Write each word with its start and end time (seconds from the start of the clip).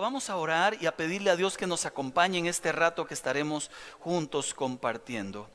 vamos 0.00 0.30
a 0.30 0.36
orar 0.36 0.76
y 0.80 0.86
a 0.86 0.96
pedirle 0.96 1.30
a 1.30 1.36
Dios 1.36 1.56
que 1.56 1.66
nos 1.66 1.86
acompañe 1.86 2.38
en 2.38 2.46
este 2.46 2.72
rato 2.72 3.06
que 3.06 3.14
estaremos 3.14 3.70
juntos 3.98 4.54
compartiendo. 4.54 5.50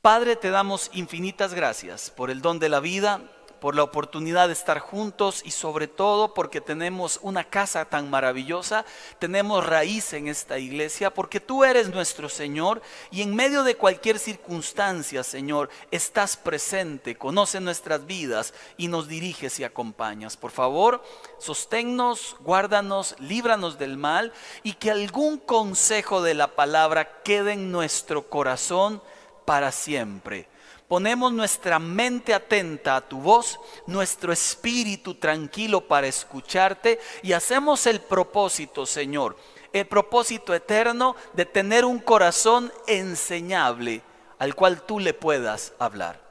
Padre, 0.00 0.36
te 0.36 0.50
damos 0.50 0.90
infinitas 0.92 1.54
gracias 1.54 2.10
por 2.10 2.30
el 2.30 2.42
don 2.42 2.58
de 2.58 2.68
la 2.68 2.80
vida, 2.80 3.22
por 3.64 3.76
la 3.76 3.82
oportunidad 3.82 4.48
de 4.48 4.52
estar 4.52 4.78
juntos 4.78 5.40
y 5.42 5.50
sobre 5.50 5.88
todo 5.88 6.34
porque 6.34 6.60
tenemos 6.60 7.18
una 7.22 7.44
casa 7.44 7.86
tan 7.86 8.10
maravillosa, 8.10 8.84
tenemos 9.18 9.64
raíz 9.64 10.12
en 10.12 10.28
esta 10.28 10.58
iglesia, 10.58 11.14
porque 11.14 11.40
tú 11.40 11.64
eres 11.64 11.88
nuestro 11.88 12.28
Señor 12.28 12.82
y 13.10 13.22
en 13.22 13.34
medio 13.34 13.62
de 13.62 13.76
cualquier 13.76 14.18
circunstancia, 14.18 15.24
Señor, 15.24 15.70
estás 15.90 16.36
presente, 16.36 17.16
conoce 17.16 17.58
nuestras 17.58 18.04
vidas 18.04 18.52
y 18.76 18.88
nos 18.88 19.08
diriges 19.08 19.58
y 19.58 19.64
acompañas. 19.64 20.36
Por 20.36 20.50
favor, 20.50 21.02
sosténnos, 21.38 22.36
guárdanos, 22.40 23.16
líbranos 23.18 23.78
del 23.78 23.96
mal 23.96 24.34
y 24.62 24.74
que 24.74 24.90
algún 24.90 25.38
consejo 25.38 26.20
de 26.20 26.34
la 26.34 26.48
palabra 26.48 27.22
quede 27.22 27.52
en 27.52 27.72
nuestro 27.72 28.28
corazón 28.28 29.02
para 29.46 29.72
siempre 29.72 30.52
ponemos 30.88 31.32
nuestra 31.32 31.78
mente 31.78 32.34
atenta 32.34 32.96
a 32.96 33.08
tu 33.08 33.20
voz, 33.20 33.58
nuestro 33.86 34.32
espíritu 34.32 35.14
tranquilo 35.14 35.80
para 35.80 36.06
escucharte 36.06 37.00
y 37.22 37.32
hacemos 37.32 37.86
el 37.86 38.00
propósito, 38.00 38.86
Señor, 38.86 39.36
el 39.72 39.86
propósito 39.86 40.54
eterno 40.54 41.16
de 41.32 41.46
tener 41.46 41.84
un 41.84 41.98
corazón 41.98 42.72
enseñable 42.86 44.02
al 44.38 44.54
cual 44.54 44.82
tú 44.82 45.00
le 45.00 45.14
puedas 45.14 45.72
hablar. 45.78 46.22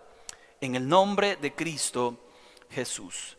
En 0.62 0.76
el 0.76 0.88
nombre 0.88 1.36
de 1.36 1.54
Cristo 1.54 2.18
Jesús. 2.70 3.38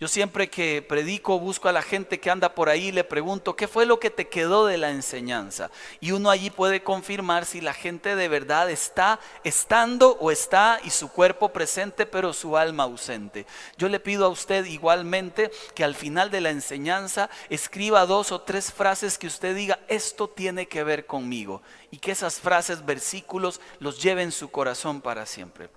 Yo 0.00 0.08
siempre 0.08 0.48
que 0.48 0.80
predico 0.80 1.38
busco 1.38 1.68
a 1.68 1.72
la 1.72 1.82
gente 1.82 2.20
que 2.20 2.30
anda 2.30 2.54
por 2.54 2.70
ahí 2.70 2.86
y 2.86 2.92
le 2.92 3.04
pregunto, 3.04 3.54
¿qué 3.54 3.68
fue 3.68 3.84
lo 3.84 4.00
que 4.00 4.08
te 4.08 4.28
quedó 4.28 4.64
de 4.64 4.78
la 4.78 4.88
enseñanza? 4.88 5.70
Y 6.00 6.12
uno 6.12 6.30
allí 6.30 6.48
puede 6.48 6.82
confirmar 6.82 7.44
si 7.44 7.60
la 7.60 7.74
gente 7.74 8.16
de 8.16 8.28
verdad 8.28 8.70
está 8.70 9.20
estando 9.44 10.16
o 10.18 10.30
está 10.30 10.80
y 10.84 10.88
su 10.88 11.10
cuerpo 11.12 11.50
presente 11.50 12.06
pero 12.06 12.32
su 12.32 12.56
alma 12.56 12.84
ausente. 12.84 13.44
Yo 13.76 13.90
le 13.90 14.00
pido 14.00 14.24
a 14.24 14.30
usted 14.30 14.64
igualmente 14.64 15.50
que 15.74 15.84
al 15.84 15.94
final 15.94 16.30
de 16.30 16.40
la 16.40 16.48
enseñanza 16.48 17.28
escriba 17.50 18.06
dos 18.06 18.32
o 18.32 18.40
tres 18.40 18.72
frases 18.72 19.18
que 19.18 19.26
usted 19.26 19.54
diga, 19.54 19.80
esto 19.86 20.30
tiene 20.30 20.66
que 20.66 20.82
ver 20.82 21.04
conmigo. 21.04 21.60
Y 21.90 21.98
que 21.98 22.12
esas 22.12 22.40
frases, 22.40 22.86
versículos, 22.86 23.60
los 23.80 24.02
lleve 24.02 24.22
en 24.22 24.32
su 24.32 24.50
corazón 24.50 25.02
para 25.02 25.26
siempre. 25.26 25.68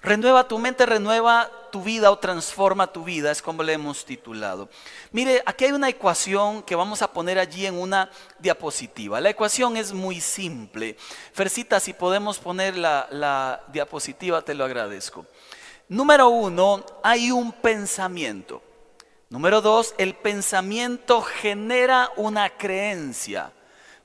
Renueva 0.00 0.46
tu 0.46 0.58
mente, 0.58 0.86
renueva 0.86 1.50
tu 1.72 1.82
vida 1.82 2.12
o 2.12 2.18
transforma 2.18 2.92
tu 2.92 3.02
vida, 3.02 3.32
es 3.32 3.42
como 3.42 3.64
le 3.64 3.72
hemos 3.72 4.04
titulado. 4.04 4.68
Mire, 5.10 5.42
aquí 5.44 5.64
hay 5.64 5.72
una 5.72 5.88
ecuación 5.88 6.62
que 6.62 6.76
vamos 6.76 7.02
a 7.02 7.12
poner 7.12 7.36
allí 7.38 7.66
en 7.66 7.74
una 7.74 8.08
diapositiva. 8.38 9.20
La 9.20 9.30
ecuación 9.30 9.76
es 9.76 9.92
muy 9.92 10.20
simple. 10.20 10.96
Fercita, 11.32 11.80
si 11.80 11.92
podemos 11.92 12.38
poner 12.38 12.76
la, 12.76 13.08
la 13.10 13.64
diapositiva, 13.72 14.42
te 14.42 14.54
lo 14.54 14.64
agradezco. 14.64 15.26
Número 15.88 16.28
uno, 16.28 16.84
hay 17.02 17.32
un 17.32 17.50
pensamiento. 17.50 18.62
Número 19.30 19.60
dos, 19.60 19.94
el 19.98 20.14
pensamiento 20.14 21.22
genera 21.22 22.12
una 22.16 22.50
creencia. 22.50 23.52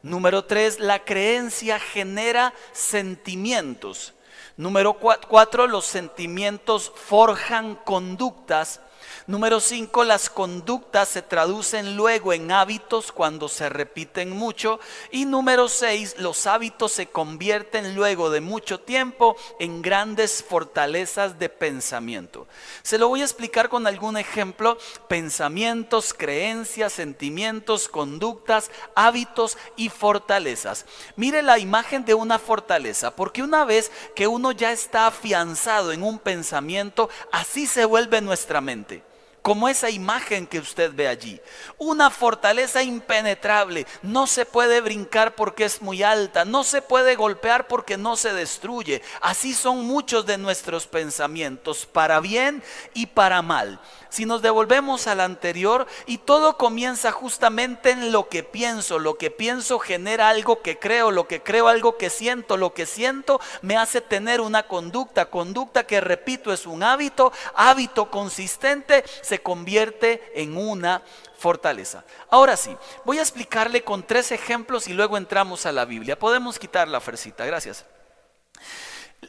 Número 0.01 0.43
tres, 0.43 0.79
la 0.79 1.05
creencia 1.05 1.79
genera 1.79 2.53
sentimientos. 2.71 4.13
Número 4.55 4.93
cuatro, 4.93 5.67
los 5.67 5.85
sentimientos 5.85 6.91
forjan 6.95 7.75
conductas 7.75 8.81
Número 9.25 9.61
5, 9.61 10.03
las 10.03 10.29
conductas 10.29 11.07
se 11.07 11.21
traducen 11.21 11.95
luego 11.95 12.33
en 12.33 12.51
hábitos 12.51 13.13
cuando 13.13 13.47
se 13.47 13.69
repiten 13.69 14.31
mucho. 14.31 14.81
Y 15.11 15.23
número 15.23 15.69
6, 15.69 16.15
los 16.17 16.45
hábitos 16.45 16.91
se 16.91 17.07
convierten 17.07 17.95
luego 17.95 18.29
de 18.29 18.41
mucho 18.41 18.81
tiempo 18.81 19.37
en 19.61 19.81
grandes 19.81 20.43
fortalezas 20.43 21.39
de 21.39 21.47
pensamiento. 21.47 22.47
Se 22.81 22.97
lo 22.97 23.07
voy 23.07 23.21
a 23.21 23.23
explicar 23.23 23.69
con 23.69 23.87
algún 23.87 24.17
ejemplo. 24.17 24.77
Pensamientos, 25.07 26.13
creencias, 26.13 26.91
sentimientos, 26.91 27.87
conductas, 27.87 28.71
hábitos 28.93 29.57
y 29.77 29.87
fortalezas. 29.87 30.85
Mire 31.15 31.43
la 31.43 31.59
imagen 31.59 32.03
de 32.03 32.13
una 32.13 32.39
fortaleza, 32.39 33.15
porque 33.15 33.41
una 33.41 33.63
vez 33.63 33.89
que 34.17 34.27
uno 34.27 34.51
ya 34.51 34.73
está 34.73 35.07
afianzado 35.07 35.93
en 35.93 36.03
un 36.03 36.19
pensamiento, 36.19 37.09
así 37.31 37.67
se 37.67 37.85
vuelve 37.85 38.19
nuestra 38.19 38.59
mente 38.59 39.12
como 39.43 39.67
esa 39.67 39.89
imagen 39.89 40.47
que 40.47 40.57
usted 40.57 40.91
ve 40.93 41.07
allí. 41.07 41.39
Una 41.77 42.09
fortaleza 42.09 42.81
impenetrable. 42.81 43.85
No 44.01 44.25
se 44.25 44.45
puede 44.45 44.81
brincar 44.81 45.35
porque 45.35 45.65
es 45.65 45.81
muy 45.81 46.01
alta. 46.01 46.45
No 46.45 46.63
se 46.63 46.81
puede 46.81 47.15
golpear 47.15 47.67
porque 47.67 47.97
no 47.97 48.15
se 48.15 48.33
destruye. 48.33 49.03
Así 49.21 49.53
son 49.53 49.85
muchos 49.85 50.25
de 50.25 50.37
nuestros 50.37 50.87
pensamientos, 50.87 51.85
para 51.85 52.21
bien 52.21 52.63
y 52.93 53.05
para 53.05 53.41
mal 53.41 53.79
si 54.13 54.27
nos 54.27 54.43
devolvemos 54.43 55.07
al 55.07 55.21
anterior 55.21 55.87
y 56.05 56.19
todo 56.19 56.55
comienza 56.55 57.11
justamente 57.11 57.89
en 57.89 58.11
lo 58.11 58.29
que 58.29 58.43
pienso, 58.43 58.99
lo 58.99 59.17
que 59.17 59.31
pienso 59.31 59.79
genera 59.79 60.29
algo 60.29 60.61
que 60.61 60.77
creo, 60.77 61.09
lo 61.09 61.27
que 61.27 61.41
creo 61.41 61.67
algo 61.67 61.97
que 61.97 62.11
siento, 62.11 62.55
lo 62.55 62.75
que 62.75 62.85
siento 62.85 63.41
me 63.63 63.75
hace 63.75 64.01
tener 64.01 64.39
una 64.39 64.67
conducta, 64.67 65.31
conducta 65.31 65.87
que 65.87 65.99
repito 65.99 66.53
es 66.53 66.67
un 66.67 66.83
hábito, 66.83 67.33
hábito 67.55 68.11
consistente 68.11 69.03
se 69.23 69.41
convierte 69.41 70.31
en 70.35 70.57
una 70.57 71.01
fortaleza. 71.35 72.03
Ahora 72.29 72.55
sí, 72.55 72.77
voy 73.05 73.17
a 73.17 73.23
explicarle 73.23 73.83
con 73.83 74.03
tres 74.03 74.31
ejemplos 74.31 74.87
y 74.87 74.93
luego 74.93 75.17
entramos 75.17 75.65
a 75.65 75.71
la 75.71 75.85
Biblia. 75.85 76.19
Podemos 76.19 76.59
quitar 76.59 76.87
la 76.87 77.01
fresita, 77.01 77.45
gracias. 77.45 77.83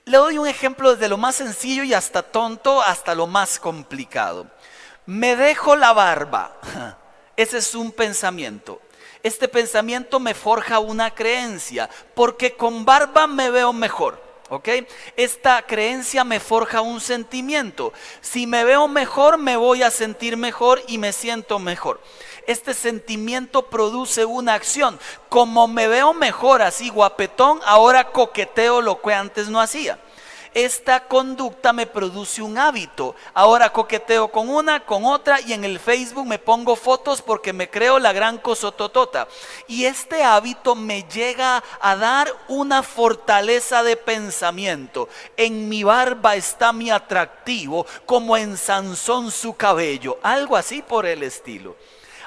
Le 0.04 0.18
doy 0.18 0.36
un 0.36 0.46
ejemplo 0.46 0.92
desde 0.92 1.08
lo 1.08 1.16
más 1.16 1.36
sencillo 1.36 1.84
y 1.84 1.94
hasta 1.94 2.22
tonto 2.22 2.82
hasta 2.82 3.14
lo 3.14 3.26
más 3.26 3.58
complicado 3.58 4.46
me 5.06 5.36
dejo 5.36 5.76
la 5.76 5.92
barba. 5.92 6.56
Ese 7.36 7.58
es 7.58 7.74
un 7.74 7.92
pensamiento. 7.92 8.80
Este 9.22 9.48
pensamiento 9.48 10.20
me 10.20 10.34
forja 10.34 10.78
una 10.78 11.14
creencia, 11.14 11.88
porque 12.14 12.54
con 12.56 12.84
barba 12.84 13.26
me 13.26 13.50
veo 13.50 13.72
mejor. 13.72 14.22
¿Ok? 14.50 14.68
Esta 15.16 15.62
creencia 15.62 16.22
me 16.22 16.38
forja 16.38 16.82
un 16.82 17.00
sentimiento. 17.00 17.94
Si 18.20 18.46
me 18.46 18.62
veo 18.62 18.86
mejor, 18.88 19.38
me 19.38 19.56
voy 19.56 19.82
a 19.82 19.90
sentir 19.90 20.36
mejor 20.36 20.82
y 20.86 20.98
me 20.98 21.14
siento 21.14 21.58
mejor. 21.58 22.00
Este 22.46 22.74
sentimiento 22.74 23.70
produce 23.70 24.26
una 24.26 24.52
acción. 24.52 25.00
Como 25.30 25.66
me 25.66 25.88
veo 25.88 26.12
mejor 26.12 26.60
así 26.60 26.90
guapetón, 26.90 27.60
ahora 27.64 28.12
coqueteo 28.12 28.82
lo 28.82 29.00
que 29.00 29.14
antes 29.14 29.48
no 29.48 29.60
hacía 29.60 29.98
esta 30.54 31.08
conducta 31.08 31.72
me 31.72 31.86
produce 31.86 32.40
un 32.40 32.56
hábito. 32.56 33.14
Ahora 33.34 33.72
coqueteo 33.72 34.28
con 34.28 34.48
una, 34.48 34.86
con 34.86 35.04
otra 35.04 35.40
y 35.40 35.52
en 35.52 35.64
el 35.64 35.80
Facebook 35.80 36.26
me 36.26 36.38
pongo 36.38 36.76
fotos 36.76 37.20
porque 37.20 37.52
me 37.52 37.68
creo 37.68 37.98
la 37.98 38.12
gran 38.12 38.38
cosototota. 38.38 39.26
Y 39.66 39.84
este 39.84 40.22
hábito 40.22 40.76
me 40.76 41.02
llega 41.02 41.62
a 41.80 41.96
dar 41.96 42.32
una 42.48 42.82
fortaleza 42.82 43.82
de 43.82 43.96
pensamiento. 43.96 45.08
En 45.36 45.68
mi 45.68 45.82
barba 45.82 46.36
está 46.36 46.72
mi 46.72 46.90
atractivo, 46.90 47.86
como 48.06 48.36
en 48.36 48.56
Sansón 48.56 49.32
su 49.32 49.54
cabello. 49.54 50.18
Algo 50.22 50.56
así 50.56 50.82
por 50.82 51.04
el 51.04 51.24
estilo. 51.24 51.76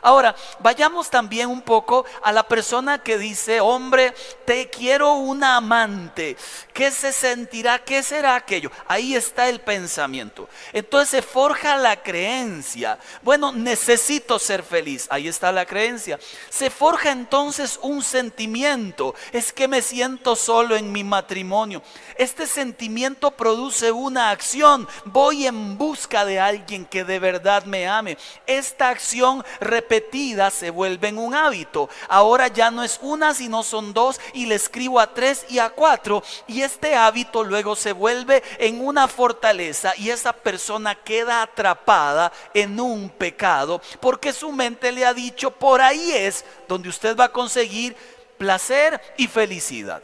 Ahora, 0.01 0.35
vayamos 0.59 1.09
también 1.09 1.49
un 1.49 1.61
poco 1.61 2.05
a 2.23 2.31
la 2.31 2.43
persona 2.43 2.99
que 2.99 3.17
dice, 3.17 3.59
hombre, 3.59 4.13
te 4.45 4.69
quiero 4.69 5.13
una 5.13 5.57
amante. 5.57 6.37
¿Qué 6.73 6.91
se 6.91 7.11
sentirá? 7.11 7.79
¿Qué 7.79 8.03
será 8.03 8.35
aquello? 8.35 8.71
Ahí 8.87 9.15
está 9.15 9.49
el 9.49 9.59
pensamiento. 9.61 10.47
Entonces 10.73 11.09
se 11.09 11.21
forja 11.21 11.77
la 11.77 12.01
creencia. 12.01 12.99
Bueno, 13.21 13.51
necesito 13.51 14.39
ser 14.39 14.63
feliz. 14.63 15.07
Ahí 15.09 15.27
está 15.27 15.51
la 15.51 15.65
creencia. 15.65 16.19
Se 16.49 16.69
forja 16.69 17.11
entonces 17.11 17.79
un 17.81 18.03
sentimiento. 18.03 19.15
Es 19.31 19.51
que 19.51 19.67
me 19.67 19.81
siento 19.81 20.35
solo 20.35 20.75
en 20.75 20.91
mi 20.91 21.03
matrimonio. 21.03 21.81
Este 22.15 22.47
sentimiento 22.47 23.31
produce 23.31 23.91
una 23.91 24.29
acción. 24.31 24.87
Voy 25.05 25.47
en 25.47 25.77
busca 25.77 26.25
de 26.25 26.39
alguien 26.39 26.85
que 26.85 27.03
de 27.03 27.19
verdad 27.19 27.65
me 27.65 27.87
ame. 27.87 28.17
Esta 28.45 28.89
acción 28.89 29.43
repetida 29.87 30.51
se 30.51 30.69
vuelve 30.69 31.07
en 31.07 31.17
un 31.17 31.33
hábito. 31.33 31.89
Ahora 32.09 32.49
ya 32.49 32.69
no 32.71 32.83
es 32.83 32.99
una, 33.01 33.33
sino 33.33 33.63
son 33.63 33.93
dos 33.93 34.19
y 34.33 34.45
le 34.45 34.55
escribo 34.55 34.99
a 34.99 35.13
tres 35.13 35.45
y 35.49 35.59
a 35.59 35.69
cuatro. 35.69 36.23
Y 36.45 36.61
este 36.61 36.95
hábito 36.95 37.43
luego 37.43 37.75
se 37.75 37.93
vuelve 37.93 38.43
en 38.59 38.85
una 38.85 39.07
fortaleza 39.07 39.93
y 39.97 40.09
esa 40.09 40.33
persona 40.33 40.95
queda 40.95 41.41
atrapada 41.41 42.33
en 42.53 42.79
un 42.79 43.09
pecado 43.09 43.81
porque 44.01 44.33
su 44.33 44.51
mente 44.51 44.91
le 44.91 45.05
ha 45.05 45.13
dicho, 45.13 45.51
por 45.51 45.81
ahí 45.81 46.11
es 46.11 46.43
donde 46.67 46.89
usted 46.89 47.15
va 47.15 47.25
a 47.25 47.31
conseguir 47.31 47.95
placer 48.37 48.99
y 49.15 49.27
felicidad. 49.27 50.03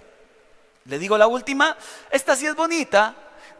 Le 0.86 0.97
digo 0.97 1.18
la 1.18 1.27
última, 1.27 1.77
esta 2.09 2.36
sí 2.36 2.45
es 2.45 2.56
bonita. 2.56 3.15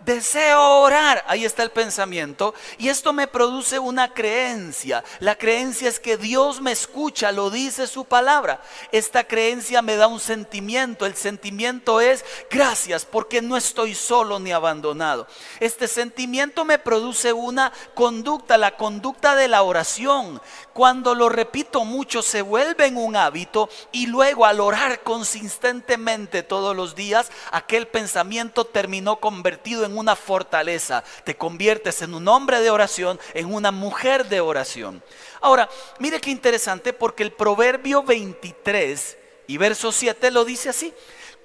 Deseo 0.06 0.82
orar. 0.82 1.24
Ahí 1.28 1.46
está 1.46 1.64
el 1.64 1.72
pensamiento. 1.72 2.54
Y 2.78 2.90
esto 2.90 3.14
me 3.14 3.28
produce 3.28 3.80
una 3.80 4.14
creencia. 4.14 5.04
La 5.20 5.36
creencia 5.36 5.90
es 5.90 6.00
que 6.00 6.18
Dios 6.18 6.62
me 6.62 6.72
escucha, 6.72 7.32
lo 7.32 7.50
dice 7.50 7.88
su 7.88 8.06
palabra. 8.06 8.62
Esta 8.92 9.24
creencia 9.26 9.82
me 9.82 9.96
da 9.96 10.08
un 10.08 10.20
sentimiento. 10.20 11.06
El 11.06 11.16
sentimiento 11.16 12.02
es 12.02 12.26
gracias 12.50 13.06
porque 13.06 13.42
no 13.42 13.58
estoy 13.58 13.96
solo 13.96 14.40
ni 14.40 14.52
abandonado. 14.52 15.28
Este 15.60 15.88
sentimiento 15.88 16.66
me 16.66 16.80
produce 16.80 17.34
una 17.34 17.72
conducta, 17.94 18.58
la 18.58 18.76
conducta 18.78 19.36
de 19.36 19.48
la 19.48 19.64
oración. 19.64 20.42
Cuando 20.74 21.16
lo 21.16 21.30
repito 21.30 21.86
mucho 21.86 22.22
se 22.22 22.42
vuelve 22.42 22.88
en 22.88 22.98
un 22.98 23.16
hábito 23.16 23.70
y 23.92 24.08
luego 24.08 24.46
al 24.46 24.60
orar 24.60 25.02
consistentemente 25.04 26.44
todos 26.44 26.76
los 26.76 26.96
días, 26.96 27.32
aquel 27.52 27.88
pensamiento 27.88 28.66
terminó 28.66 29.20
convertido 29.20 29.86
en 29.86 29.93
una 29.98 30.16
fortaleza. 30.16 31.04
Te 31.24 31.36
conviertes 31.36 32.02
en 32.02 32.14
un 32.14 32.28
hombre 32.28 32.60
de 32.60 32.70
oración, 32.70 33.20
en 33.34 33.54
una 33.54 33.72
mujer 33.72 34.28
de 34.28 34.42
oración. 34.42 35.04
Ahora, 35.42 35.70
mire 36.00 36.20
qué 36.20 36.32
interesante 36.32 36.94
porque 36.94 37.24
el 37.24 37.32
Proverbio 37.32 38.04
23 38.04 39.18
y 39.48 39.58
verso 39.58 39.92
7 39.92 40.32
lo 40.32 40.46
dice 40.46 40.70
así. 40.70 40.94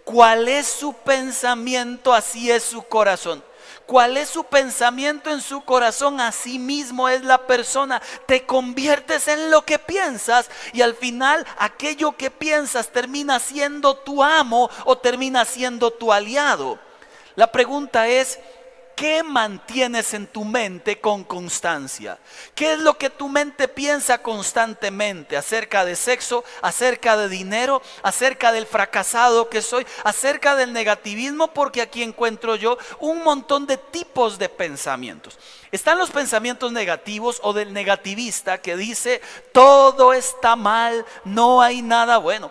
¿Cuál 0.04 0.48
es 0.48 0.66
su 0.66 0.94
pensamiento? 0.94 2.14
Así 2.14 2.50
es 2.50 2.62
su 2.62 2.82
corazón 2.82 3.42
cuál 3.88 4.18
es 4.18 4.28
su 4.28 4.44
pensamiento 4.44 5.30
en 5.30 5.40
su 5.40 5.62
corazón, 5.62 6.20
así 6.20 6.58
mismo 6.58 7.08
es 7.08 7.24
la 7.24 7.46
persona. 7.46 8.02
Te 8.26 8.44
conviertes 8.44 9.28
en 9.28 9.50
lo 9.50 9.64
que 9.64 9.78
piensas 9.78 10.50
y 10.74 10.82
al 10.82 10.94
final 10.94 11.46
aquello 11.58 12.12
que 12.12 12.30
piensas 12.30 12.92
termina 12.92 13.38
siendo 13.38 13.96
tu 13.96 14.22
amo 14.22 14.68
o 14.84 14.98
termina 14.98 15.46
siendo 15.46 15.90
tu 15.90 16.12
aliado. 16.12 16.78
La 17.38 17.52
pregunta 17.52 18.08
es, 18.08 18.40
¿Qué 18.96 19.23
mantienes 19.23 20.12
en 20.12 20.26
tu 20.26 20.44
mente 20.44 21.00
con 21.00 21.23
constancia? 21.23 22.19
¿Qué 22.56 22.73
es 22.73 22.81
lo 22.81 22.99
que 22.99 23.11
tu 23.11 23.29
mente 23.29 23.69
piensa 23.69 24.19
constantemente 24.19 25.37
acerca 25.37 25.85
de 25.85 25.94
sexo, 25.94 26.43
acerca 26.62 27.17
de 27.17 27.29
dinero, 27.29 27.81
acerca 28.02 28.50
del 28.50 28.67
fracasado 28.67 29.49
que 29.49 29.62
soy, 29.62 29.87
acerca 30.02 30.56
del 30.56 30.73
negativismo? 30.73 31.55
Porque 31.55 31.81
aquí 31.81 32.02
encuentro 32.02 32.56
yo 32.56 32.76
un 32.99 33.23
montón 33.23 33.69
de 33.69 33.76
tipos 33.76 34.37
de 34.37 34.49
pensamientos. 34.49 35.38
Están 35.70 35.96
los 35.96 36.11
pensamientos 36.11 36.73
negativos 36.73 37.38
o 37.44 37.52
del 37.52 37.73
negativista 37.73 38.58
que 38.58 38.76
dice, 38.76 39.20
todo 39.52 40.12
está 40.12 40.56
mal, 40.56 41.06
no 41.25 41.62
hay 41.62 41.82
nada 41.82 42.19
bueno 42.19 42.50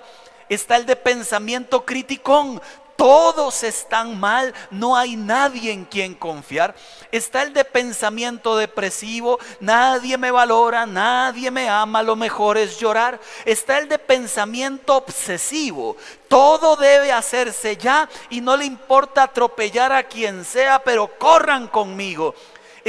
está 0.49 0.77
el 0.77 0.85
de 0.85 0.95
pensamiento 0.95 1.83
criticón 1.83 2.61
todos 2.97 3.63
están 3.63 4.19
mal, 4.19 4.53
no 4.71 4.97
hay 4.97 5.15
nadie 5.15 5.71
en 5.71 5.85
quien 5.85 6.15
confiar. 6.15 6.75
Está 7.11 7.43
el 7.43 7.53
de 7.53 7.63
pensamiento 7.63 8.57
depresivo, 8.57 9.39
nadie 9.61 10.17
me 10.17 10.31
valora, 10.31 10.85
nadie 10.85 11.51
me 11.51 11.69
ama, 11.69 12.03
lo 12.03 12.15
mejor 12.15 12.57
es 12.57 12.77
llorar. 12.79 13.19
Está 13.45 13.77
el 13.77 13.87
de 13.87 13.99
pensamiento 13.99 14.97
obsesivo, 14.97 15.95
todo 16.27 16.75
debe 16.75 17.11
hacerse 17.11 17.77
ya 17.77 18.09
y 18.31 18.41
no 18.41 18.57
le 18.57 18.65
importa 18.65 19.23
atropellar 19.23 19.93
a 19.93 20.03
quien 20.03 20.43
sea, 20.43 20.79
pero 20.79 21.17
corran 21.17 21.67
conmigo 21.67 22.33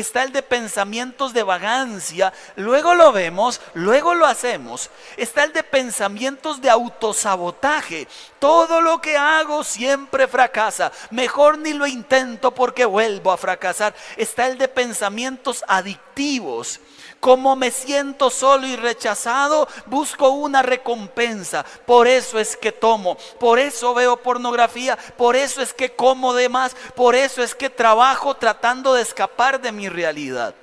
está 0.01 0.23
el 0.23 0.33
de 0.33 0.43
pensamientos 0.43 1.33
de 1.33 1.43
vagancia, 1.43 2.33
luego 2.57 2.95
lo 2.95 3.11
vemos, 3.13 3.61
luego 3.75 4.15
lo 4.15 4.27
hacemos. 4.27 4.91
Está 5.17 5.45
el 5.45 5.53
de 5.53 5.63
pensamientos 5.63 6.61
de 6.61 6.71
autosabotaje. 6.71 8.07
Todo 8.39 8.81
lo 8.81 9.01
que 9.01 9.17
hago 9.17 9.65
siempre 9.65 10.29
fracasa. 10.29 10.93
Mejor 11.11 11.59
ni 11.59 11.73
lo 11.73 11.87
intento 11.87 12.55
porque 12.55 12.85
vuelvo 12.85 13.33
a 13.33 13.37
fracasar. 13.37 13.95
Está 14.17 14.47
el 14.47 14.59
de 14.59 14.69
pensamientos 14.69 15.65
adictivos 15.67 16.81
como 17.21 17.57
me 17.57 17.71
siento 17.71 18.31
solo 18.31 18.67
y 18.67 18.77
rechazado, 18.77 19.69
busco 19.87 20.29
una 20.29 20.63
recompensa. 20.63 21.65
Por 21.87 22.07
eso 22.07 22.39
es 22.39 22.57
que 22.57 22.73
tomo, 22.73 23.17
por 23.41 23.59
eso 23.59 23.95
veo 23.95 24.17
pornografía, 24.17 24.97
por 25.17 25.37
eso 25.37 25.61
es 25.61 25.73
que 25.73 25.95
como 25.95 26.35
de 26.35 26.49
más, 26.49 26.77
por 26.95 27.15
eso 27.15 27.43
es 27.43 27.55
que 27.55 27.71
trabajo 27.71 28.35
tratando 28.35 28.95
de 28.95 29.03
escapar 29.03 29.61
de 29.61 29.73
mi 29.73 29.89
realidad. 29.89 30.55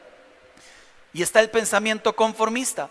Y 1.14 1.22
está 1.22 1.40
el 1.40 1.50
pensamiento 1.50 2.16
conformista. 2.16 2.90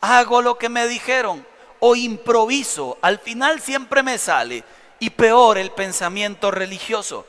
Hago 0.00 0.42
lo 0.42 0.56
que 0.58 0.68
me 0.68 0.86
dijeron 0.86 1.44
o 1.80 1.96
improviso, 1.96 2.98
al 3.02 3.18
final 3.18 3.60
siempre 3.60 4.02
me 4.02 4.18
sale. 4.18 4.64
Y 5.00 5.10
peor 5.10 5.58
el 5.58 5.70
pensamiento 5.70 6.50
religioso 6.50 7.24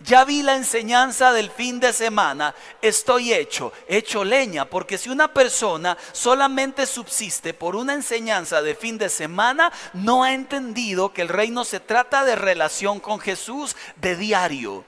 ya 0.00 0.24
vi 0.24 0.42
la 0.42 0.56
enseñanza 0.56 1.32
del 1.32 1.50
fin 1.50 1.80
de 1.80 1.92
semana, 1.92 2.54
estoy 2.82 3.32
hecho, 3.32 3.72
hecho 3.88 4.24
leña, 4.24 4.64
porque 4.64 4.98
si 4.98 5.08
una 5.08 5.32
persona 5.32 5.96
solamente 6.12 6.86
subsiste 6.86 7.54
por 7.54 7.76
una 7.76 7.94
enseñanza 7.94 8.62
de 8.62 8.74
fin 8.74 8.98
de 8.98 9.08
semana, 9.08 9.72
no 9.94 10.24
ha 10.24 10.32
entendido 10.34 11.12
que 11.12 11.22
el 11.22 11.28
reino 11.28 11.64
se 11.64 11.80
trata 11.80 12.24
de 12.24 12.36
relación 12.36 13.00
con 13.00 13.20
Jesús 13.20 13.76
de 13.96 14.16
diario 14.16 14.84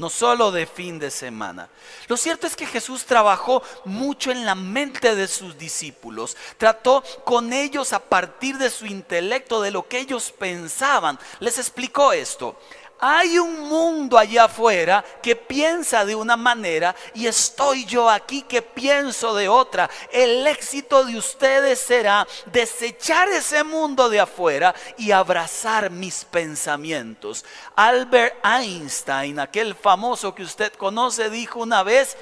no 0.00 0.08
solo 0.08 0.50
de 0.50 0.66
fin 0.66 0.98
de 0.98 1.10
semana. 1.10 1.68
Lo 2.08 2.16
cierto 2.16 2.46
es 2.46 2.56
que 2.56 2.66
Jesús 2.66 3.04
trabajó 3.04 3.62
mucho 3.84 4.30
en 4.30 4.46
la 4.46 4.54
mente 4.54 5.14
de 5.14 5.28
sus 5.28 5.58
discípulos, 5.58 6.36
trató 6.56 7.04
con 7.24 7.52
ellos 7.52 7.92
a 7.92 7.98
partir 8.00 8.56
de 8.56 8.70
su 8.70 8.86
intelecto, 8.86 9.60
de 9.60 9.70
lo 9.70 9.86
que 9.86 9.98
ellos 9.98 10.32
pensaban. 10.36 11.18
Les 11.38 11.58
explicó 11.58 12.12
esto. 12.12 12.58
Hay 13.00 13.38
un 13.38 13.60
mundo 13.60 14.18
allá 14.18 14.44
afuera 14.44 15.02
que 15.22 15.34
piensa 15.34 16.04
de 16.04 16.14
una 16.14 16.36
manera 16.36 16.94
y 17.14 17.26
estoy 17.26 17.86
yo 17.86 18.10
aquí 18.10 18.42
que 18.42 18.60
pienso 18.60 19.34
de 19.34 19.48
otra. 19.48 19.88
El 20.12 20.46
éxito 20.46 21.04
de 21.04 21.16
ustedes 21.16 21.78
será 21.78 22.26
desechar 22.52 23.28
ese 23.30 23.64
mundo 23.64 24.10
de 24.10 24.20
afuera 24.20 24.74
y 24.98 25.12
abrazar 25.12 25.90
mis 25.90 26.26
pensamientos. 26.26 27.44
Albert 27.74 28.36
Einstein, 28.44 29.40
aquel 29.40 29.74
famoso 29.74 30.34
que 30.34 30.42
usted 30.42 30.72
conoce, 30.74 31.30
dijo 31.30 31.60
una 31.60 31.82
vez, 31.82 32.18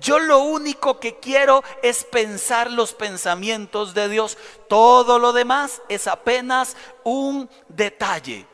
yo 0.00 0.18
lo 0.18 0.38
único 0.38 1.00
que 1.00 1.18
quiero 1.18 1.62
es 1.82 2.04
pensar 2.04 2.70
los 2.70 2.94
pensamientos 2.94 3.92
de 3.92 4.08
Dios. 4.08 4.38
Todo 4.68 5.18
lo 5.18 5.32
demás 5.32 5.82
es 5.88 6.06
apenas 6.06 6.76
un 7.04 7.50
detalle. 7.68 8.51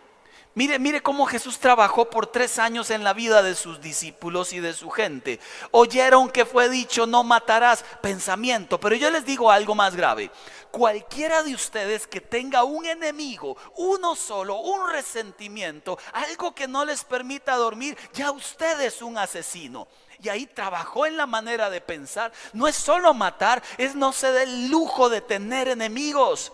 Mire, 0.58 0.80
mire 0.80 1.00
cómo 1.00 1.24
Jesús 1.24 1.60
trabajó 1.60 2.10
por 2.10 2.26
tres 2.26 2.58
años 2.58 2.90
en 2.90 3.04
la 3.04 3.12
vida 3.12 3.44
de 3.44 3.54
sus 3.54 3.80
discípulos 3.80 4.52
y 4.52 4.58
de 4.58 4.74
su 4.74 4.90
gente. 4.90 5.38
Oyeron 5.70 6.28
que 6.28 6.44
fue 6.44 6.68
dicho, 6.68 7.06
no 7.06 7.22
matarás, 7.22 7.84
pensamiento. 8.02 8.80
Pero 8.80 8.96
yo 8.96 9.08
les 9.08 9.24
digo 9.24 9.52
algo 9.52 9.76
más 9.76 9.94
grave. 9.94 10.32
Cualquiera 10.72 11.44
de 11.44 11.54
ustedes 11.54 12.08
que 12.08 12.20
tenga 12.20 12.64
un 12.64 12.84
enemigo, 12.86 13.56
uno 13.76 14.16
solo, 14.16 14.58
un 14.58 14.90
resentimiento, 14.90 15.96
algo 16.12 16.52
que 16.56 16.66
no 16.66 16.84
les 16.84 17.04
permita 17.04 17.54
dormir, 17.54 17.96
ya 18.12 18.32
usted 18.32 18.80
es 18.80 19.00
un 19.00 19.16
asesino 19.16 19.86
y 20.20 20.28
ahí 20.28 20.46
trabajó 20.46 21.06
en 21.06 21.16
la 21.16 21.26
manera 21.26 21.70
de 21.70 21.80
pensar. 21.80 22.32
No 22.52 22.66
es 22.66 22.74
solo 22.74 23.14
matar, 23.14 23.62
es 23.76 23.94
no 23.94 24.12
se 24.12 24.32
dé 24.32 24.42
el 24.42 24.68
lujo 24.70 25.08
de 25.08 25.20
tener 25.20 25.68
enemigos. 25.68 26.50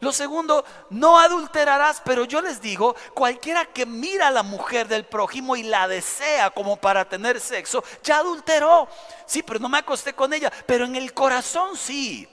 Lo 0.00 0.12
segundo, 0.12 0.64
no 0.88 1.18
adulterarás, 1.18 2.00
pero 2.02 2.24
yo 2.24 2.40
les 2.40 2.62
digo, 2.62 2.96
cualquiera 3.12 3.66
que 3.66 3.84
mira 3.84 4.28
a 4.28 4.30
la 4.30 4.42
mujer 4.42 4.88
del 4.88 5.04
prójimo 5.04 5.56
y 5.56 5.62
la 5.62 5.86
desea 5.88 6.50
como 6.50 6.78
para 6.78 7.06
tener 7.06 7.38
sexo, 7.38 7.84
ya 8.02 8.16
adulteró. 8.18 8.88
Sí, 9.26 9.42
pero 9.42 9.60
no 9.60 9.68
me 9.68 9.78
acosté 9.78 10.14
con 10.14 10.32
ella, 10.32 10.50
pero 10.64 10.86
en 10.86 10.96
el 10.96 11.12
corazón 11.12 11.76
sí. 11.76 12.26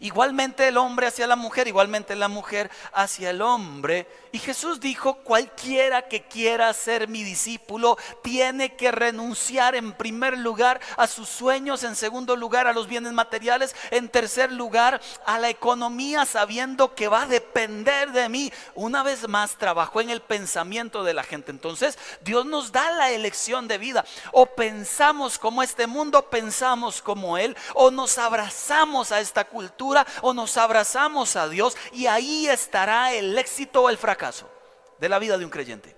Igualmente 0.00 0.68
el 0.68 0.76
hombre 0.76 1.08
hacia 1.08 1.26
la 1.26 1.36
mujer, 1.36 1.66
igualmente 1.66 2.14
la 2.14 2.28
mujer 2.28 2.70
hacia 2.92 3.30
el 3.30 3.42
hombre. 3.42 4.06
Y 4.30 4.38
Jesús 4.38 4.78
dijo, 4.78 5.14
cualquiera 5.24 6.02
que 6.02 6.22
quiera 6.22 6.72
ser 6.74 7.08
mi 7.08 7.24
discípulo 7.24 7.96
tiene 8.22 8.76
que 8.76 8.92
renunciar 8.92 9.74
en 9.74 9.92
primer 9.92 10.38
lugar 10.38 10.80
a 10.96 11.06
sus 11.06 11.28
sueños, 11.28 11.82
en 11.82 11.96
segundo 11.96 12.36
lugar 12.36 12.66
a 12.66 12.72
los 12.72 12.86
bienes 12.86 13.12
materiales, 13.12 13.74
en 13.90 14.08
tercer 14.08 14.52
lugar 14.52 15.00
a 15.26 15.38
la 15.38 15.48
economía, 15.48 16.26
sabiendo 16.26 16.94
que 16.94 17.08
va 17.08 17.22
a 17.22 17.26
depender 17.26 18.12
de 18.12 18.28
mí. 18.28 18.52
Una 18.74 19.02
vez 19.02 19.26
más 19.26 19.56
trabajó 19.56 20.00
en 20.00 20.10
el 20.10 20.20
pensamiento 20.20 21.02
de 21.02 21.14
la 21.14 21.24
gente. 21.24 21.50
Entonces 21.50 21.98
Dios 22.20 22.46
nos 22.46 22.70
da 22.70 22.90
la 22.92 23.10
elección 23.10 23.66
de 23.66 23.78
vida. 23.78 24.04
O 24.32 24.46
pensamos 24.46 25.38
como 25.38 25.62
este 25.62 25.86
mundo, 25.86 26.28
pensamos 26.28 27.02
como 27.02 27.38
Él, 27.38 27.56
o 27.74 27.90
nos 27.90 28.18
abrazamos 28.18 29.10
a 29.10 29.20
esta 29.20 29.44
cultura 29.44 29.87
o 30.22 30.34
nos 30.34 30.56
abrazamos 30.56 31.36
a 31.36 31.48
Dios 31.48 31.76
y 31.92 32.06
ahí 32.06 32.48
estará 32.48 33.12
el 33.12 33.36
éxito 33.38 33.82
o 33.82 33.90
el 33.90 33.98
fracaso 33.98 34.50
de 34.98 35.08
la 35.08 35.18
vida 35.18 35.38
de 35.38 35.44
un 35.44 35.50
creyente. 35.50 35.96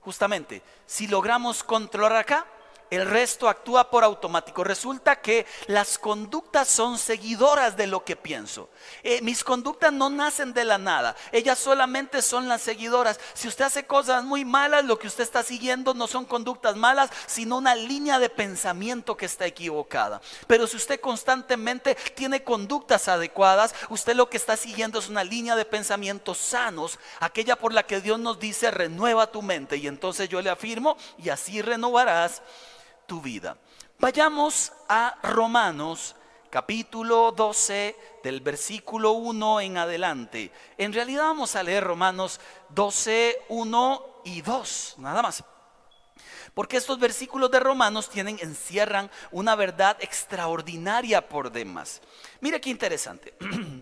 Justamente, 0.00 0.62
si 0.86 1.06
logramos 1.06 1.64
controlar 1.64 2.16
acá, 2.16 2.46
el 2.94 3.08
resto 3.08 3.48
actúa 3.48 3.90
por 3.90 4.04
automático. 4.04 4.64
Resulta 4.64 5.20
que 5.20 5.46
las 5.66 5.98
conductas 5.98 6.68
son 6.68 6.98
seguidoras 6.98 7.76
de 7.76 7.86
lo 7.86 8.04
que 8.04 8.16
pienso. 8.16 8.68
Eh, 9.02 9.20
mis 9.22 9.44
conductas 9.44 9.92
no 9.92 10.10
nacen 10.10 10.52
de 10.52 10.64
la 10.64 10.78
nada, 10.78 11.16
ellas 11.32 11.58
solamente 11.58 12.22
son 12.22 12.48
las 12.48 12.62
seguidoras. 12.62 13.18
Si 13.34 13.48
usted 13.48 13.64
hace 13.64 13.86
cosas 13.86 14.24
muy 14.24 14.44
malas, 14.44 14.84
lo 14.84 14.98
que 14.98 15.06
usted 15.06 15.24
está 15.24 15.42
siguiendo 15.42 15.94
no 15.94 16.06
son 16.06 16.24
conductas 16.24 16.76
malas, 16.76 17.10
sino 17.26 17.58
una 17.58 17.74
línea 17.74 18.18
de 18.18 18.28
pensamiento 18.28 19.16
que 19.16 19.26
está 19.26 19.46
equivocada. 19.46 20.20
Pero 20.46 20.66
si 20.66 20.76
usted 20.76 21.00
constantemente 21.00 21.94
tiene 22.14 22.42
conductas 22.42 23.08
adecuadas, 23.08 23.74
usted 23.88 24.14
lo 24.14 24.28
que 24.28 24.36
está 24.36 24.56
siguiendo 24.56 24.98
es 24.98 25.08
una 25.08 25.24
línea 25.24 25.56
de 25.56 25.64
pensamientos 25.64 26.38
sanos, 26.38 26.98
aquella 27.20 27.56
por 27.56 27.72
la 27.72 27.84
que 27.84 28.00
Dios 28.00 28.18
nos 28.18 28.38
dice 28.38 28.70
renueva 28.70 29.30
tu 29.30 29.42
mente. 29.42 29.76
Y 29.76 29.86
entonces 29.86 30.28
yo 30.28 30.40
le 30.40 30.50
afirmo, 30.50 30.96
y 31.18 31.28
así 31.28 31.62
renovarás 31.62 32.42
tu 33.06 33.20
vida. 33.20 33.56
Vayamos 33.98 34.72
a 34.88 35.18
Romanos 35.22 36.16
capítulo 36.50 37.32
12 37.32 37.96
del 38.22 38.40
versículo 38.40 39.12
1 39.12 39.60
en 39.62 39.76
adelante. 39.76 40.52
En 40.78 40.92
realidad 40.92 41.24
vamos 41.24 41.56
a 41.56 41.62
leer 41.64 41.82
Romanos 41.82 42.40
12, 42.68 43.38
1 43.48 44.06
y 44.24 44.40
2, 44.40 44.94
nada 44.98 45.20
más. 45.20 45.42
Porque 46.54 46.76
estos 46.76 47.00
versículos 47.00 47.50
de 47.50 47.58
Romanos 47.58 48.08
tienen, 48.08 48.38
encierran 48.40 49.10
una 49.32 49.56
verdad 49.56 49.96
extraordinaria 50.00 51.28
por 51.28 51.50
demás. 51.50 52.00
Mire 52.40 52.60
qué 52.60 52.70
interesante. 52.70 53.34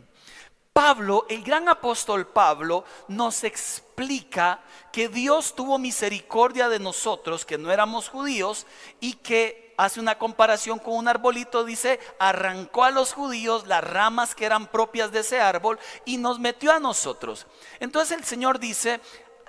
Pablo, 0.72 1.26
el 1.28 1.42
gran 1.42 1.68
apóstol 1.68 2.26
Pablo, 2.26 2.84
nos 3.08 3.44
explica 3.44 4.60
que 4.90 5.08
Dios 5.08 5.54
tuvo 5.54 5.78
misericordia 5.78 6.68
de 6.68 6.78
nosotros, 6.78 7.44
que 7.44 7.58
no 7.58 7.70
éramos 7.70 8.08
judíos, 8.08 8.66
y 8.98 9.14
que 9.14 9.74
hace 9.76 10.00
una 10.00 10.18
comparación 10.18 10.78
con 10.78 10.94
un 10.94 11.08
arbolito, 11.08 11.64
dice, 11.64 12.00
arrancó 12.18 12.84
a 12.84 12.90
los 12.90 13.12
judíos 13.12 13.66
las 13.66 13.84
ramas 13.84 14.34
que 14.34 14.46
eran 14.46 14.66
propias 14.66 15.12
de 15.12 15.20
ese 15.20 15.40
árbol 15.40 15.78
y 16.04 16.16
nos 16.16 16.38
metió 16.38 16.72
a 16.72 16.80
nosotros. 16.80 17.46
Entonces 17.80 18.16
el 18.16 18.24
Señor 18.24 18.58
dice, 18.58 19.00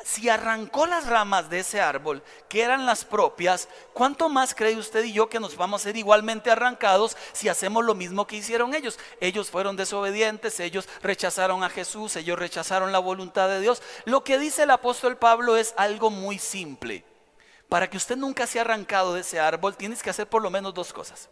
si 0.04 0.30
arrancó 0.30 0.86
las 0.86 1.08
ramas 1.08 1.50
de 1.50 1.60
ese 1.60 1.82
árbol, 1.82 2.22
que 2.50 2.62
eran 2.62 2.86
las 2.86 3.06
propias, 3.06 3.70
¿cuánto 3.94 4.30
más 4.30 4.54
cree 4.54 4.78
usted 4.78 5.04
y 5.04 5.14
yo 5.14 5.30
que 5.30 5.40
nos 5.40 5.56
vamos 5.56 5.82
a 5.82 5.84
ser 5.86 5.98
igualmente 5.98 6.52
arrancados 6.52 7.18
si 7.32 7.50
hacemos 7.50 7.84
lo 7.86 7.96
mismo 7.96 8.28
que 8.28 8.36
hicieron 8.36 8.76
ellos? 8.76 9.00
Ellos 9.22 9.50
fueron 9.50 9.76
desobedientes, 9.76 10.60
ellos 10.60 10.88
rechazaron 11.02 11.64
a 11.64 11.70
Jesús, 11.70 12.16
ellos 12.16 12.38
rechazaron 12.38 12.92
la 12.92 13.00
voluntad 13.00 13.48
de 13.48 13.62
Dios. 13.62 13.82
Lo 14.06 14.24
que 14.24 14.38
dice 14.38 14.64
el 14.64 14.72
apóstol 14.72 15.18
Pablo 15.18 15.56
es 15.56 15.74
algo 15.78 16.10
muy 16.10 16.38
simple. 16.38 17.06
Para 17.70 17.90
que 17.90 17.98
usted 17.98 18.18
nunca 18.18 18.46
sea 18.46 18.62
arrancado 18.62 19.14
de 19.14 19.22
ese 19.22 19.40
árbol, 19.40 19.76
tienes 19.76 20.04
que 20.04 20.10
hacer 20.10 20.28
por 20.28 20.42
lo 20.42 20.50
menos 20.50 20.74
dos 20.74 20.94
cosas. 20.94 21.30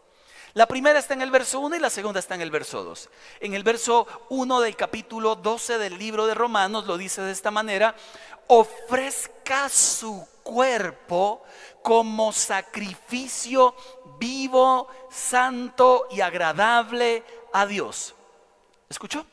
La 0.53 0.65
primera 0.65 0.99
está 0.99 1.13
en 1.13 1.21
el 1.21 1.31
verso 1.31 1.61
1 1.61 1.77
y 1.77 1.79
la 1.79 1.89
segunda 1.89 2.19
está 2.19 2.35
en 2.35 2.41
el 2.41 2.51
verso 2.51 2.83
2. 2.83 3.09
En 3.39 3.53
el 3.53 3.63
verso 3.63 4.05
1 4.29 4.59
del 4.59 4.75
capítulo 4.75 5.35
12 5.35 5.77
del 5.77 5.97
libro 5.97 6.27
de 6.27 6.33
Romanos 6.33 6.87
lo 6.87 6.97
dice 6.97 7.21
de 7.21 7.31
esta 7.31 7.51
manera, 7.51 7.95
ofrezca 8.53 9.69
su 9.69 10.27
cuerpo 10.43 11.41
como 11.81 12.33
sacrificio 12.33 13.73
vivo, 14.19 14.89
santo 15.09 16.07
y 16.11 16.19
agradable 16.19 17.23
a 17.53 17.65
Dios. 17.65 18.13
¿Escuchó? 18.89 19.25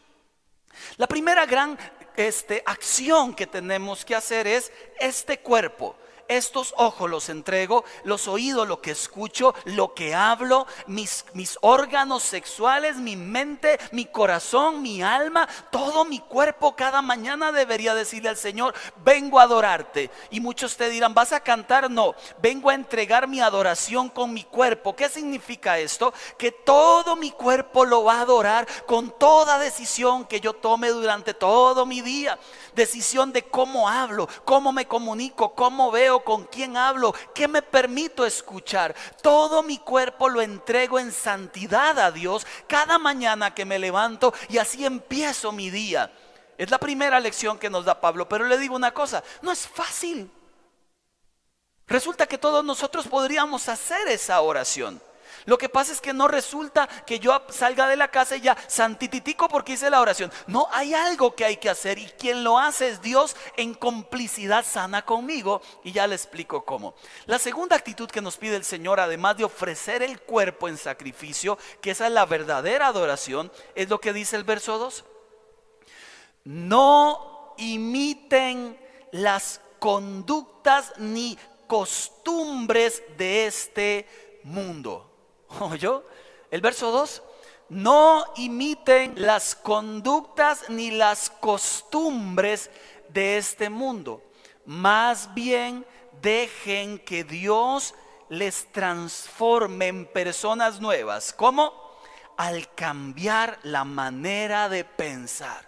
La 0.98 1.08
primera 1.08 1.46
gran 1.46 1.76
este, 2.16 2.62
acción 2.64 3.34
que 3.34 3.48
tenemos 3.48 4.04
que 4.04 4.14
hacer 4.14 4.46
es 4.46 4.70
este 5.00 5.40
cuerpo 5.40 5.96
estos 6.28 6.74
ojos 6.76 7.10
los 7.10 7.28
entrego, 7.28 7.84
los 8.04 8.28
oídos 8.28 8.68
lo 8.68 8.80
que 8.80 8.90
escucho, 8.90 9.54
lo 9.64 9.94
que 9.94 10.14
hablo, 10.14 10.66
mis, 10.86 11.24
mis 11.32 11.58
órganos 11.62 12.22
sexuales, 12.22 12.96
mi 12.96 13.16
mente, 13.16 13.78
mi 13.92 14.06
corazón, 14.06 14.82
mi 14.82 15.02
alma, 15.02 15.48
todo 15.70 16.04
mi 16.04 16.20
cuerpo 16.20 16.76
cada 16.76 17.02
mañana 17.02 17.52
debería 17.52 17.94
decirle 17.94 18.28
al 18.28 18.36
Señor, 18.36 18.74
vengo 19.04 19.40
a 19.40 19.44
adorarte. 19.44 20.10
Y 20.30 20.40
muchos 20.40 20.76
te 20.76 20.90
dirán, 20.90 21.14
¿vas 21.14 21.32
a 21.32 21.40
cantar? 21.40 21.90
No, 21.90 22.14
vengo 22.40 22.70
a 22.70 22.74
entregar 22.74 23.28
mi 23.28 23.40
adoración 23.40 24.08
con 24.08 24.32
mi 24.32 24.44
cuerpo. 24.44 24.94
¿Qué 24.94 25.08
significa 25.08 25.78
esto? 25.78 26.12
Que 26.36 26.52
todo 26.52 27.16
mi 27.16 27.30
cuerpo 27.30 27.84
lo 27.84 28.04
va 28.04 28.18
a 28.18 28.22
adorar 28.22 28.66
con 28.86 29.10
toda 29.18 29.58
decisión 29.58 30.24
que 30.26 30.40
yo 30.40 30.52
tome 30.52 30.88
durante 30.88 31.34
todo 31.34 31.86
mi 31.86 32.00
día. 32.00 32.38
Decisión 32.78 33.32
de 33.32 33.42
cómo 33.42 33.88
hablo, 33.88 34.28
cómo 34.44 34.70
me 34.70 34.86
comunico, 34.86 35.52
cómo 35.52 35.90
veo, 35.90 36.22
con 36.22 36.44
quién 36.44 36.76
hablo, 36.76 37.12
qué 37.34 37.48
me 37.48 37.60
permito 37.60 38.24
escuchar. 38.24 38.94
Todo 39.20 39.64
mi 39.64 39.78
cuerpo 39.78 40.28
lo 40.28 40.40
entrego 40.40 41.00
en 41.00 41.10
santidad 41.10 41.98
a 41.98 42.12
Dios 42.12 42.46
cada 42.68 42.96
mañana 43.00 43.52
que 43.52 43.64
me 43.64 43.80
levanto 43.80 44.32
y 44.48 44.58
así 44.58 44.84
empiezo 44.84 45.50
mi 45.50 45.70
día. 45.70 46.12
Es 46.56 46.70
la 46.70 46.78
primera 46.78 47.18
lección 47.18 47.58
que 47.58 47.68
nos 47.68 47.84
da 47.84 48.00
Pablo, 48.00 48.28
pero 48.28 48.44
le 48.44 48.56
digo 48.56 48.76
una 48.76 48.94
cosa, 48.94 49.24
no 49.42 49.50
es 49.50 49.66
fácil. 49.66 50.30
Resulta 51.88 52.28
que 52.28 52.38
todos 52.38 52.64
nosotros 52.64 53.08
podríamos 53.08 53.68
hacer 53.68 54.06
esa 54.06 54.40
oración. 54.40 55.02
Lo 55.44 55.58
que 55.58 55.68
pasa 55.68 55.92
es 55.92 56.00
que 56.00 56.12
no 56.12 56.28
resulta 56.28 56.88
que 57.06 57.18
yo 57.18 57.42
salga 57.50 57.86
de 57.88 57.96
la 57.96 58.10
casa 58.10 58.36
y 58.36 58.40
ya 58.40 58.56
santititico 58.66 59.48
porque 59.48 59.72
hice 59.72 59.90
la 59.90 60.00
oración. 60.00 60.32
No, 60.46 60.68
hay 60.70 60.94
algo 60.94 61.34
que 61.34 61.44
hay 61.44 61.56
que 61.56 61.70
hacer 61.70 61.98
y 61.98 62.06
quien 62.06 62.44
lo 62.44 62.58
hace 62.58 62.88
es 62.88 63.02
Dios 63.02 63.36
en 63.56 63.74
complicidad 63.74 64.64
sana 64.64 65.04
conmigo 65.04 65.62
y 65.84 65.92
ya 65.92 66.06
le 66.06 66.14
explico 66.14 66.64
cómo. 66.64 66.94
La 67.26 67.38
segunda 67.38 67.76
actitud 67.76 68.10
que 68.10 68.20
nos 68.20 68.36
pide 68.36 68.56
el 68.56 68.64
Señor, 68.64 69.00
además 69.00 69.36
de 69.36 69.44
ofrecer 69.44 70.02
el 70.02 70.20
cuerpo 70.20 70.68
en 70.68 70.76
sacrificio, 70.76 71.58
que 71.80 71.92
esa 71.92 72.06
es 72.06 72.12
la 72.12 72.26
verdadera 72.26 72.88
adoración, 72.88 73.50
es 73.74 73.88
lo 73.88 74.00
que 74.00 74.12
dice 74.12 74.36
el 74.36 74.44
verso 74.44 74.78
2. 74.78 75.04
No 76.44 77.54
imiten 77.58 78.78
las 79.12 79.60
conductas 79.78 80.92
ni 80.98 81.38
costumbres 81.66 83.02
de 83.16 83.46
este 83.46 84.08
mundo. 84.44 85.07
¿Oyó? 85.60 86.04
El 86.50 86.60
verso 86.60 86.90
2. 86.90 87.22
No 87.70 88.24
imiten 88.36 89.14
las 89.16 89.54
conductas 89.54 90.70
ni 90.70 90.90
las 90.90 91.28
costumbres 91.28 92.70
de 93.10 93.36
este 93.36 93.68
mundo. 93.68 94.22
Más 94.64 95.34
bien 95.34 95.84
dejen 96.22 96.98
que 96.98 97.24
Dios 97.24 97.94
les 98.30 98.70
transforme 98.72 99.88
en 99.88 100.06
personas 100.06 100.80
nuevas. 100.80 101.32
¿Cómo? 101.32 101.72
Al 102.36 102.72
cambiar 102.74 103.58
la 103.62 103.84
manera 103.84 104.68
de 104.68 104.84
pensar 104.84 105.67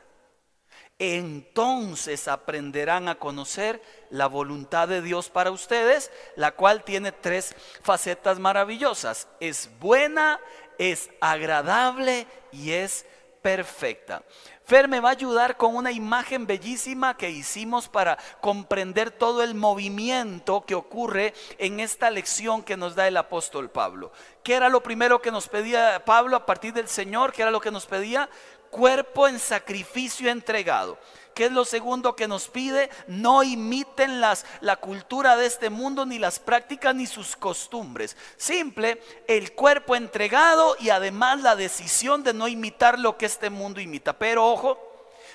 entonces 1.00 2.28
aprenderán 2.28 3.08
a 3.08 3.14
conocer 3.14 3.82
la 4.10 4.26
voluntad 4.26 4.86
de 4.86 5.00
Dios 5.00 5.30
para 5.30 5.50
ustedes, 5.50 6.12
la 6.36 6.52
cual 6.52 6.84
tiene 6.84 7.10
tres 7.10 7.56
facetas 7.82 8.38
maravillosas. 8.38 9.26
Es 9.40 9.70
buena, 9.80 10.38
es 10.76 11.08
agradable 11.22 12.26
y 12.52 12.72
es 12.72 13.06
perfecta. 13.40 14.22
Fer 14.70 14.88
me 14.88 15.00
va 15.00 15.08
a 15.08 15.12
ayudar 15.12 15.56
con 15.56 15.74
una 15.74 15.90
imagen 15.90 16.46
bellísima 16.46 17.16
que 17.16 17.30
hicimos 17.30 17.88
para 17.88 18.18
comprender 18.40 19.10
todo 19.10 19.42
el 19.42 19.54
movimiento 19.54 20.64
que 20.64 20.74
ocurre 20.74 21.34
en 21.58 21.80
esta 21.80 22.10
lección 22.10 22.62
que 22.62 22.76
nos 22.76 22.94
da 22.94 23.08
el 23.08 23.16
apóstol 23.16 23.70
Pablo. 23.70 24.12
¿Qué 24.42 24.54
era 24.54 24.68
lo 24.68 24.82
primero 24.82 25.20
que 25.20 25.30
nos 25.30 25.48
pedía 25.48 26.02
Pablo 26.04 26.36
a 26.36 26.46
partir 26.46 26.72
del 26.72 26.88
Señor? 26.88 27.32
¿Qué 27.32 27.42
era 27.42 27.50
lo 27.50 27.60
que 27.60 27.70
nos 27.70 27.86
pedía? 27.86 28.28
cuerpo 28.70 29.28
en 29.28 29.38
sacrificio 29.38 30.30
entregado. 30.30 30.98
¿Qué 31.34 31.46
es 31.46 31.52
lo 31.52 31.64
segundo 31.64 32.16
que 32.16 32.28
nos 32.28 32.48
pide? 32.48 32.90
No 33.06 33.42
imiten 33.42 34.20
las, 34.20 34.44
la 34.60 34.76
cultura 34.76 35.36
de 35.36 35.46
este 35.46 35.70
mundo, 35.70 36.06
ni 36.06 36.18
las 36.18 36.38
prácticas, 36.38 36.94
ni 36.94 37.06
sus 37.06 37.36
costumbres. 37.36 38.16
Simple, 38.36 39.02
el 39.26 39.52
cuerpo 39.52 39.96
entregado 39.96 40.76
y 40.78 40.90
además 40.90 41.40
la 41.40 41.56
decisión 41.56 42.22
de 42.22 42.34
no 42.34 42.48
imitar 42.48 42.98
lo 42.98 43.16
que 43.16 43.26
este 43.26 43.50
mundo 43.50 43.80
imita. 43.80 44.18
Pero 44.18 44.46
ojo, 44.46 44.78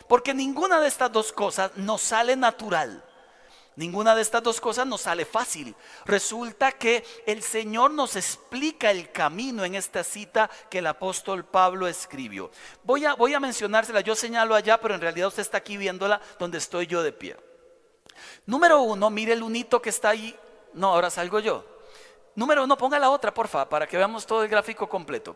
porque 0.08 0.34
ninguna 0.34 0.80
de 0.80 0.88
estas 0.88 1.12
dos 1.12 1.32
cosas 1.32 1.72
nos 1.76 2.02
sale 2.02 2.36
natural. 2.36 3.04
Ninguna 3.76 4.16
de 4.16 4.22
estas 4.22 4.42
dos 4.42 4.62
cosas 4.62 4.88
nos 4.88 5.02
sale 5.02 5.26
fácil. 5.26 5.76
Resulta 6.06 6.72
que 6.72 7.04
el 7.26 7.44
Señor 7.44 7.92
nos 7.92 8.16
explica 8.16 8.90
el 8.90 9.12
camino 9.12 9.66
en 9.66 9.76
esta 9.76 10.04
cita 10.04 10.50
que 10.70 10.80
el 10.80 10.88
apóstol 10.88 11.44
Pablo 11.44 11.88
escribió. 11.88 12.52
Voy 12.84 13.04
a, 13.04 13.16
voy 13.16 13.34
a 13.34 13.40
mencionársela, 13.42 14.00
yo 14.00 14.16
señalo 14.16 14.56
allá, 14.56 14.80
pero 14.80 14.96
en 14.96 15.02
realidad 15.02 15.28
usted 15.28 15.42
está 15.42 15.58
aquí 15.58 15.76
viéndola 15.76 16.22
donde 16.40 16.58
estoy 16.58 16.88
yo 16.88 17.04
de 17.04 17.12
pie. 17.12 17.36
Número 18.46 18.82
uno, 18.82 19.10
mire 19.10 19.34
el 19.34 19.44
unito 19.44 19.82
que 19.82 19.90
está 19.90 20.10
ahí. 20.10 20.34
No, 20.74 20.94
ahora 20.94 21.10
salgo 21.10 21.40
yo. 21.40 21.66
Número 22.36 22.64
uno, 22.64 22.78
ponga 22.78 22.98
la 22.98 23.10
otra, 23.10 23.34
porfa, 23.34 23.68
para 23.68 23.88
que 23.88 23.98
veamos 23.98 24.26
todo 24.26 24.44
el 24.44 24.50
gráfico 24.50 24.88
completo. 24.88 25.36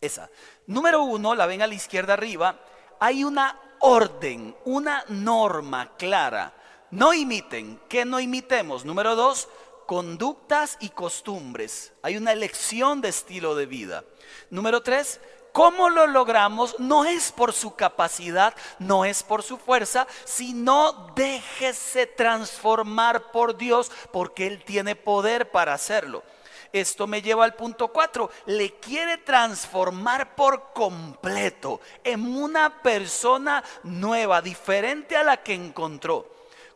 Esa. 0.00 0.30
Número 0.66 1.02
uno, 1.02 1.34
la 1.34 1.44
ven 1.44 1.60
a 1.60 1.66
la 1.66 1.74
izquierda 1.74 2.14
arriba. 2.14 2.58
Hay 3.00 3.22
una 3.22 3.60
orden, 3.80 4.56
una 4.64 5.04
norma 5.08 5.94
clara 5.98 6.63
no 6.94 7.12
imiten. 7.12 7.80
que 7.88 8.04
no 8.04 8.20
imitemos? 8.20 8.84
Número 8.84 9.16
dos, 9.16 9.48
conductas 9.86 10.76
y 10.80 10.90
costumbres. 10.90 11.92
Hay 12.02 12.16
una 12.16 12.32
elección 12.32 13.00
de 13.00 13.08
estilo 13.08 13.54
de 13.54 13.66
vida. 13.66 14.04
Número 14.50 14.82
tres, 14.82 15.20
¿Cómo 15.52 15.88
lo 15.88 16.08
logramos? 16.08 16.74
No 16.80 17.04
es 17.04 17.30
por 17.30 17.52
su 17.52 17.76
capacidad, 17.76 18.56
no 18.80 19.04
es 19.04 19.22
por 19.22 19.44
su 19.44 19.56
fuerza, 19.56 20.08
sino 20.24 21.12
déjese 21.14 22.08
transformar 22.08 23.30
por 23.30 23.56
Dios 23.56 23.92
porque 24.10 24.48
Él 24.48 24.64
tiene 24.64 24.96
poder 24.96 25.52
para 25.52 25.72
hacerlo. 25.72 26.24
Esto 26.72 27.06
me 27.06 27.22
lleva 27.22 27.44
al 27.44 27.54
punto 27.54 27.86
4. 27.86 28.28
Le 28.46 28.72
quiere 28.80 29.18
transformar 29.18 30.34
por 30.34 30.72
completo 30.72 31.80
en 32.02 32.36
una 32.36 32.82
persona 32.82 33.62
nueva, 33.84 34.42
diferente 34.42 35.16
a 35.16 35.22
la 35.22 35.36
que 35.36 35.54
encontró. 35.54 36.26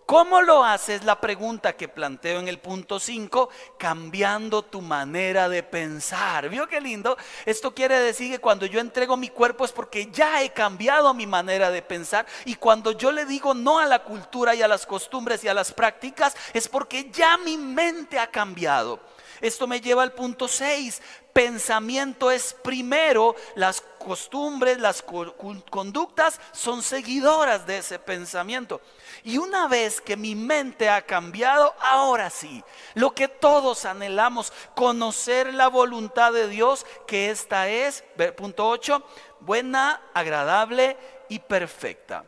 ¿Cómo 0.09 0.41
lo 0.41 0.65
haces? 0.65 1.05
La 1.05 1.21
pregunta 1.21 1.75
que 1.75 1.87
planteo 1.87 2.41
en 2.41 2.49
el 2.49 2.61
punto 2.61 2.99
5, 2.99 3.51
cambiando 3.77 4.63
tu 4.63 4.81
manera 4.81 5.51
de 5.51 5.63
pensar. 5.63 6.49
¿Vio 6.49 6.67
qué 6.67 6.81
lindo? 6.81 7.19
Esto 7.45 7.75
quiere 7.75 8.01
decir 8.01 8.33
que 8.33 8.39
cuando 8.39 8.65
yo 8.65 8.81
entrego 8.81 9.19
mi 9.19 9.29
cuerpo 9.29 9.67
es 9.67 9.73
porque 9.73 10.11
ya 10.11 10.43
he 10.43 10.51
cambiado 10.55 11.13
mi 11.13 11.27
manera 11.27 11.71
de 11.71 11.83
pensar 11.83 12.25
y 12.47 12.55
cuando 12.55 12.93
yo 12.93 13.13
le 13.13 13.27
digo 13.27 13.53
no 13.53 13.81
a 13.81 13.85
la 13.85 14.03
cultura 14.03 14.55
y 14.55 14.63
a 14.63 14.69
las 14.69 14.87
costumbres 14.87 15.45
y 15.45 15.49
a 15.49 15.53
las 15.53 15.75
prácticas 15.75 16.35
es 16.55 16.69
porque 16.69 17.11
ya 17.11 17.37
mi 17.37 17.59
mente 17.59 18.19
ha 18.19 18.29
cambiado. 18.29 19.01
Esto 19.41 19.67
me 19.67 19.81
lleva 19.81 20.03
al 20.03 20.13
punto 20.13 20.49
6. 20.49 21.01
Pensamiento 21.33 22.31
es 22.31 22.53
primero, 22.53 23.37
las 23.55 23.81
costumbres, 23.81 24.79
las 24.79 25.03
conductas 25.03 26.41
son 26.53 26.83
seguidoras 26.83 27.67
de 27.67 27.79
ese 27.79 27.99
pensamiento. 27.99 28.81
Y 29.23 29.39
una 29.39 29.69
vez 29.69 30.01
que 30.01 30.17
mi 30.17 30.35
mente 30.35 30.89
ha 30.89 31.03
cambiado, 31.03 31.75
ahora 31.81 32.31
sí, 32.31 32.65
lo 32.95 33.15
que 33.15 33.29
todos 33.29 33.85
anhelamos, 33.85 34.53
conocer 34.75 35.55
la 35.55 35.69
voluntad 35.69 36.33
de 36.33 36.49
Dios, 36.49 36.85
que 37.07 37.31
esta 37.31 37.69
es, 37.69 38.03
punto 38.37 38.69
8, 38.69 39.05
buena, 39.41 40.03
agradable 40.15 40.97
y 41.29 41.39
perfecta. 41.39 42.25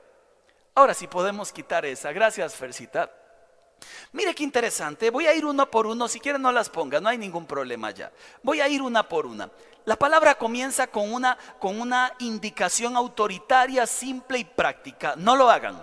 Ahora 0.74 0.94
sí 0.94 1.08
podemos 1.08 1.52
quitar 1.52 1.84
esa. 1.84 2.12
Gracias, 2.12 2.54
Fercita. 2.54 3.10
Mire 4.12 4.34
qué 4.34 4.42
interesante. 4.42 5.10
Voy 5.10 5.26
a 5.26 5.34
ir 5.34 5.44
uno 5.44 5.70
por 5.70 5.86
uno. 5.86 6.08
Si 6.08 6.20
quieren 6.20 6.42
no 6.42 6.52
las 6.52 6.68
ponga, 6.68 7.00
no 7.00 7.08
hay 7.08 7.18
ningún 7.18 7.46
problema 7.46 7.90
ya. 7.90 8.12
Voy 8.42 8.60
a 8.60 8.68
ir 8.68 8.82
una 8.82 9.08
por 9.08 9.26
una. 9.26 9.50
La 9.84 9.96
palabra 9.96 10.34
comienza 10.34 10.86
con 10.86 11.12
una, 11.12 11.38
con 11.58 11.80
una 11.80 12.12
indicación 12.18 12.96
autoritaria, 12.96 13.86
simple 13.86 14.38
y 14.38 14.44
práctica. 14.44 15.14
No 15.16 15.36
lo 15.36 15.50
hagan. 15.50 15.82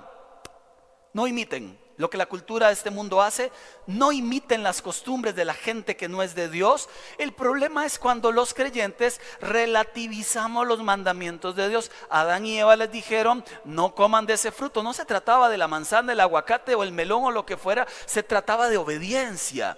No 1.14 1.26
imiten 1.26 1.87
lo 1.98 2.10
que 2.10 2.18
la 2.18 2.28
cultura 2.28 2.68
de 2.68 2.74
este 2.74 2.92
mundo 2.92 3.22
hace, 3.22 3.52
no 3.88 4.12
imiten 4.12 4.64
las 4.64 4.82
costumbres 4.82 5.36
de 5.36 5.46
la 5.46 5.54
gente 5.54 5.98
que 5.98 6.08
no 6.08 6.24
es 6.24 6.36
de 6.36 6.50
Dios. 6.50 6.90
El 7.18 7.34
problema 7.34 7.86
es 7.86 8.00
cuando 8.00 8.32
los 8.32 8.54
creyentes 8.54 9.20
relativizamos 9.42 10.68
los 10.68 10.82
mandamientos 10.84 11.56
de 11.56 11.70
Dios. 11.70 11.92
Adán 12.10 12.46
y 12.46 12.60
Eva 12.60 12.76
les 12.76 12.92
dijeron, 12.92 13.44
no 13.66 13.96
coman 13.96 14.26
de 14.26 14.34
ese 14.34 14.52
fruto. 14.52 14.84
No 14.84 14.94
se 14.94 15.06
trataba 15.06 15.50
de 15.50 15.58
la 15.58 15.68
manzana, 15.68 16.14
el 16.14 16.20
aguacate 16.20 16.76
o 16.76 16.84
el 16.84 16.92
melón 16.92 17.24
o 17.26 17.32
lo 17.32 17.46
que 17.46 17.58
fuera, 17.58 17.88
se 18.06 18.24
trataba 18.24 18.70
de 18.70 18.78
obediencia. 18.78 19.78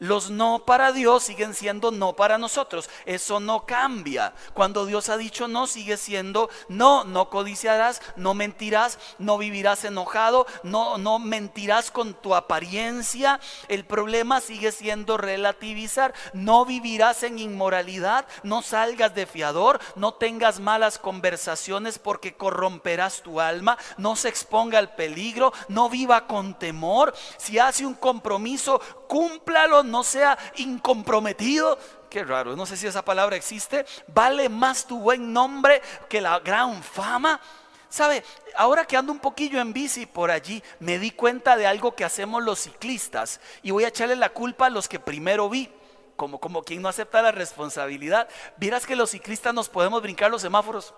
Los 0.00 0.30
no 0.30 0.64
para 0.64 0.92
Dios 0.92 1.24
siguen 1.24 1.52
siendo 1.52 1.90
no 1.90 2.14
para 2.14 2.38
nosotros. 2.38 2.88
Eso 3.04 3.38
no 3.38 3.66
cambia. 3.66 4.32
Cuando 4.54 4.86
Dios 4.86 5.10
ha 5.10 5.18
dicho 5.18 5.46
no, 5.46 5.66
sigue 5.66 5.98
siendo 5.98 6.48
no. 6.68 7.04
No 7.04 7.28
codiciarás, 7.28 8.00
no 8.16 8.32
mentirás, 8.32 8.98
no 9.18 9.36
vivirás 9.36 9.84
enojado, 9.84 10.46
no, 10.62 10.96
no 10.96 11.18
mentirás 11.18 11.90
con 11.90 12.14
tu 12.14 12.34
apariencia. 12.34 13.40
El 13.68 13.84
problema 13.84 14.40
sigue 14.40 14.72
siendo 14.72 15.18
relativizar. 15.18 16.14
No 16.32 16.64
vivirás 16.64 17.22
en 17.22 17.38
inmoralidad, 17.38 18.26
no 18.42 18.62
salgas 18.62 19.14
de 19.14 19.26
fiador, 19.26 19.80
no 19.96 20.14
tengas 20.14 20.60
malas 20.60 20.98
conversaciones 20.98 21.98
porque 21.98 22.34
corromperás 22.34 23.20
tu 23.20 23.38
alma, 23.38 23.76
no 23.98 24.16
se 24.16 24.30
exponga 24.30 24.78
al 24.78 24.94
peligro, 24.94 25.52
no 25.68 25.90
viva 25.90 26.26
con 26.26 26.58
temor. 26.58 27.14
Si 27.36 27.58
hace 27.58 27.84
un 27.84 27.92
compromiso, 27.92 28.80
cúmplalo, 29.10 29.82
no 29.82 30.04
sea 30.04 30.38
incomprometido. 30.54 31.76
Qué 32.08 32.22
raro, 32.22 32.54
no 32.54 32.64
sé 32.64 32.76
si 32.76 32.86
esa 32.86 33.04
palabra 33.04 33.34
existe. 33.34 33.84
Vale 34.06 34.48
más 34.48 34.86
tu 34.86 35.00
buen 35.00 35.32
nombre 35.32 35.82
que 36.08 36.20
la 36.20 36.38
gran 36.38 36.80
fama. 36.80 37.40
¿Sabe? 37.88 38.22
Ahora 38.54 38.84
que 38.84 38.96
ando 38.96 39.10
un 39.10 39.18
poquillo 39.18 39.60
en 39.60 39.72
bici 39.72 40.06
por 40.06 40.30
allí, 40.30 40.62
me 40.78 41.00
di 41.00 41.10
cuenta 41.10 41.56
de 41.56 41.66
algo 41.66 41.96
que 41.96 42.04
hacemos 42.04 42.40
los 42.44 42.60
ciclistas 42.60 43.40
y 43.64 43.72
voy 43.72 43.82
a 43.82 43.88
echarle 43.88 44.14
la 44.14 44.28
culpa 44.28 44.66
a 44.66 44.70
los 44.70 44.88
que 44.88 45.00
primero 45.00 45.50
vi. 45.50 45.68
Como, 46.14 46.38
como 46.38 46.62
quien 46.62 46.80
no 46.80 46.88
acepta 46.88 47.20
la 47.20 47.32
responsabilidad. 47.32 48.28
Vieras 48.58 48.86
que 48.86 48.94
los 48.94 49.10
ciclistas 49.10 49.52
nos 49.52 49.68
podemos 49.68 50.02
brincar 50.02 50.30
los 50.30 50.42
semáforos. 50.42 50.94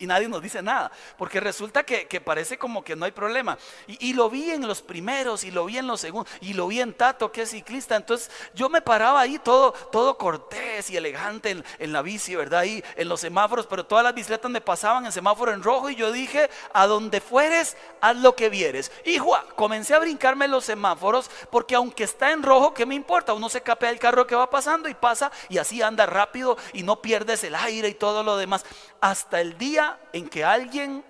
Y, 0.00 0.06
nadie 0.06 0.28
nos 0.28 0.42
dice 0.42 0.62
nada, 0.62 0.90
porque 1.16 1.40
resulta 1.40 1.84
que, 1.84 2.20
parece 2.20 2.58
como 2.58 2.84
que 2.84 2.96
no 2.96 3.04
hay 3.04 3.12
problema. 3.12 3.58
Y, 3.86 4.12
lo 4.12 4.28
vi 4.30 4.50
en 4.50 4.66
los 4.66 4.82
primeros, 4.82 5.44
y 5.44 5.50
lo 5.50 5.64
vi 5.64 5.78
en 5.78 5.86
los 5.86 6.00
segundos, 6.00 6.32
y 6.40 6.54
lo 6.54 6.68
vi 6.68 6.80
en 6.80 6.94
Tato, 6.94 7.32
que 7.32 7.42
es 7.42 7.50
ciclista. 7.50 7.96
Entonces 7.96 8.30
yo 8.54 8.68
me 8.68 8.82
paraba 8.82 9.20
ahí 9.20 9.38
todo, 9.38 9.72
todo 9.72 10.18
cortés 10.18 10.90
y 10.90 10.96
elegante 10.96 11.62
en, 11.78 11.92
la 11.92 12.02
bici, 12.02 12.34
¿verdad? 12.34 12.60
Ahí 12.60 12.82
en 12.96 13.08
los 13.08 13.20
semáforos, 13.20 13.66
pero 13.66 13.84
todas 13.84 14.04
las 14.04 14.14
bicicletas 14.14 14.50
me 14.50 14.60
pasaban 14.60 15.04
en 15.04 15.12
semáforo 15.12 15.52
en 15.52 15.62
rojo 15.62 15.90
y 15.90 15.96
yo 15.96 16.12
dije, 16.12 16.50
a 16.72 16.86
donde 16.86 17.20
fueres, 17.20 17.76
haz 18.00 18.16
lo 18.16 18.34
que 18.34 18.48
vieres. 18.48 18.90
Y 19.04 19.18
comencé 19.56 19.94
a 19.94 19.98
brincarme 19.98 20.48
los 20.48 20.64
semáforos, 20.64 21.30
porque 21.50 21.74
aunque 21.74 22.04
está 22.04 22.32
en 22.32 22.42
rojo, 22.42 22.74
¿qué 22.74 22.86
me 22.86 22.94
importa? 22.94 23.34
Uno 23.34 23.48
se 23.48 23.62
capea 23.62 23.90
el 23.90 23.98
carro 23.98 24.26
que 24.26 24.34
va 24.34 24.50
pasando 24.50 24.88
y 24.88 24.94
pasa, 24.94 25.30
y 25.48 25.58
así 25.58 25.82
anda 25.82 26.06
rápido 26.06 26.56
y 26.72 26.82
no 26.82 27.00
pierdes 27.00 27.44
el 27.44 27.54
aire 27.54 27.88
y 27.88 27.94
todo 27.94 28.22
lo 28.22 28.36
demás. 28.36 28.64
Hasta 29.00 29.40
el 29.40 29.58
día 29.58 29.81
en 30.12 30.28
que 30.28 30.44
alguien 30.44 31.04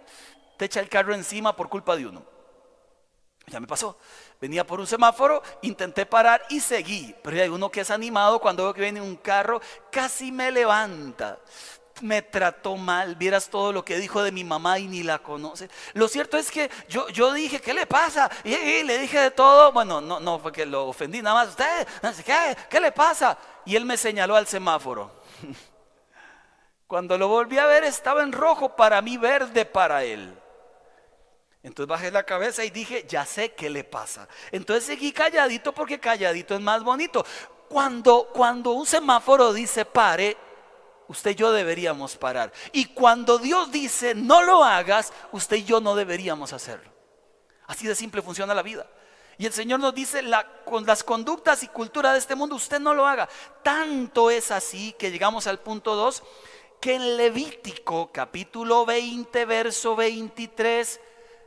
te 0.56 0.66
echa 0.66 0.80
el 0.80 0.88
carro 0.88 1.14
encima 1.14 1.54
por 1.56 1.68
culpa 1.68 1.96
de 1.96 2.06
uno. 2.06 2.22
Ya 3.46 3.60
me 3.60 3.66
pasó. 3.66 3.98
Venía 4.40 4.66
por 4.66 4.80
un 4.80 4.86
semáforo, 4.86 5.42
intenté 5.62 6.06
parar 6.06 6.42
y 6.48 6.60
seguí. 6.60 7.14
Pero 7.22 7.42
hay 7.42 7.48
uno 7.48 7.70
que 7.70 7.80
es 7.80 7.90
animado 7.90 8.40
cuando 8.40 8.64
veo 8.64 8.74
que 8.74 8.80
viene 8.80 9.00
un 9.00 9.16
carro, 9.16 9.60
casi 9.90 10.32
me 10.32 10.50
levanta. 10.50 11.38
Me 12.00 12.22
trató 12.22 12.76
mal, 12.76 13.14
vieras 13.16 13.48
todo 13.48 13.72
lo 13.72 13.84
que 13.84 13.98
dijo 13.98 14.22
de 14.22 14.32
mi 14.32 14.42
mamá 14.42 14.78
y 14.78 14.88
ni 14.88 15.02
la 15.02 15.18
conoce. 15.18 15.68
Lo 15.92 16.08
cierto 16.08 16.38
es 16.38 16.50
que 16.50 16.70
yo, 16.88 17.08
yo 17.10 17.32
dije, 17.32 17.60
¿qué 17.60 17.74
le 17.74 17.86
pasa? 17.86 18.30
Y, 18.44 18.82
le 18.82 18.98
dije 18.98 19.20
de 19.20 19.30
todo. 19.30 19.72
Bueno, 19.72 20.00
no, 20.00 20.18
no 20.18 20.38
fue 20.38 20.50
que 20.50 20.66
lo 20.66 20.88
ofendí, 20.88 21.22
nada 21.22 21.36
más. 21.36 21.50
¿Usted? 21.50 21.86
¿Qué, 22.24 22.56
¿Qué 22.70 22.80
le 22.80 22.92
pasa? 22.92 23.38
Y 23.64 23.76
él 23.76 23.84
me 23.84 23.96
señaló 23.96 24.34
al 24.34 24.46
semáforo. 24.46 25.12
Cuando 26.92 27.16
lo 27.16 27.26
volví 27.26 27.56
a 27.56 27.64
ver 27.64 27.84
estaba 27.84 28.22
en 28.22 28.32
rojo 28.32 28.76
para 28.76 29.00
mí, 29.00 29.16
verde 29.16 29.64
para 29.64 30.04
él. 30.04 30.30
Entonces 31.62 31.88
bajé 31.88 32.10
la 32.10 32.24
cabeza 32.24 32.66
y 32.66 32.68
dije, 32.68 33.06
ya 33.08 33.24
sé 33.24 33.54
qué 33.54 33.70
le 33.70 33.82
pasa. 33.82 34.28
Entonces 34.50 34.84
seguí 34.84 35.10
calladito 35.10 35.72
porque 35.72 35.98
calladito 35.98 36.54
es 36.54 36.60
más 36.60 36.84
bonito. 36.84 37.24
Cuando, 37.70 38.28
cuando 38.34 38.72
un 38.72 38.84
semáforo 38.84 39.54
dice 39.54 39.86
pare, 39.86 40.36
usted 41.08 41.30
y 41.30 41.34
yo 41.34 41.50
deberíamos 41.50 42.18
parar. 42.18 42.52
Y 42.72 42.84
cuando 42.84 43.38
Dios 43.38 43.72
dice 43.72 44.14
no 44.14 44.42
lo 44.42 44.62
hagas, 44.62 45.14
usted 45.32 45.56
y 45.56 45.64
yo 45.64 45.80
no 45.80 45.94
deberíamos 45.94 46.52
hacerlo. 46.52 46.92
Así 47.68 47.86
de 47.86 47.94
simple 47.94 48.20
funciona 48.20 48.52
la 48.52 48.62
vida. 48.62 48.86
Y 49.38 49.46
el 49.46 49.52
Señor 49.54 49.80
nos 49.80 49.94
dice, 49.94 50.22
con 50.66 50.84
las 50.84 51.02
conductas 51.02 51.62
y 51.62 51.68
cultura 51.68 52.12
de 52.12 52.18
este 52.18 52.34
mundo, 52.34 52.54
usted 52.54 52.80
no 52.80 52.92
lo 52.92 53.06
haga. 53.06 53.30
Tanto 53.62 54.30
es 54.30 54.50
así 54.50 54.94
que 54.98 55.10
llegamos 55.10 55.46
al 55.46 55.58
punto 55.58 55.94
2 55.94 56.22
que 56.82 56.96
en 56.96 57.16
Levítico 57.16 58.10
capítulo 58.10 58.84
20, 58.84 59.44
verso 59.44 59.94
23, 59.94 61.00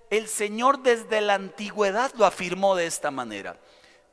el 0.10 0.30
Señor 0.30 0.82
desde 0.82 1.19
la 1.19 1.34
antigüedad 1.34 2.13
lo 2.15 2.26
afirmó 2.26 2.74
de 2.78 2.86
esta 2.86 3.12
manera. 3.12 3.60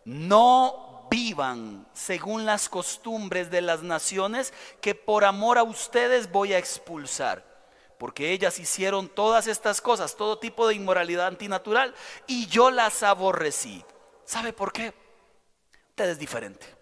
No 0.04 1.06
vivan 1.12 1.86
según 1.92 2.44
las 2.44 2.68
costumbres 2.68 3.52
de 3.52 3.62
las 3.62 3.84
naciones 3.84 4.52
que 4.80 4.96
por 4.96 5.24
amor 5.24 5.58
a 5.58 5.62
ustedes 5.62 6.32
voy 6.32 6.54
a 6.54 6.58
expulsar. 6.58 7.46
Porque 7.98 8.32
ellas 8.32 8.58
hicieron 8.58 9.08
todas 9.08 9.46
estas 9.46 9.80
cosas, 9.80 10.16
todo 10.16 10.40
tipo 10.40 10.66
de 10.66 10.74
inmoralidad 10.74 11.28
antinatural, 11.28 11.94
y 12.26 12.48
yo 12.48 12.72
las 12.72 13.04
aborrecí. 13.04 13.84
¿Sabe 14.24 14.52
por 14.52 14.72
qué? 14.72 14.92
Usted 15.90 16.08
es 16.08 16.18
diferente. 16.18 16.81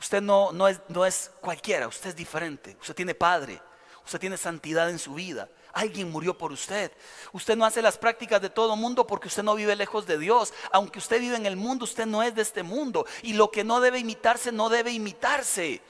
Usted 0.00 0.22
no, 0.22 0.50
no, 0.50 0.66
es, 0.66 0.80
no 0.88 1.04
es 1.04 1.30
cualquiera, 1.42 1.86
usted 1.86 2.10
es 2.10 2.16
diferente. 2.16 2.76
Usted 2.80 2.94
tiene 2.94 3.14
padre, 3.14 3.60
usted 4.04 4.18
tiene 4.18 4.38
santidad 4.38 4.88
en 4.88 4.98
su 4.98 5.14
vida. 5.14 5.48
Alguien 5.74 6.10
murió 6.10 6.36
por 6.36 6.50
usted. 6.52 6.90
Usted 7.32 7.54
no 7.54 7.66
hace 7.66 7.82
las 7.82 7.98
prácticas 7.98 8.40
de 8.40 8.50
todo 8.50 8.74
mundo 8.76 9.06
porque 9.06 9.28
usted 9.28 9.42
no 9.42 9.54
vive 9.54 9.76
lejos 9.76 10.06
de 10.06 10.18
Dios. 10.18 10.54
Aunque 10.72 10.98
usted 10.98 11.20
vive 11.20 11.36
en 11.36 11.46
el 11.46 11.56
mundo, 11.56 11.84
usted 11.84 12.06
no 12.06 12.22
es 12.22 12.34
de 12.34 12.42
este 12.42 12.62
mundo. 12.62 13.06
Y 13.22 13.34
lo 13.34 13.50
que 13.50 13.62
no 13.62 13.80
debe 13.80 13.98
imitarse, 13.98 14.50
no 14.50 14.70
debe 14.70 14.90
imitarse. 14.90 15.82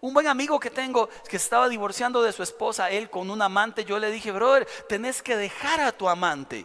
Un 0.00 0.14
buen 0.14 0.28
amigo 0.28 0.60
que 0.60 0.70
tengo 0.70 1.08
que 1.28 1.36
estaba 1.36 1.68
divorciando 1.68 2.22
de 2.22 2.32
su 2.32 2.44
esposa, 2.44 2.90
él 2.90 3.10
con 3.10 3.28
un 3.28 3.42
amante, 3.42 3.84
yo 3.84 3.98
le 3.98 4.12
dije, 4.12 4.30
brother, 4.30 4.66
tenés 4.88 5.20
que 5.20 5.36
dejar 5.36 5.80
a 5.80 5.92
tu 5.92 6.08
amante. 6.08 6.64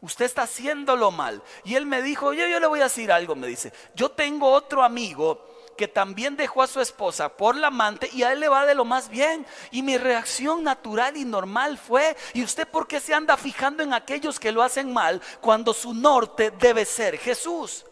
Usted 0.00 0.24
está 0.24 0.42
haciéndolo 0.42 1.10
mal. 1.10 1.42
Y 1.64 1.74
él 1.74 1.84
me 1.84 2.00
dijo, 2.00 2.32
yo, 2.32 2.46
yo 2.46 2.60
le 2.60 2.68
voy 2.68 2.80
a 2.80 2.84
decir 2.84 3.10
algo, 3.10 3.34
me 3.34 3.48
dice. 3.48 3.72
Yo 3.94 4.12
tengo 4.12 4.50
otro 4.50 4.84
amigo 4.84 5.49
que 5.80 5.88
también 5.88 6.36
dejó 6.36 6.62
a 6.62 6.66
su 6.66 6.82
esposa 6.82 7.38
por 7.38 7.56
la 7.56 7.68
amante 7.68 8.10
y 8.12 8.22
a 8.22 8.32
él 8.32 8.40
le 8.40 8.50
va 8.50 8.66
de 8.66 8.74
lo 8.74 8.84
más 8.84 9.08
bien. 9.08 9.46
Y 9.70 9.80
mi 9.80 9.96
reacción 9.96 10.62
natural 10.62 11.16
y 11.16 11.24
normal 11.24 11.78
fue, 11.78 12.18
¿y 12.34 12.44
usted 12.44 12.68
por 12.68 12.86
qué 12.86 13.00
se 13.00 13.14
anda 13.14 13.38
fijando 13.38 13.82
en 13.82 13.94
aquellos 13.94 14.38
que 14.38 14.52
lo 14.52 14.62
hacen 14.62 14.92
mal 14.92 15.22
cuando 15.40 15.72
su 15.72 15.94
norte 15.94 16.50
debe 16.50 16.84
ser 16.84 17.16
Jesús? 17.16 17.86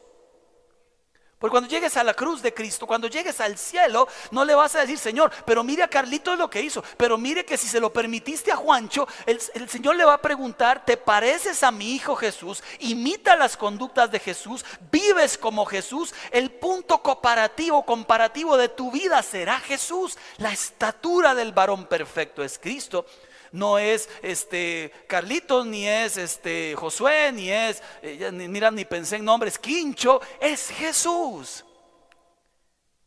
Porque 1.38 1.52
cuando 1.52 1.70
llegues 1.70 1.96
a 1.96 2.02
la 2.02 2.14
cruz 2.14 2.42
de 2.42 2.52
Cristo, 2.52 2.84
cuando 2.84 3.06
llegues 3.06 3.40
al 3.40 3.56
cielo, 3.56 4.08
no 4.32 4.44
le 4.44 4.56
vas 4.56 4.74
a 4.74 4.80
decir, 4.80 4.98
Señor, 4.98 5.30
pero 5.44 5.62
mire 5.62 5.84
a 5.84 5.88
Carlito 5.88 6.34
lo 6.34 6.50
que 6.50 6.60
hizo, 6.60 6.82
pero 6.96 7.16
mire 7.16 7.44
que 7.44 7.56
si 7.56 7.68
se 7.68 7.78
lo 7.78 7.92
permitiste 7.92 8.50
a 8.50 8.56
Juancho, 8.56 9.06
el, 9.24 9.40
el, 9.54 9.68
Señor 9.68 9.94
le 9.94 10.04
va 10.04 10.14
a 10.14 10.22
preguntar, 10.22 10.84
¿te 10.84 10.96
pareces 10.96 11.62
a 11.62 11.70
mi 11.70 11.94
Hijo 11.94 12.16
Jesús? 12.16 12.64
Imita 12.80 13.36
las 13.36 13.56
conductas 13.56 14.10
de 14.10 14.18
Jesús, 14.18 14.64
vives 14.90 15.38
como 15.38 15.64
Jesús, 15.64 16.12
el 16.32 16.50
punto 16.50 17.02
comparativo, 17.02 17.84
comparativo 17.84 18.56
de 18.56 18.68
tu 18.68 18.90
vida 18.90 19.22
será 19.22 19.60
Jesús, 19.60 20.18
la 20.38 20.50
estatura 20.50 21.36
del 21.36 21.52
varón 21.52 21.86
perfecto 21.86 22.42
es 22.42 22.58
Cristo 22.58 23.06
no 23.52 23.78
es 23.78 24.08
este 24.22 24.92
Carlitos, 25.06 25.66
ni 25.66 25.86
es 25.86 26.16
este 26.16 26.74
Josué, 26.76 27.32
ni 27.32 27.50
es, 27.50 27.82
eh, 28.02 28.30
mira, 28.32 28.70
ni 28.70 28.84
pensé 28.84 29.16
en 29.16 29.24
nombres, 29.24 29.58
Quincho, 29.58 30.20
es 30.40 30.70
Jesús. 30.70 31.64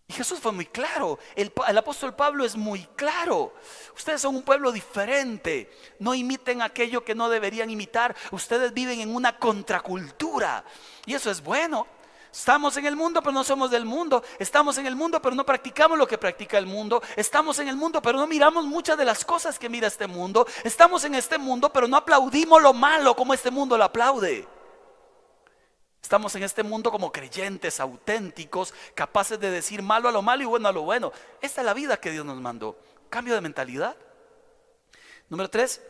Y 0.07 0.13
Jesús 0.13 0.39
fue 0.39 0.51
muy 0.51 0.65
claro, 0.65 1.19
el, 1.35 1.53
el, 1.67 1.77
apóstol 1.77 2.13
Pablo 2.13 2.43
es 2.43 2.57
muy 2.57 2.85
claro. 2.97 3.53
Ustedes 3.95 4.19
son 4.21 4.35
un 4.35 4.43
pueblo 4.43 4.73
diferente, 4.73 5.71
no 5.99 6.13
imiten 6.13 6.61
aquello 6.61 7.05
que 7.05 7.15
no 7.15 7.29
deberían 7.29 7.69
imitar, 7.69 8.13
ustedes 8.31 8.73
viven 8.73 8.99
en 8.99 9.15
una 9.15 9.37
contracultura 9.37 10.65
y 11.05 11.13
eso 11.13 11.31
es 11.31 11.41
bueno. 11.41 11.87
Estamos 12.31 12.77
en 12.77 12.85
el 12.85 12.95
mundo, 12.95 13.21
pero 13.21 13.33
no 13.33 13.43
somos 13.43 13.69
del 13.69 13.85
mundo. 13.85 14.23
Estamos 14.39 14.77
en 14.77 14.85
el 14.85 14.95
mundo, 14.95 15.21
pero 15.21 15.35
no 15.35 15.45
practicamos 15.45 15.97
lo 15.97 16.07
que 16.07 16.17
practica 16.17 16.57
el 16.57 16.65
mundo. 16.65 17.03
Estamos 17.17 17.59
en 17.59 17.67
el 17.67 17.75
mundo, 17.75 18.01
pero 18.01 18.17
no 18.17 18.25
miramos 18.25 18.65
muchas 18.65 18.97
de 18.97 19.03
las 19.03 19.25
cosas 19.25 19.59
que 19.59 19.67
mira 19.67 19.87
este 19.87 20.07
mundo. 20.07 20.47
Estamos 20.63 21.03
en 21.03 21.15
este 21.15 21.37
mundo, 21.37 21.73
pero 21.73 21.87
no 21.87 21.97
aplaudimos 21.97 22.61
lo 22.61 22.73
malo 22.73 23.15
como 23.15 23.33
este 23.33 23.51
mundo 23.51 23.77
lo 23.77 23.83
aplaude. 23.83 24.47
Estamos 26.01 26.33
en 26.35 26.43
este 26.43 26.63
mundo 26.63 26.89
como 26.89 27.11
creyentes 27.11 27.79
auténticos, 27.79 28.73
capaces 28.95 29.39
de 29.39 29.51
decir 29.51 29.81
malo 29.81 30.09
a 30.09 30.11
lo 30.11 30.21
malo 30.21 30.43
y 30.43 30.45
bueno 30.45 30.69
a 30.69 30.71
lo 30.71 30.83
bueno. 30.83 31.11
Esta 31.41 31.61
es 31.61 31.65
la 31.65 31.73
vida 31.73 31.97
que 31.97 32.11
Dios 32.11 32.25
nos 32.25 32.39
mandó. 32.39 32.77
Cambio 33.09 33.35
de 33.35 33.41
mentalidad. 33.41 33.95
Número 35.29 35.49
tres, 35.49 35.81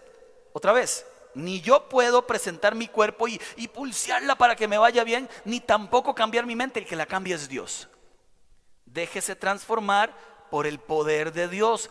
otra 0.54 0.72
vez, 0.74 1.06
ni 1.34 1.62
yo 1.62 1.88
puedo 1.89 2.28
presentar 2.28 2.76
mi 2.76 2.88
cuerpo 2.88 3.28
y, 3.28 3.39
y, 3.56 3.67
pulsearla 3.67 4.36
para 4.36 4.56
que 4.56 4.67
me 4.67 4.78
vaya 4.78 5.04
bien, 5.04 5.30
ni 5.46 5.60
tampoco 5.60 6.15
cambiar 6.15 6.46
mi 6.46 6.56
mente. 6.56 6.80
El 6.80 6.86
que 6.86 6.96
la 6.96 7.06
cambia 7.06 7.36
es 7.36 7.48
Dios. 7.48 7.88
Déjese 8.86 9.36
transformar 9.36 10.13
por 10.52 10.67
el 10.67 10.80
poder 10.80 11.32
de 11.32 11.48
Dios. 11.48 11.89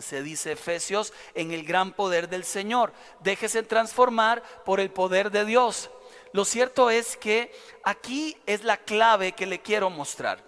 se 0.00 0.22
dice 0.22 0.52
Efesios, 0.52 1.14
en 1.34 1.52
el 1.52 1.64
gran 1.64 1.92
poder 1.92 2.28
del 2.28 2.44
Señor. 2.44 2.92
Déjese 3.20 3.62
transformar 3.62 4.42
por 4.64 4.80
el 4.80 4.90
poder 4.90 5.30
de 5.30 5.44
Dios. 5.44 5.90
Lo 6.32 6.44
cierto 6.44 6.90
es 6.90 7.16
que 7.16 7.52
aquí 7.84 8.36
es 8.46 8.64
la 8.64 8.76
clave 8.76 9.32
que 9.32 9.46
le 9.46 9.62
quiero 9.62 9.90
mostrar. 9.90 10.44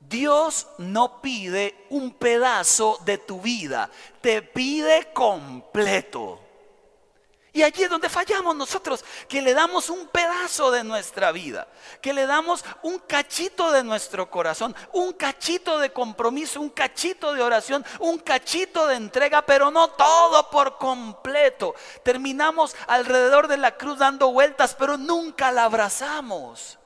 Dios 0.00 0.66
no 0.78 1.22
pide 1.22 1.86
un 1.88 2.12
pedazo 2.12 2.98
de 3.04 3.18
tu 3.18 3.40
vida, 3.40 3.90
te 4.20 4.42
pide 4.42 5.12
completo. 5.12 6.40
Y 7.54 7.62
allí 7.62 7.82
es 7.82 7.90
donde 7.90 8.08
fallamos 8.08 8.56
nosotros, 8.56 9.04
que 9.28 9.42
le 9.42 9.52
damos 9.52 9.90
un 9.90 10.08
pedazo 10.08 10.70
de 10.70 10.84
nuestra 10.84 11.32
vida, 11.32 11.68
que 12.00 12.14
le 12.14 12.26
damos 12.26 12.64
un 12.82 12.98
cachito 12.98 13.70
de 13.72 13.84
nuestro 13.84 14.30
corazón, 14.30 14.74
un 14.92 15.12
cachito 15.12 15.78
de 15.78 15.92
compromiso, 15.92 16.62
un 16.62 16.70
cachito 16.70 17.34
de 17.34 17.42
oración, 17.42 17.84
un 18.00 18.18
cachito 18.18 18.86
de 18.86 18.96
entrega, 18.96 19.42
pero 19.42 19.70
no 19.70 19.88
todo 19.88 20.48
por 20.48 20.78
completo. 20.78 21.74
Terminamos 22.02 22.74
alrededor 22.86 23.48
de 23.48 23.58
la 23.58 23.76
cruz 23.76 23.98
dando 23.98 24.32
vueltas, 24.32 24.74
pero 24.74 24.96
nunca 24.96 25.52
la 25.52 25.64
abrazamos. 25.64 26.78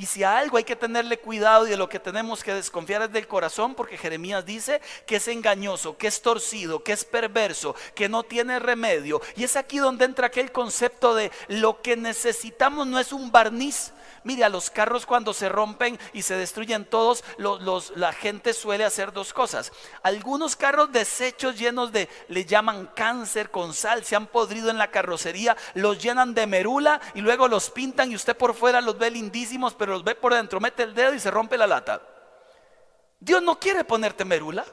Y 0.00 0.06
si 0.06 0.24
a 0.24 0.38
algo 0.38 0.56
hay 0.56 0.64
que 0.64 0.76
tenerle 0.76 1.18
cuidado 1.18 1.66
y 1.66 1.70
de 1.72 1.76
lo 1.76 1.90
que 1.90 2.00
tenemos 2.00 2.42
que 2.42 2.54
desconfiar 2.54 3.02
es 3.02 3.12
del 3.12 3.28
corazón, 3.28 3.74
porque 3.74 3.98
Jeremías 3.98 4.46
dice 4.46 4.80
que 5.04 5.16
es 5.16 5.28
engañoso, 5.28 5.98
que 5.98 6.06
es 6.06 6.22
torcido, 6.22 6.82
que 6.82 6.92
es 6.92 7.04
perverso, 7.04 7.74
que 7.94 8.08
no 8.08 8.22
tiene 8.22 8.58
remedio. 8.60 9.20
Y 9.36 9.44
es 9.44 9.56
aquí 9.56 9.76
donde 9.76 10.06
entra 10.06 10.28
aquel 10.28 10.52
concepto 10.52 11.14
de 11.14 11.30
lo 11.48 11.82
que 11.82 11.98
necesitamos 11.98 12.86
no 12.86 12.98
es 12.98 13.12
un 13.12 13.30
barniz, 13.30 13.92
Mire, 14.22 14.44
a 14.44 14.50
los 14.50 14.68
carros 14.68 15.06
cuando 15.06 15.32
se 15.32 15.48
rompen 15.48 15.98
y 16.12 16.22
se 16.22 16.34
destruyen 16.36 16.84
todos, 16.84 17.24
la 17.38 18.12
gente 18.12 18.52
suele 18.52 18.84
hacer 18.84 19.12
dos 19.12 19.32
cosas. 19.32 19.72
Algunos 20.02 20.56
carros 20.56 20.92
desechos 20.92 21.58
llenos 21.58 21.90
de, 21.90 22.08
le 22.28 22.44
llaman 22.44 22.90
cáncer 22.94 23.50
con 23.50 23.72
sal, 23.72 24.04
se 24.04 24.16
han 24.16 24.26
podrido 24.26 24.68
en 24.68 24.76
la 24.76 24.90
carrocería, 24.90 25.56
los 25.72 26.02
llenan 26.02 26.34
de 26.34 26.46
merula 26.46 27.00
y 27.14 27.22
luego 27.22 27.48
los 27.48 27.70
pintan 27.70 28.12
y 28.12 28.14
usted 28.14 28.36
por 28.36 28.54
fuera 28.54 28.82
los 28.82 28.98
ve 28.98 29.10
lindísimos, 29.10 29.72
pero 29.72 29.89
los 29.90 30.04
ve 30.04 30.14
por 30.14 30.34
dentro, 30.34 30.60
mete 30.60 30.82
el 30.82 30.94
dedo 30.94 31.14
y 31.14 31.20
se 31.20 31.30
rompe 31.30 31.58
la 31.58 31.66
lata. 31.66 32.02
Dios 33.18 33.42
no 33.42 33.58
quiere 33.58 33.84
ponerte 33.84 34.24
merula. 34.24 34.64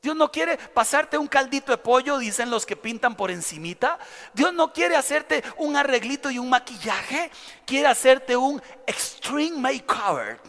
Dios 0.00 0.14
no 0.14 0.30
quiere 0.30 0.56
pasarte 0.56 1.18
un 1.18 1.26
caldito 1.26 1.72
de 1.72 1.78
pollo, 1.78 2.18
dicen 2.18 2.50
los 2.50 2.64
que 2.64 2.76
pintan 2.76 3.16
por 3.16 3.30
encimita. 3.30 3.98
Dios 4.32 4.52
no 4.52 4.72
quiere 4.72 4.94
hacerte 4.94 5.42
un 5.56 5.76
arreglito 5.76 6.30
y 6.30 6.38
un 6.38 6.48
maquillaje. 6.48 7.30
Quiere 7.66 7.88
hacerte 7.88 8.36
un 8.36 8.62
extreme 8.86 9.58
makeover. 9.58 10.40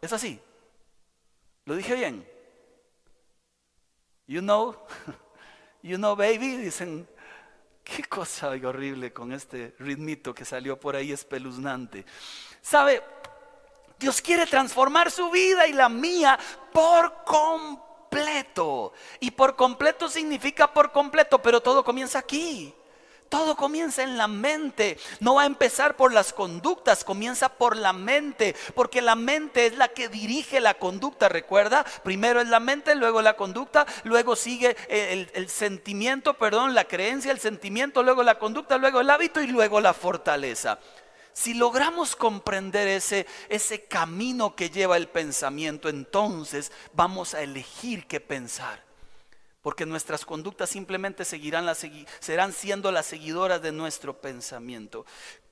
Es 0.00 0.12
así. 0.12 0.40
¿Lo 1.64 1.74
dije 1.74 1.94
bien? 1.96 2.26
You 4.28 4.40
know, 4.40 4.76
you 5.82 5.96
know 5.96 6.14
baby, 6.14 6.56
dicen, 6.56 7.08
qué 7.82 8.04
cosa 8.04 8.50
horrible 8.50 9.12
con 9.12 9.32
este 9.32 9.74
ritmito 9.78 10.32
que 10.34 10.44
salió 10.44 10.78
por 10.78 10.94
ahí 10.94 11.10
espeluznante. 11.10 12.04
¿Sabe? 12.66 13.00
Dios 13.96 14.20
quiere 14.20 14.44
transformar 14.44 15.12
su 15.12 15.30
vida 15.30 15.68
y 15.68 15.72
la 15.72 15.88
mía 15.88 16.36
por 16.72 17.22
completo. 17.22 18.92
Y 19.20 19.30
por 19.30 19.54
completo 19.54 20.08
significa 20.08 20.72
por 20.72 20.90
completo, 20.90 21.40
pero 21.40 21.60
todo 21.60 21.84
comienza 21.84 22.18
aquí. 22.18 22.74
Todo 23.28 23.54
comienza 23.54 24.02
en 24.02 24.18
la 24.18 24.26
mente. 24.26 24.98
No 25.20 25.36
va 25.36 25.42
a 25.42 25.46
empezar 25.46 25.94
por 25.94 26.12
las 26.12 26.32
conductas, 26.32 27.04
comienza 27.04 27.50
por 27.50 27.76
la 27.76 27.92
mente, 27.92 28.56
porque 28.74 29.00
la 29.00 29.14
mente 29.14 29.66
es 29.66 29.76
la 29.76 29.86
que 29.86 30.08
dirige 30.08 30.58
la 30.58 30.74
conducta, 30.74 31.28
recuerda. 31.28 31.84
Primero 32.02 32.40
es 32.40 32.48
la 32.48 32.58
mente, 32.58 32.96
luego 32.96 33.22
la 33.22 33.36
conducta, 33.36 33.86
luego 34.02 34.34
sigue 34.34 34.76
el, 34.88 35.30
el, 35.34 35.48
sentimiento, 35.50 36.34
perdón, 36.34 36.74
la 36.74 36.86
creencia, 36.86 37.30
el 37.30 37.38
sentimiento, 37.38 38.02
luego 38.02 38.24
la 38.24 38.40
conducta, 38.40 38.76
luego 38.76 39.00
el 39.00 39.10
hábito 39.10 39.40
y 39.40 39.46
luego 39.46 39.80
la 39.80 39.94
fortaleza. 39.94 40.80
Si 41.36 41.52
logramos 41.52 42.16
comprender 42.16 42.88
ese, 42.88 43.26
ese 43.50 43.84
camino 43.84 44.56
que 44.56 44.70
lleva 44.70 44.96
el 44.96 45.06
pensamiento, 45.06 45.90
entonces 45.90 46.72
vamos 46.94 47.34
a 47.34 47.42
elegir 47.42 48.06
qué 48.06 48.20
pensar 48.20 48.82
porque 49.60 49.84
nuestras 49.84 50.24
conductas 50.24 50.70
simplemente 50.70 51.26
seguirán 51.26 51.66
serán 52.20 52.52
siendo 52.54 52.90
las 52.90 53.04
seguidoras 53.04 53.60
de 53.60 53.72
nuestro 53.72 54.18
pensamiento. 54.18 55.04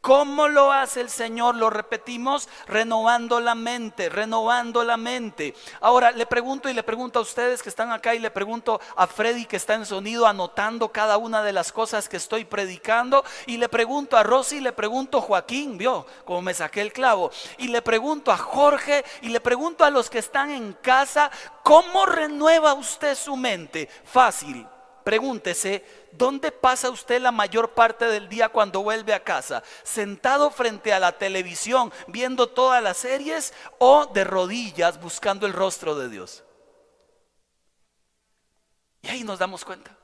¿Cómo 0.04 0.48
lo 0.48 0.70
hace 0.70 1.00
el 1.00 1.08
Señor? 1.08 1.54
Lo 1.54 1.70
repetimos, 1.70 2.50
renovando 2.66 3.40
la 3.40 3.54
mente, 3.54 4.10
renovando 4.10 4.84
la 4.84 4.98
mente. 4.98 5.54
Ahora 5.80 6.10
le 6.10 6.26
pregunto 6.26 6.68
y 6.68 6.74
le 6.74 6.82
pregunto 6.82 7.20
a 7.20 7.22
ustedes 7.22 7.62
que 7.62 7.70
están 7.70 7.90
acá 7.90 8.14
y 8.14 8.18
le 8.18 8.30
pregunto 8.30 8.82
a 8.96 9.06
Freddy 9.06 9.46
que 9.46 9.56
está 9.56 9.72
en 9.72 9.86
sonido 9.86 10.26
anotando 10.26 10.92
cada 10.92 11.16
una 11.16 11.42
de 11.42 11.54
las 11.54 11.72
cosas 11.72 12.10
que 12.10 12.18
estoy 12.18 12.44
predicando 12.44 13.24
y 13.46 13.56
le 13.56 13.70
pregunto 13.70 14.18
a 14.18 14.22
Rosy 14.22 14.58
y 14.58 14.60
le 14.60 14.72
pregunto 14.72 15.16
a 15.16 15.22
Joaquín, 15.22 15.78
vio 15.78 16.04
como 16.26 16.42
me 16.42 16.52
saqué 16.52 16.82
el 16.82 16.92
clavo, 16.92 17.30
y 17.56 17.68
le 17.68 17.80
pregunto 17.80 18.30
a 18.30 18.36
Jorge 18.36 19.06
y 19.22 19.30
le 19.30 19.40
pregunto 19.40 19.86
a 19.86 19.90
los 19.90 20.10
que 20.10 20.18
están 20.18 20.50
en 20.50 20.74
casa, 20.74 21.30
¿cómo 21.62 22.04
renueva 22.04 22.74
usted 22.74 23.14
su 23.14 23.36
mente? 23.36 23.88
Fácil, 24.04 24.66
Pregúntese, 25.04 25.84
¿dónde 26.16 26.52
pasa 26.52 26.90
usted 26.90 27.20
la 27.20 27.32
mayor 27.32 27.70
parte 27.70 28.06
del 28.06 28.28
día 28.28 28.48
cuando 28.48 28.82
vuelve 28.82 29.14
a 29.14 29.22
casa? 29.22 29.62
¿Sentado 29.82 30.50
frente 30.50 30.92
a 30.92 30.98
la 30.98 31.12
televisión 31.12 31.92
viendo 32.06 32.48
todas 32.48 32.82
las 32.82 32.96
series 32.96 33.52
o 33.78 34.06
de 34.06 34.24
rodillas 34.24 35.00
buscando 35.00 35.46
el 35.46 35.52
rostro 35.52 35.94
de 35.96 36.08
Dios? 36.08 36.44
Y 39.02 39.08
ahí 39.08 39.22
nos 39.22 39.38
damos 39.38 39.64
cuenta. 39.64 39.96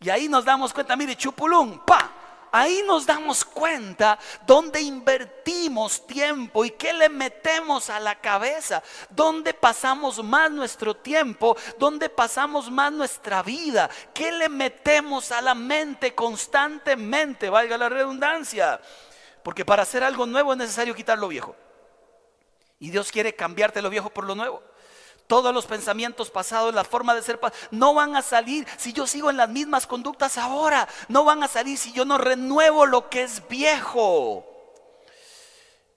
Y 0.00 0.10
ahí 0.10 0.28
nos 0.28 0.44
damos 0.44 0.72
cuenta, 0.72 0.96
mire, 0.96 1.16
chupulum, 1.16 1.84
pa, 1.84 2.10
ahí 2.52 2.82
nos 2.86 3.06
damos 3.06 3.44
cuenta 3.44 4.18
dónde 4.46 4.80
invertimos 4.80 6.06
tiempo 6.06 6.64
y 6.64 6.70
qué 6.70 6.92
le 6.92 7.08
metemos 7.08 7.90
a 7.90 8.00
la 8.00 8.14
cabeza, 8.20 8.82
dónde 9.10 9.54
pasamos 9.54 10.22
más 10.22 10.50
nuestro 10.50 10.96
tiempo, 10.96 11.56
dónde 11.78 12.08
pasamos 12.08 12.70
más 12.70 12.92
nuestra 12.92 13.42
vida, 13.42 13.90
qué 14.14 14.32
le 14.32 14.48
metemos 14.48 15.32
a 15.32 15.40
la 15.40 15.54
mente 15.54 16.14
constantemente, 16.14 17.50
valga 17.50 17.78
la 17.78 17.88
redundancia. 17.88 18.80
Porque 19.42 19.64
para 19.64 19.82
hacer 19.82 20.04
algo 20.04 20.26
nuevo 20.26 20.52
es 20.52 20.58
necesario 20.58 20.94
quitar 20.94 21.18
lo 21.18 21.28
viejo. 21.28 21.56
Y 22.80 22.90
Dios 22.90 23.10
quiere 23.10 23.34
cambiarte 23.34 23.82
lo 23.82 23.90
viejo 23.90 24.10
por 24.10 24.24
lo 24.24 24.34
nuevo. 24.34 24.62
Todos 25.28 25.54
los 25.54 25.66
pensamientos 25.66 26.30
pasados, 26.30 26.74
la 26.74 26.84
forma 26.84 27.14
de 27.14 27.22
ser, 27.22 27.38
no 27.70 27.92
van 27.92 28.16
a 28.16 28.22
salir 28.22 28.66
si 28.78 28.94
yo 28.94 29.06
sigo 29.06 29.28
en 29.28 29.36
las 29.36 29.50
mismas 29.50 29.86
conductas 29.86 30.38
ahora. 30.38 30.88
No 31.08 31.22
van 31.24 31.42
a 31.42 31.48
salir 31.48 31.76
si 31.76 31.92
yo 31.92 32.06
no 32.06 32.16
renuevo 32.16 32.86
lo 32.86 33.10
que 33.10 33.24
es 33.24 33.46
viejo. 33.46 34.46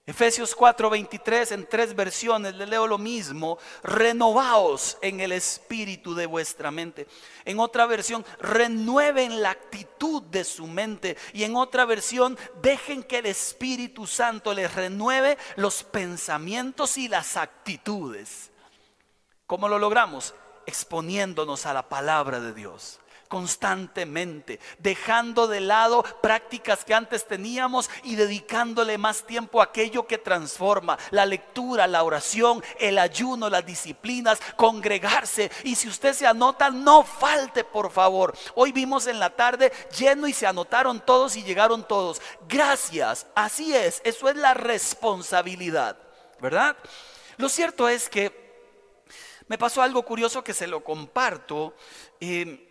Efesios 0.04 0.54
4:23 0.54 1.52
en 1.52 1.66
tres 1.66 1.94
versiones, 1.94 2.54
le 2.56 2.66
leo 2.66 2.86
lo 2.86 2.98
mismo, 2.98 3.56
renovaos 3.82 4.98
en 5.00 5.20
el 5.20 5.32
espíritu 5.32 6.14
de 6.14 6.26
vuestra 6.26 6.70
mente. 6.70 7.06
En 7.46 7.58
otra 7.58 7.86
versión, 7.86 8.26
renueven 8.38 9.40
la 9.40 9.52
actitud 9.52 10.22
de 10.24 10.44
su 10.44 10.66
mente. 10.66 11.16
Y 11.32 11.44
en 11.44 11.56
otra 11.56 11.86
versión, 11.86 12.36
dejen 12.60 13.02
que 13.02 13.18
el 13.18 13.26
Espíritu 13.26 14.06
Santo 14.06 14.52
les 14.52 14.74
renueve 14.74 15.38
los 15.56 15.84
pensamientos 15.84 16.98
y 16.98 17.08
las 17.08 17.38
actitudes. 17.38 18.51
¿Cómo 19.52 19.68
lo 19.68 19.78
logramos? 19.78 20.34
Exponiéndonos 20.64 21.66
a 21.66 21.74
la 21.74 21.86
palabra 21.86 22.40
de 22.40 22.54
Dios 22.54 23.00
constantemente, 23.28 24.60
dejando 24.78 25.46
de 25.46 25.60
lado 25.60 26.02
prácticas 26.22 26.86
que 26.86 26.94
antes 26.94 27.26
teníamos 27.26 27.90
y 28.02 28.16
dedicándole 28.16 28.96
más 28.96 29.24
tiempo 29.24 29.60
a 29.60 29.64
aquello 29.64 30.06
que 30.06 30.16
transforma, 30.16 30.98
la 31.10 31.26
lectura, 31.26 31.86
la 31.86 32.02
oración, 32.02 32.64
el 32.78 32.98
ayuno, 32.98 33.50
las 33.50 33.66
disciplinas, 33.66 34.40
congregarse. 34.56 35.50
Y 35.64 35.74
si 35.74 35.86
usted 35.86 36.14
se 36.14 36.26
anota, 36.26 36.70
no 36.70 37.02
falte, 37.02 37.62
por 37.62 37.90
favor. 37.90 38.34
Hoy 38.54 38.72
vimos 38.72 39.06
en 39.06 39.18
la 39.18 39.36
tarde 39.36 39.70
lleno 39.98 40.26
y 40.28 40.32
se 40.32 40.46
anotaron 40.46 41.00
todos 41.00 41.36
y 41.36 41.42
llegaron 41.42 41.86
todos. 41.86 42.22
Gracias, 42.48 43.26
así 43.34 43.74
es, 43.74 44.00
eso 44.04 44.30
es 44.30 44.36
la 44.36 44.54
responsabilidad, 44.54 45.98
¿verdad? 46.40 46.74
Lo 47.36 47.50
cierto 47.50 47.88
es 47.88 48.08
que 48.08 48.41
me 49.48 49.58
pasó 49.58 49.82
algo 49.82 50.02
curioso 50.02 50.42
que 50.42 50.54
se 50.54 50.66
lo 50.66 50.82
comparto. 50.82 51.74
Eh, 52.20 52.68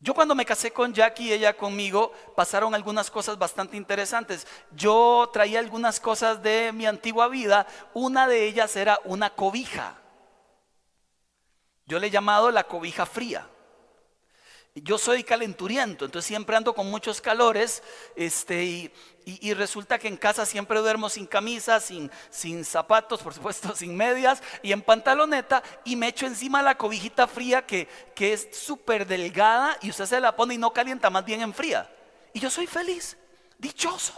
yo 0.00 0.14
cuando 0.14 0.34
me 0.34 0.44
casé 0.44 0.72
con 0.72 0.92
Jackie 0.92 1.28
y 1.28 1.32
ella 1.32 1.56
conmigo, 1.56 2.12
pasaron 2.34 2.74
algunas 2.74 3.10
cosas 3.10 3.38
bastante 3.38 3.76
interesantes. 3.76 4.46
Yo 4.72 5.30
traía 5.32 5.60
algunas 5.60 6.00
cosas 6.00 6.42
de 6.42 6.72
mi 6.72 6.86
antigua 6.86 7.28
vida. 7.28 7.66
Una 7.94 8.26
de 8.26 8.46
ellas 8.46 8.74
era 8.74 8.98
una 9.04 9.30
cobija. 9.30 9.98
Yo 11.86 11.98
le 11.98 12.08
he 12.08 12.10
llamado 12.10 12.50
la 12.50 12.64
cobija 12.64 13.06
fría 13.06 13.48
yo 14.74 14.96
soy 14.96 15.22
calenturiento, 15.22 16.06
entonces 16.06 16.26
siempre 16.26 16.56
ando 16.56 16.74
con 16.74 16.90
muchos 16.90 17.20
calores, 17.20 17.82
este, 18.16 18.90
y, 19.24 19.54
resulta 19.54 19.98
que 19.98 20.08
en 20.08 20.16
casa 20.16 20.46
siempre 20.46 20.80
duermo 20.80 21.10
sin 21.10 21.26
camisa, 21.26 21.78
sin, 21.78 22.10
sin 22.30 22.64
zapatos, 22.64 23.20
por 23.20 23.34
supuesto, 23.34 23.74
sin 23.76 23.94
medias, 23.94 24.42
y 24.62 24.72
en 24.72 24.80
pantaloneta, 24.80 25.62
y 25.84 25.94
me 25.94 26.08
echo 26.08 26.26
encima 26.26 26.62
la 26.62 26.78
cobijita 26.78 27.26
fría 27.26 27.66
que, 27.66 27.86
que 28.14 28.32
es 28.32 28.48
súper 28.52 29.06
delgada, 29.06 29.76
y 29.82 29.90
usted 29.90 30.06
se 30.06 30.20
la 30.20 30.34
pone 30.34 30.54
y 30.54 30.58
no 30.58 30.72
calienta, 30.72 31.10
más 31.10 31.24
bien 31.24 31.42
enfría. 31.42 31.90
Y 32.32 32.40
yo 32.40 32.48
soy 32.48 32.66
feliz, 32.66 33.18
dichoso. 33.58 34.14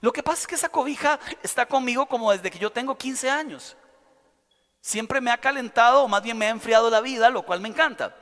Lo 0.00 0.12
que 0.12 0.24
pasa 0.24 0.40
es 0.40 0.46
que 0.48 0.56
esa 0.56 0.68
cobija 0.68 1.20
está 1.44 1.64
conmigo 1.64 2.06
como 2.06 2.32
desde 2.32 2.50
que 2.50 2.58
yo 2.58 2.72
tengo 2.72 2.98
15 2.98 3.30
años. 3.30 3.76
Siempre 4.80 5.20
me 5.20 5.30
ha 5.30 5.38
calentado, 5.38 6.02
o 6.02 6.08
más 6.08 6.24
bien 6.24 6.36
me 6.36 6.46
ha 6.46 6.50
enfriado 6.50 6.90
la 6.90 7.00
vida, 7.00 7.30
lo 7.30 7.42
cual 7.42 7.60
me 7.60 7.68
encanta. 7.68 8.16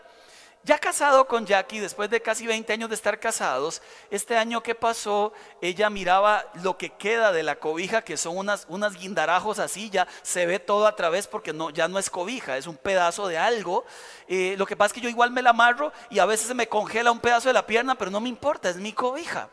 Ya 0.63 0.79
casado 0.79 1.27
con 1.27 1.47
Jackie, 1.47 1.79
después 1.79 2.11
de 2.11 2.21
casi 2.21 2.47
20 2.47 2.71
años 2.75 2.91
de 2.91 2.95
estar 2.95 3.19
casados, 3.19 3.81
este 4.11 4.37
año 4.37 4.63
que 4.63 4.75
pasó, 4.75 5.33
ella 5.63 5.89
miraba 5.89 6.45
lo 6.63 6.77
que 6.77 6.91
queda 6.91 7.33
de 7.33 7.43
la 7.43 7.57
cobija, 7.59 8.03
que 8.03 8.19
son 8.19 8.37
unas, 8.37 8.67
unas 8.69 8.95
guindarajos 8.95 9.59
así, 9.59 9.89
ya 9.89 10.07
se 10.21 10.45
ve 10.45 10.59
todo 10.59 10.87
a 10.87 10.95
través 10.95 11.27
porque 11.27 11.55
no, 11.55 11.71
ya 11.71 11.89
no 11.89 11.99
es 11.99 12.11
cobija, 12.11 12.59
es 12.59 12.67
un 12.67 12.77
pedazo 12.77 13.27
de 13.27 13.39
algo. 13.39 13.87
Eh, 14.29 14.55
lo 14.59 14.67
que 14.67 14.77
pasa 14.77 14.89
es 14.89 14.93
que 14.93 15.01
yo 15.01 15.09
igual 15.09 15.31
me 15.31 15.41
la 15.41 15.51
amarro 15.51 15.93
y 16.11 16.19
a 16.19 16.27
veces 16.27 16.49
se 16.49 16.55
me 16.55 16.69
congela 16.69 17.11
un 17.11 17.21
pedazo 17.21 17.49
de 17.49 17.55
la 17.55 17.67
pierna, 17.67 17.95
pero 17.95 18.11
no 18.11 18.21
me 18.21 18.29
importa, 18.29 18.69
es 18.69 18.77
mi 18.77 18.93
cobija. 18.93 19.49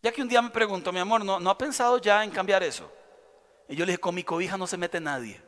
Que 0.00 0.22
un 0.22 0.28
día 0.28 0.40
me 0.40 0.50
preguntó, 0.50 0.92
mi 0.92 1.00
amor, 1.00 1.24
¿no, 1.24 1.40
¿no 1.40 1.50
ha 1.50 1.58
pensado 1.58 1.98
ya 1.98 2.24
en 2.24 2.30
cambiar 2.30 2.62
eso? 2.62 2.90
Y 3.68 3.76
yo 3.76 3.84
le 3.84 3.92
dije, 3.92 4.00
con 4.00 4.14
mi 4.14 4.22
cobija 4.22 4.56
no 4.56 4.66
se 4.66 4.76
mete 4.76 5.00
nadie. 5.00 5.42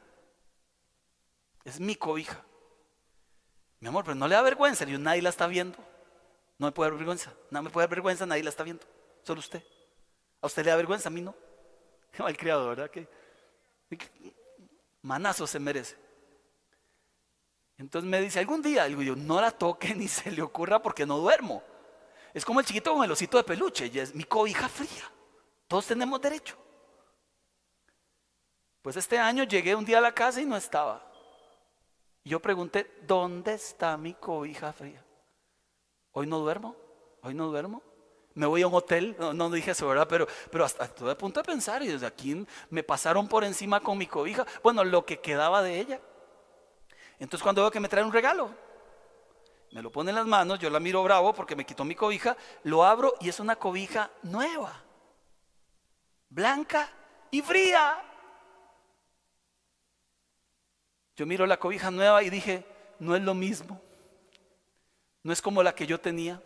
Es 1.64 1.78
mi 1.78 1.94
cobija. 1.96 2.42
Mi 3.80 3.88
amor, 3.88 4.04
pero 4.04 4.14
no 4.14 4.26
le 4.26 4.34
da 4.34 4.42
vergüenza. 4.42 4.84
yo, 4.84 4.98
nadie 4.98 5.22
la 5.22 5.30
está 5.30 5.46
viendo. 5.46 5.78
No 6.58 6.66
me 6.66 6.72
puede 6.72 6.90
dar 6.90 6.98
vergüenza. 6.98 7.32
No 7.50 7.62
me 7.62 7.70
puede 7.70 7.86
dar 7.86 7.90
vergüenza, 7.90 8.26
nadie 8.26 8.42
la 8.42 8.50
está 8.50 8.62
viendo. 8.62 8.84
Solo 9.22 9.40
usted. 9.40 9.62
A 10.40 10.46
usted 10.46 10.64
le 10.64 10.70
da 10.70 10.76
vergüenza, 10.76 11.08
a 11.08 11.12
mí 11.12 11.20
no. 11.20 11.34
Al 12.18 12.36
criador, 12.36 12.76
¿verdad? 12.76 12.90
Que, 12.90 13.08
manazo 15.02 15.46
se 15.46 15.58
merece. 15.58 15.96
Entonces 17.78 18.08
me 18.08 18.20
dice, 18.20 18.38
algún 18.38 18.62
día, 18.62 18.84
digo 18.86 19.02
yo, 19.02 19.14
no 19.14 19.40
la 19.40 19.50
toque 19.50 19.94
ni 19.96 20.08
se 20.08 20.30
le 20.30 20.42
ocurra 20.42 20.80
porque 20.80 21.04
no 21.04 21.18
duermo. 21.18 21.62
Es 22.32 22.44
como 22.44 22.60
el 22.60 22.66
chiquito 22.66 22.94
con 22.94 23.04
el 23.04 23.10
osito 23.10 23.38
de 23.38 23.44
peluche, 23.44 23.90
y 23.92 23.98
es 23.98 24.14
mi 24.14 24.24
cobija 24.24 24.68
fría. 24.68 25.10
Todos 25.68 25.86
tenemos 25.86 26.20
derecho. 26.20 26.56
Pues 28.82 28.96
este 28.96 29.18
año 29.18 29.44
llegué 29.44 29.74
un 29.74 29.84
día 29.84 29.98
a 29.98 30.02
la 30.02 30.12
casa 30.12 30.40
y 30.40 30.44
no 30.44 30.56
estaba. 30.56 31.05
Yo 32.26 32.40
pregunté, 32.40 32.90
¿dónde 33.06 33.54
está 33.54 33.96
mi 33.96 34.12
cobija 34.14 34.72
fría? 34.72 35.00
Hoy 36.10 36.26
no 36.26 36.40
duermo, 36.40 36.74
hoy 37.22 37.34
no 37.34 37.46
duermo. 37.46 37.84
Me 38.34 38.46
voy 38.46 38.62
a 38.62 38.66
un 38.66 38.74
hotel, 38.74 39.14
no, 39.16 39.48
dije 39.48 39.70
eso, 39.70 39.86
¿verdad? 39.86 40.08
Pero, 40.08 40.26
pero 40.50 40.64
hasta 40.64 40.86
estuve 40.86 41.12
a 41.12 41.16
punto 41.16 41.38
de 41.38 41.44
pensar 41.44 41.84
y 41.84 41.86
desde 41.86 42.04
aquí 42.04 42.44
me 42.68 42.82
pasaron 42.82 43.28
por 43.28 43.44
encima 43.44 43.78
con 43.78 43.96
mi 43.96 44.08
cobija. 44.08 44.44
Bueno, 44.64 44.82
lo 44.82 45.06
que 45.06 45.20
quedaba 45.20 45.62
de 45.62 45.78
ella. 45.78 46.00
Entonces 47.20 47.44
cuando 47.44 47.62
veo 47.62 47.70
que 47.70 47.78
me 47.78 47.88
trae 47.88 48.02
un 48.02 48.12
regalo, 48.12 48.50
me 49.70 49.80
lo 49.80 49.92
pone 49.92 50.10
en 50.10 50.16
las 50.16 50.26
manos, 50.26 50.58
yo 50.58 50.68
la 50.68 50.80
miro 50.80 51.04
bravo 51.04 51.32
porque 51.32 51.54
me 51.54 51.64
quitó 51.64 51.84
mi 51.84 51.94
cobija, 51.94 52.36
lo 52.64 52.84
abro 52.84 53.14
y 53.20 53.28
es 53.28 53.38
una 53.38 53.54
cobija 53.54 54.10
nueva, 54.24 54.82
blanca 56.28 56.90
y 57.30 57.40
fría. 57.40 58.02
Yo 61.16 61.26
miro 61.26 61.46
la 61.46 61.58
cobija 61.58 61.90
nueva 61.90 62.22
y 62.22 62.30
dije, 62.30 62.64
no 62.98 63.16
es 63.16 63.22
lo 63.22 63.34
mismo. 63.34 63.80
No 65.22 65.32
es 65.32 65.40
como 65.40 65.62
la 65.62 65.74
que 65.74 65.86
yo 65.86 65.98
tenía. 65.98 66.42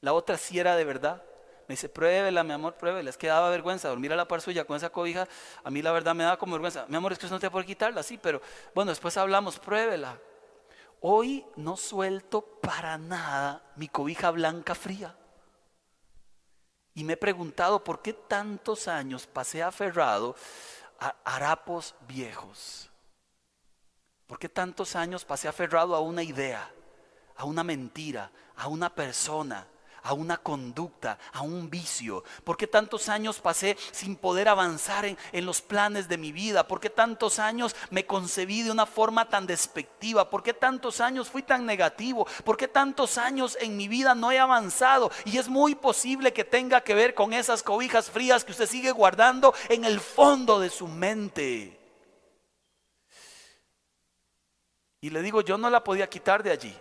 La 0.00 0.12
otra 0.12 0.36
sí 0.36 0.58
era 0.58 0.76
de 0.76 0.84
verdad. 0.84 1.22
Me 1.68 1.74
dice, 1.74 1.88
pruébela, 1.88 2.42
mi 2.42 2.52
amor, 2.52 2.74
pruébela. 2.74 3.10
Es 3.10 3.16
que 3.16 3.28
daba 3.28 3.50
vergüenza 3.50 3.88
dormir 3.88 4.12
a 4.12 4.16
la 4.16 4.26
par 4.26 4.40
suya 4.40 4.64
con 4.64 4.76
esa 4.76 4.90
cobija. 4.90 5.28
A 5.62 5.70
mí 5.70 5.82
la 5.82 5.92
verdad 5.92 6.14
me 6.14 6.24
daba 6.24 6.38
como 6.38 6.52
vergüenza. 6.52 6.86
Mi 6.88 6.96
amor, 6.96 7.12
es 7.12 7.18
que 7.18 7.26
eso 7.26 7.34
no 7.34 7.40
te 7.40 7.50
puede 7.50 7.66
quitarla, 7.66 8.02
sí, 8.02 8.18
pero 8.18 8.40
bueno, 8.74 8.90
después 8.90 9.16
hablamos, 9.16 9.58
pruébela. 9.58 10.18
Hoy 11.00 11.44
no 11.56 11.76
suelto 11.76 12.42
para 12.42 12.98
nada 12.98 13.62
mi 13.76 13.88
cobija 13.88 14.30
blanca 14.30 14.74
fría. 14.74 15.14
Y 16.94 17.04
me 17.04 17.12
he 17.12 17.16
preguntado 17.16 17.84
por 17.84 18.02
qué 18.02 18.12
tantos 18.12 18.88
años 18.88 19.26
pasé 19.26 19.62
aferrado 19.62 20.34
a 20.98 21.14
harapos 21.24 21.94
viejos. 22.08 22.90
¿Por 24.28 24.38
qué 24.38 24.50
tantos 24.50 24.94
años 24.94 25.24
pasé 25.24 25.48
aferrado 25.48 25.96
a 25.96 26.00
una 26.00 26.22
idea, 26.22 26.70
a 27.34 27.46
una 27.46 27.64
mentira, 27.64 28.30
a 28.56 28.68
una 28.68 28.94
persona, 28.94 29.66
a 30.02 30.12
una 30.12 30.36
conducta, 30.36 31.18
a 31.32 31.40
un 31.40 31.70
vicio? 31.70 32.22
¿Por 32.44 32.58
qué 32.58 32.66
tantos 32.66 33.08
años 33.08 33.40
pasé 33.40 33.78
sin 33.90 34.16
poder 34.16 34.48
avanzar 34.48 35.06
en, 35.06 35.46
los 35.46 35.62
planes 35.62 36.08
de 36.08 36.18
mi 36.18 36.30
vida? 36.30 36.68
¿Por 36.68 36.78
qué 36.78 36.90
tantos 36.90 37.38
años 37.38 37.74
me 37.88 38.04
concebí 38.04 38.60
de 38.60 38.70
una 38.70 38.84
forma 38.84 39.30
tan 39.30 39.46
despectiva? 39.46 40.28
¿Por 40.28 40.42
qué 40.42 40.52
tantos 40.52 41.00
años 41.00 41.30
fui 41.30 41.42
tan 41.42 41.64
negativo? 41.64 42.26
¿Por 42.44 42.58
qué 42.58 42.68
tantos 42.68 43.16
años 43.16 43.56
en 43.62 43.78
mi 43.78 43.88
vida 43.88 44.14
no 44.14 44.30
he 44.30 44.38
avanzado? 44.38 45.10
Y 45.24 45.38
es 45.38 45.48
muy 45.48 45.74
posible 45.74 46.34
que 46.34 46.44
tenga 46.44 46.82
que 46.82 46.92
ver 46.92 47.14
con 47.14 47.32
esas 47.32 47.62
cobijas 47.62 48.10
frías 48.10 48.44
que 48.44 48.52
usted 48.52 48.68
sigue 48.68 48.92
guardando 48.92 49.54
en 49.70 49.86
el 49.86 50.00
fondo 50.00 50.60
de 50.60 50.68
su 50.68 50.86
mente. 50.86 51.77
Y 55.08 55.10
le 55.10 55.22
digo, 55.22 55.40
yo 55.40 55.56
no 55.56 55.70
la 55.70 55.82
podía 55.82 56.10
quitar 56.10 56.42
de 56.42 56.50
allí. 56.50 56.78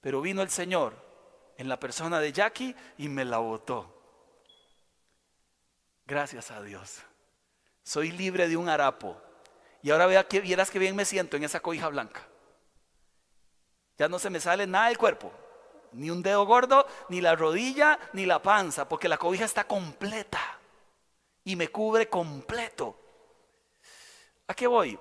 Pero 0.00 0.20
vino 0.20 0.40
el 0.40 0.50
Señor 0.50 0.94
en 1.56 1.68
la 1.68 1.80
persona 1.80 2.20
de 2.20 2.32
Jackie 2.32 2.76
y 2.96 3.08
me 3.08 3.24
la 3.24 3.38
botó. 3.38 3.92
Gracias 6.06 6.52
a 6.52 6.62
Dios. 6.62 7.02
Soy 7.82 8.12
libre 8.12 8.46
de 8.46 8.56
un 8.56 8.68
harapo. 8.68 9.20
Y 9.82 9.90
ahora 9.90 10.06
vea 10.06 10.28
que 10.28 10.38
vieras 10.38 10.70
que 10.70 10.78
bien 10.78 10.94
me 10.94 11.04
siento 11.04 11.36
en 11.36 11.42
esa 11.42 11.58
cobija 11.58 11.88
blanca. 11.88 12.24
Ya 13.96 14.08
no 14.08 14.20
se 14.20 14.30
me 14.30 14.38
sale 14.38 14.68
nada 14.68 14.86
del 14.86 14.96
cuerpo. 14.96 15.32
Ni 15.94 16.10
un 16.10 16.22
dedo 16.22 16.46
gordo, 16.46 16.86
ni 17.08 17.20
la 17.20 17.34
rodilla, 17.34 17.98
ni 18.12 18.26
la 18.26 18.40
panza, 18.40 18.88
porque 18.88 19.08
la 19.08 19.18
cobija 19.18 19.44
está 19.44 19.64
completa 19.66 20.60
y 21.42 21.56
me 21.56 21.66
cubre 21.66 22.08
completo. 22.08 22.96
¿A 24.46 24.54
qué 24.54 24.68
voy? 24.68 24.96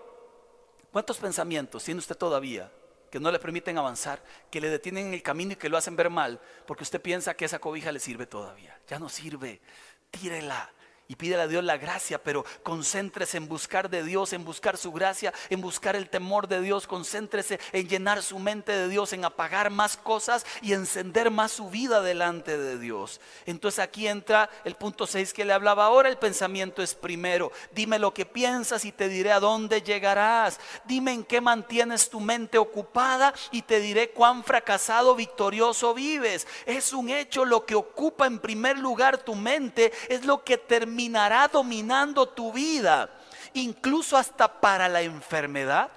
¿Cuántos 0.98 1.20
pensamientos 1.20 1.84
tiene 1.84 2.00
usted 2.00 2.18
todavía 2.18 2.72
que 3.12 3.20
no 3.20 3.32
le 3.32 3.38
permiten 3.38 3.78
avanzar, 3.78 4.20
que 4.50 4.60
le 4.60 4.68
detienen 4.68 5.10
en 5.10 5.14
el 5.14 5.22
camino 5.22 5.52
y 5.54 5.56
que 5.56 5.70
lo 5.70 5.78
hacen 5.78 5.96
ver 5.96 6.10
mal, 6.10 6.42
porque 6.66 6.82
usted 6.82 7.00
piensa 7.00 7.36
que 7.36 7.46
esa 7.46 7.60
cobija 7.60 7.92
le 7.92 8.00
sirve 8.00 8.26
todavía? 8.26 8.76
Ya 8.88 8.98
no 8.98 9.08
sirve. 9.08 9.62
Tírela 10.10 10.72
y 11.08 11.16
pídele 11.16 11.44
a 11.44 11.48
Dios 11.48 11.64
la 11.64 11.78
gracia, 11.78 12.22
pero 12.22 12.44
concéntrese 12.64 13.38
en 13.38 13.48
buscar 13.48 13.90
de 13.90 14.04
Dios, 14.04 14.34
en 14.34 14.44
buscar 14.44 14.78
su 14.78 14.92
gracia, 14.92 15.34
en 15.50 15.62
buscar 15.62 15.96
el 15.96 16.10
temor 16.10 16.48
de 16.48 16.62
Dios, 16.62 16.86
concéntrese 16.86 17.60
en 17.72 17.88
llenar 17.88 18.22
su 18.22 18.40
mente 18.40 18.74
de 18.74 18.90
Dios, 18.90 19.14
en 19.14 19.24
apagar 19.24 19.70
más 19.70 19.96
cosas 19.96 20.46
y 20.62 20.74
encender 20.74 21.32
más 21.32 21.54
su 21.54 21.70
vida 21.70 22.02
delante 22.02 22.58
de 22.58 22.78
Dios. 22.78 23.22
Entonces 23.46 23.80
aquí 23.80 24.08
entra 24.08 24.50
el 24.66 24.76
punto 24.76 25.08
6 25.08 25.34
que 25.34 25.46
le 25.46 25.54
hablaba 25.54 25.86
ahora, 25.86 26.10
el 26.10 26.18
pensamiento 26.18 26.82
es 26.82 26.94
primero. 26.94 27.52
Dime 27.72 28.00
lo 28.00 28.14
que 28.14 28.26
piensas 28.26 28.84
y 28.84 28.92
te 28.92 29.08
diré 29.08 29.32
a 29.32 29.40
dónde 29.40 29.82
llegarás. 29.82 30.60
Dime 30.86 31.14
en 31.14 31.24
qué 31.24 31.40
mantienes 31.40 32.10
tu 32.10 32.20
mente 32.20 32.58
ocupada 32.58 33.34
y 33.52 33.62
te 33.62 33.80
diré 33.80 34.10
cuán 34.10 34.44
fracasado, 34.44 35.16
victorioso 35.16 35.94
vives. 35.94 36.48
Es 36.66 36.92
un 36.92 37.10
hecho 37.10 37.46
lo 37.46 37.66
que 37.66 37.76
ocupa 37.76 38.28
en 38.28 38.40
primer 38.40 38.78
lugar 38.78 39.20
tu 39.20 39.36
mente, 39.36 39.94
es 40.10 40.26
lo 40.26 40.44
que 40.44 40.58
termina 40.58 40.97
terminará 40.98 41.48
dominando 41.48 42.28
tu 42.28 42.52
vida, 42.52 43.08
incluso 43.54 44.18
hasta 44.18 44.48
para 44.60 44.90
la 44.90 45.04
enfermedad. 45.04 45.92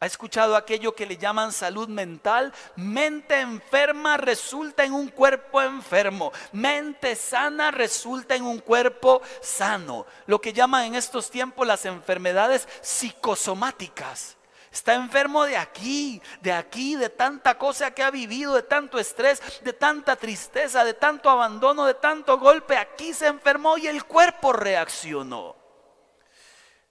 ¿Ha 0.00 0.04
escuchado 0.04 0.54
aquello 0.54 0.94
que 0.94 1.06
le 1.06 1.16
llaman 1.16 1.50
salud 1.50 1.88
mental? 1.88 2.52
Mente 2.76 3.40
enferma 3.40 4.18
resulta 4.18 4.84
en 4.84 4.92
un 4.92 5.08
cuerpo 5.08 5.62
enfermo. 5.62 6.30
Mente 6.52 7.16
sana 7.16 7.70
resulta 7.70 8.34
en 8.34 8.44
un 8.44 8.58
cuerpo 8.58 9.22
sano. 9.40 10.04
Lo 10.26 10.42
que 10.42 10.52
llaman 10.52 10.84
en 10.84 10.94
estos 10.96 11.30
tiempos 11.30 11.66
las 11.66 11.86
enfermedades 11.86 12.68
psicosomáticas. 12.82 14.36
Está 14.72 14.94
enfermo 14.94 15.44
de 15.44 15.58
aquí, 15.58 16.22
de 16.40 16.50
aquí, 16.50 16.96
de 16.96 17.10
tanta 17.10 17.58
cosa 17.58 17.90
que 17.90 18.02
ha 18.02 18.10
vivido, 18.10 18.54
de 18.54 18.62
tanto 18.62 18.98
estrés, 18.98 19.42
de 19.62 19.74
tanta 19.74 20.16
tristeza, 20.16 20.82
de 20.82 20.94
tanto 20.94 21.28
abandono, 21.28 21.84
de 21.84 21.92
tanto 21.92 22.38
golpe. 22.38 22.78
Aquí 22.78 23.12
se 23.12 23.26
enfermó 23.26 23.76
y 23.76 23.86
el 23.86 24.04
cuerpo 24.04 24.54
reaccionó. 24.54 25.54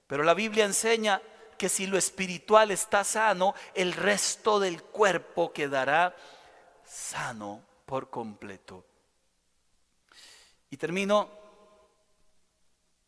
Pero 0.06 0.22
la 0.22 0.36
Biblia 0.36 0.64
enseña 0.64 1.24
que 1.58 1.70
si 1.70 1.88
lo 1.88 1.98
espiritual 1.98 2.70
está 2.70 3.04
sano, 3.04 3.56
el 3.74 3.94
resto 3.94 4.60
del 4.60 4.84
cuerpo 4.84 5.52
quedará 5.52 6.16
sano 6.86 7.64
por 7.88 8.12
completo. 8.12 8.86
Y 10.70 10.78
termino. 10.78 11.32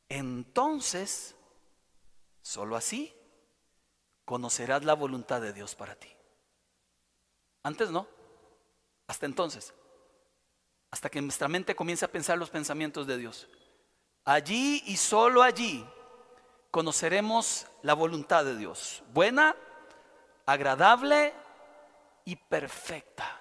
Entonces, 0.09 1.35
solo 2.41 2.75
así 2.75 3.13
conocerás 4.25 4.83
la 4.83 4.93
voluntad 4.93 5.41
de 5.41 5.53
Dios 5.53 5.75
para 5.75 5.95
ti. 5.95 6.09
Antes 7.63 7.91
no, 7.91 8.07
hasta 9.07 9.25
entonces, 9.25 9.73
hasta 10.91 11.09
que 11.09 11.21
nuestra 11.21 11.47
mente 11.47 11.75
comience 11.75 12.05
a 12.05 12.11
pensar 12.11 12.37
los 12.37 12.49
pensamientos 12.49 13.07
de 13.07 13.17
Dios. 13.17 13.47
Allí 14.25 14.83
y 14.85 14.97
solo 14.97 15.43
allí 15.43 15.85
conoceremos 16.71 17.67
la 17.81 17.93
voluntad 17.93 18.45
de 18.45 18.57
Dios, 18.57 19.03
buena, 19.13 19.55
agradable 20.45 21.33
y 22.25 22.35
perfecta. 22.35 23.39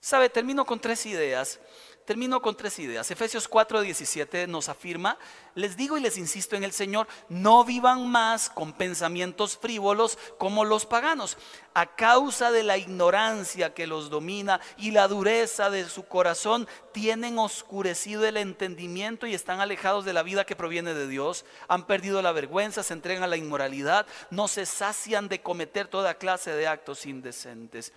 Sabe, 0.00 0.28
termino 0.28 0.64
con 0.64 0.80
tres 0.80 1.06
ideas 1.06 1.58
Termino 2.06 2.40
con 2.40 2.56
tres 2.56 2.78
ideas. 2.78 3.10
Efesios 3.10 3.50
4:17 3.50 4.46
nos 4.46 4.68
afirma, 4.68 5.18
les 5.56 5.76
digo 5.76 5.98
y 5.98 6.00
les 6.00 6.16
insisto 6.16 6.54
en 6.54 6.62
el 6.62 6.70
Señor, 6.70 7.08
no 7.28 7.64
vivan 7.64 8.06
más 8.08 8.48
con 8.48 8.72
pensamientos 8.72 9.58
frívolos 9.58 10.16
como 10.38 10.64
los 10.64 10.86
paganos, 10.86 11.36
a 11.74 11.96
causa 11.96 12.52
de 12.52 12.62
la 12.62 12.78
ignorancia 12.78 13.74
que 13.74 13.88
los 13.88 14.08
domina 14.08 14.60
y 14.76 14.92
la 14.92 15.08
dureza 15.08 15.68
de 15.68 15.88
su 15.88 16.04
corazón, 16.04 16.68
tienen 16.92 17.40
oscurecido 17.40 18.24
el 18.24 18.36
entendimiento 18.36 19.26
y 19.26 19.34
están 19.34 19.60
alejados 19.60 20.04
de 20.04 20.12
la 20.12 20.22
vida 20.22 20.46
que 20.46 20.54
proviene 20.54 20.94
de 20.94 21.08
Dios, 21.08 21.44
han 21.66 21.88
perdido 21.88 22.22
la 22.22 22.30
vergüenza, 22.30 22.84
se 22.84 22.94
entregan 22.94 23.24
a 23.24 23.26
la 23.26 23.36
inmoralidad, 23.36 24.06
no 24.30 24.46
se 24.46 24.64
sacian 24.64 25.28
de 25.28 25.42
cometer 25.42 25.88
toda 25.88 26.14
clase 26.14 26.52
de 26.52 26.68
actos 26.68 27.04
indecentes. 27.04 27.92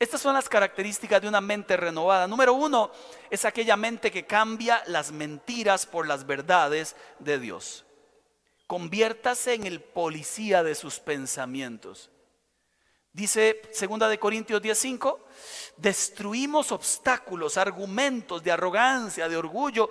Estas 0.00 0.22
son 0.22 0.32
las 0.32 0.48
características 0.48 1.20
de 1.20 1.28
una 1.28 1.42
mente 1.42 1.76
renovada. 1.76 2.26
Número 2.26 2.54
uno 2.54 2.90
es 3.28 3.44
aquella 3.44 3.76
mente 3.76 4.10
que 4.10 4.24
cambia 4.24 4.82
las 4.86 5.12
mentiras 5.12 5.84
por 5.84 6.08
las 6.08 6.26
verdades 6.26 6.96
de 7.18 7.38
Dios. 7.38 7.84
Conviértase 8.66 9.52
en 9.52 9.66
el 9.66 9.82
policía 9.82 10.62
de 10.62 10.74
sus 10.74 11.00
pensamientos. 11.00 12.10
Dice 13.12 13.60
2 13.78 14.08
de 14.08 14.18
Corintios 14.18 14.62
10:5, 14.62 15.18
destruimos 15.76 16.72
obstáculos, 16.72 17.58
argumentos 17.58 18.42
de 18.42 18.52
arrogancia, 18.52 19.28
de 19.28 19.36
orgullo 19.36 19.90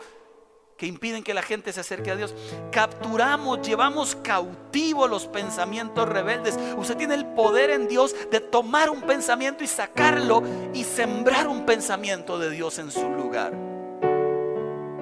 que 0.80 0.88
impiden 0.88 1.24
que 1.24 1.34
la 1.34 1.42
gente 1.42 1.74
se 1.74 1.82
acerque 1.82 2.10
a 2.10 2.16
Dios. 2.16 2.34
Capturamos, 2.72 3.62
llevamos 3.62 4.16
cautivos 4.16 5.10
los 5.10 5.28
pensamientos 5.28 6.08
rebeldes. 6.08 6.58
Usted 6.78 6.96
tiene 6.96 7.16
el 7.16 7.26
poder 7.26 7.70
en 7.70 7.90
Dios 7.90 8.16
de 8.32 8.40
tomar 8.40 8.90
un 8.90 9.02
pensamiento 9.02 9.62
y 9.62 9.68
sacarlo 9.68 10.42
y 10.74 10.86
sembrar 10.86 11.50
un 11.50 11.66
pensamiento 11.66 12.40
de 12.40 12.50
Dios 12.50 12.80
en 12.80 12.92
su 12.92 13.10
lugar. 13.10 13.52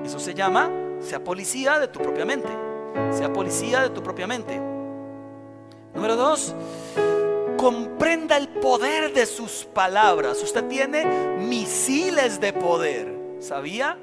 Eso 0.03 0.19
se 0.19 0.33
llama, 0.33 0.71
sea 0.99 1.23
policía 1.23 1.77
de 1.77 1.87
tu 1.89 1.99
propia 1.99 2.25
mente. 2.25 2.49
Sea 3.11 3.31
policía 3.31 3.83
de 3.83 3.91
tu 3.91 4.01
propia 4.01 4.25
mente. 4.25 4.59
Número 5.93 6.15
dos, 6.15 6.55
comprenda 7.55 8.35
el 8.35 8.47
poder 8.47 9.13
de 9.13 9.27
sus 9.27 9.65
palabras. 9.65 10.41
Usted 10.41 10.65
tiene 10.67 11.05
misiles 11.37 12.41
de 12.41 12.51
poder. 12.51 13.15
¿Sabía? 13.39 13.99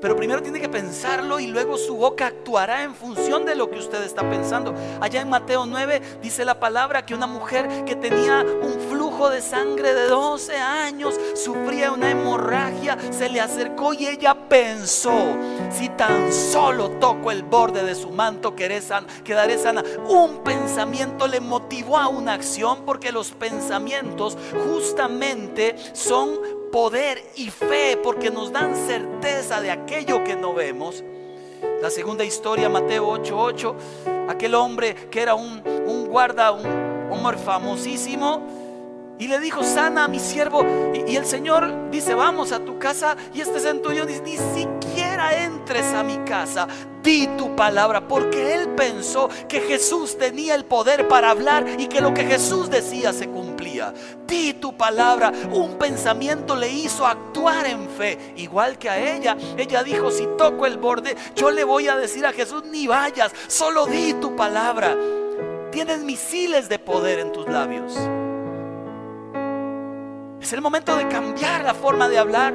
Pero 0.00 0.16
primero 0.16 0.42
tiene 0.42 0.60
que 0.60 0.68
pensarlo 0.68 1.40
y 1.40 1.48
luego 1.48 1.76
su 1.76 1.96
boca 1.96 2.26
actuará 2.26 2.84
en 2.84 2.94
función 2.94 3.44
de 3.44 3.54
lo 3.54 3.68
que 3.68 3.78
usted 3.78 4.02
está 4.02 4.28
pensando. 4.28 4.74
Allá 5.00 5.20
en 5.20 5.28
Mateo 5.28 5.66
9 5.66 6.02
dice 6.22 6.44
la 6.44 6.60
palabra 6.60 7.04
que 7.04 7.14
una 7.14 7.26
mujer 7.26 7.84
que 7.84 7.96
tenía 7.96 8.44
un 8.62 8.78
flujo 8.88 9.30
de 9.30 9.40
sangre 9.40 9.94
de 9.94 10.06
12 10.06 10.56
años 10.56 11.18
sufría 11.34 11.90
una 11.90 12.10
hemorragia, 12.10 12.96
se 13.10 13.28
le 13.28 13.40
acercó 13.40 13.92
y 13.92 14.06
ella 14.06 14.48
pensó, 14.48 15.36
si 15.70 15.88
tan 15.88 16.32
solo 16.32 16.90
toco 17.00 17.30
el 17.32 17.42
borde 17.42 17.82
de 17.84 17.94
su 17.94 18.10
manto 18.10 18.54
quedaré 18.54 18.80
sana. 18.80 19.82
Un 20.08 20.44
pensamiento 20.44 21.26
le 21.26 21.40
motivó 21.40 21.98
a 21.98 22.08
una 22.08 22.34
acción 22.34 22.84
porque 22.84 23.10
los 23.10 23.32
pensamientos 23.32 24.36
justamente 24.66 25.76
son 25.92 26.57
poder 26.70 27.22
y 27.36 27.50
fe 27.50 27.98
porque 28.02 28.30
nos 28.30 28.52
dan 28.52 28.74
certeza 28.76 29.60
de 29.60 29.70
aquello 29.70 30.24
que 30.24 30.36
no 30.36 30.54
vemos. 30.54 31.02
La 31.82 31.90
segunda 31.90 32.24
historia, 32.24 32.68
Mateo 32.68 33.08
8:8, 33.08 33.74
aquel 34.28 34.54
hombre 34.54 34.94
que 35.10 35.20
era 35.20 35.34
un, 35.34 35.62
guarda, 36.08 36.52
un 36.52 36.66
hombre 37.10 37.36
famosísimo, 37.38 38.42
y 39.18 39.26
le 39.26 39.40
dijo, 39.40 39.64
sana 39.64 40.04
a 40.04 40.08
mi 40.08 40.20
siervo. 40.20 40.64
Y, 40.94 41.16
el 41.16 41.26
Señor 41.26 41.90
dice, 41.90 42.14
vamos 42.14 42.52
a 42.52 42.60
tu 42.60 42.78
casa. 42.78 43.16
Y 43.34 43.40
este 43.40 43.58
centurión 43.58 44.06
dice, 44.06 44.22
ni 44.22 44.36
siquiera 44.36 45.44
entres 45.44 45.92
a 45.92 46.04
mi 46.04 46.18
casa. 46.18 46.68
Di 47.08 47.26
tu 47.38 47.56
palabra. 47.56 48.06
Porque 48.06 48.52
él 48.54 48.68
pensó 48.76 49.30
que 49.48 49.62
Jesús 49.62 50.18
tenía 50.18 50.54
el 50.54 50.66
poder 50.66 51.08
para 51.08 51.30
hablar 51.30 51.64
y 51.78 51.86
que 51.86 52.02
lo 52.02 52.12
que 52.12 52.26
Jesús 52.26 52.68
decía 52.68 53.14
se 53.14 53.28
cumplía. 53.28 53.94
Di 54.26 54.52
tu 54.52 54.76
palabra. 54.76 55.32
Un 55.50 55.78
pensamiento 55.78 56.54
le 56.54 56.68
hizo 56.68 57.06
actuar 57.06 57.64
en 57.64 57.88
fe. 57.88 58.34
Igual 58.36 58.76
que 58.76 58.90
a 58.90 59.16
ella. 59.16 59.38
Ella 59.56 59.82
dijo, 59.82 60.10
si 60.10 60.28
toco 60.36 60.66
el 60.66 60.76
borde, 60.76 61.16
yo 61.34 61.50
le 61.50 61.64
voy 61.64 61.88
a 61.88 61.96
decir 61.96 62.26
a 62.26 62.32
Jesús, 62.34 62.64
ni 62.66 62.86
vayas. 62.86 63.32
Solo 63.46 63.86
di 63.86 64.12
tu 64.12 64.36
palabra. 64.36 64.94
Tienes 65.72 66.00
misiles 66.00 66.68
de 66.68 66.78
poder 66.78 67.20
en 67.20 67.32
tus 67.32 67.48
labios. 67.48 67.94
Es 70.42 70.52
el 70.52 70.60
momento 70.60 70.94
de 70.94 71.08
cambiar 71.08 71.64
la 71.64 71.72
forma 71.72 72.06
de 72.10 72.18
hablar. 72.18 72.52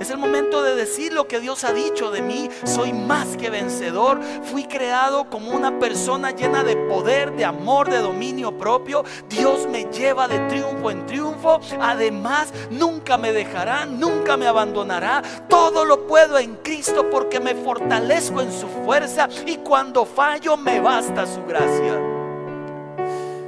Es 0.00 0.10
el 0.10 0.18
momento 0.18 0.62
de 0.62 0.74
decir 0.74 1.12
lo 1.12 1.28
que 1.28 1.40
Dios 1.40 1.64
ha 1.64 1.72
dicho 1.72 2.10
de 2.10 2.20
mí. 2.20 2.50
Soy 2.64 2.92
más 2.92 3.36
que 3.36 3.48
vencedor. 3.48 4.20
Fui 4.42 4.64
creado 4.64 5.30
como 5.30 5.50
una 5.50 5.78
persona 5.78 6.32
llena 6.32 6.64
de 6.64 6.76
poder, 6.76 7.32
de 7.36 7.44
amor, 7.44 7.88
de 7.88 7.98
dominio 7.98 8.58
propio. 8.58 9.04
Dios 9.28 9.68
me 9.68 9.84
lleva 9.84 10.26
de 10.26 10.40
triunfo 10.48 10.90
en 10.90 11.06
triunfo. 11.06 11.60
Además, 11.80 12.52
nunca 12.70 13.16
me 13.16 13.32
dejará, 13.32 13.86
nunca 13.86 14.36
me 14.36 14.46
abandonará. 14.46 15.22
Todo 15.48 15.84
lo 15.84 16.06
puedo 16.06 16.38
en 16.38 16.56
Cristo 16.56 17.08
porque 17.10 17.38
me 17.38 17.54
fortalezco 17.54 18.40
en 18.40 18.52
su 18.52 18.66
fuerza 18.68 19.28
y 19.46 19.58
cuando 19.58 20.04
fallo 20.04 20.56
me 20.56 20.80
basta 20.80 21.26
su 21.26 21.44
gracia. 21.44 22.00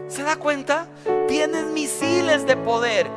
¿Se 0.09 0.23
da 0.23 0.37
cuenta? 0.37 0.87
Tienes 1.27 1.65
misiles 1.65 2.47
de 2.47 2.57
poder 2.57 3.11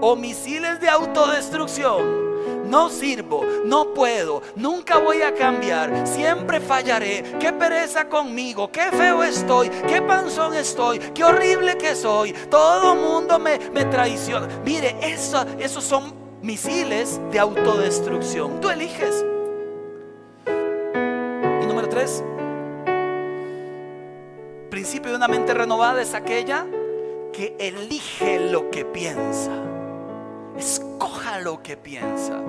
o 0.00 0.16
misiles 0.16 0.80
de 0.80 0.88
autodestrucción. 0.88 2.25
No 2.68 2.88
sirvo, 2.90 3.44
no 3.64 3.94
puedo, 3.94 4.42
nunca 4.56 4.98
voy 4.98 5.22
a 5.22 5.34
cambiar, 5.34 6.06
siempre 6.06 6.60
fallaré. 6.60 7.36
Qué 7.38 7.52
pereza 7.52 8.08
conmigo, 8.08 8.70
qué 8.70 8.90
feo 8.90 9.22
estoy, 9.22 9.68
qué 9.68 10.02
panzón 10.02 10.54
estoy, 10.54 10.98
qué 10.98 11.24
horrible 11.24 11.78
que 11.78 11.94
soy. 11.94 12.32
Todo 12.50 12.94
mundo 12.94 13.38
me, 13.38 13.58
me 13.72 13.84
traiciona. 13.84 14.48
Mire, 14.64 14.96
eso, 15.00 15.44
esos 15.58 15.84
son 15.84 16.14
misiles 16.42 17.20
de 17.30 17.38
autodestrucción. 17.38 18.60
Tú 18.60 18.68
eliges. 18.68 19.24
Y 20.46 21.66
número 21.66 21.88
tres, 21.88 22.22
principio 24.70 25.10
de 25.10 25.16
una 25.16 25.28
mente 25.28 25.54
renovada 25.54 26.02
es 26.02 26.14
aquella 26.14 26.66
que 27.32 27.56
elige 27.58 28.40
lo 28.50 28.70
que 28.70 28.84
piensa. 28.84 29.52
Escoja 30.56 31.40
lo 31.40 31.62
que 31.62 31.76
piensa. 31.76 32.40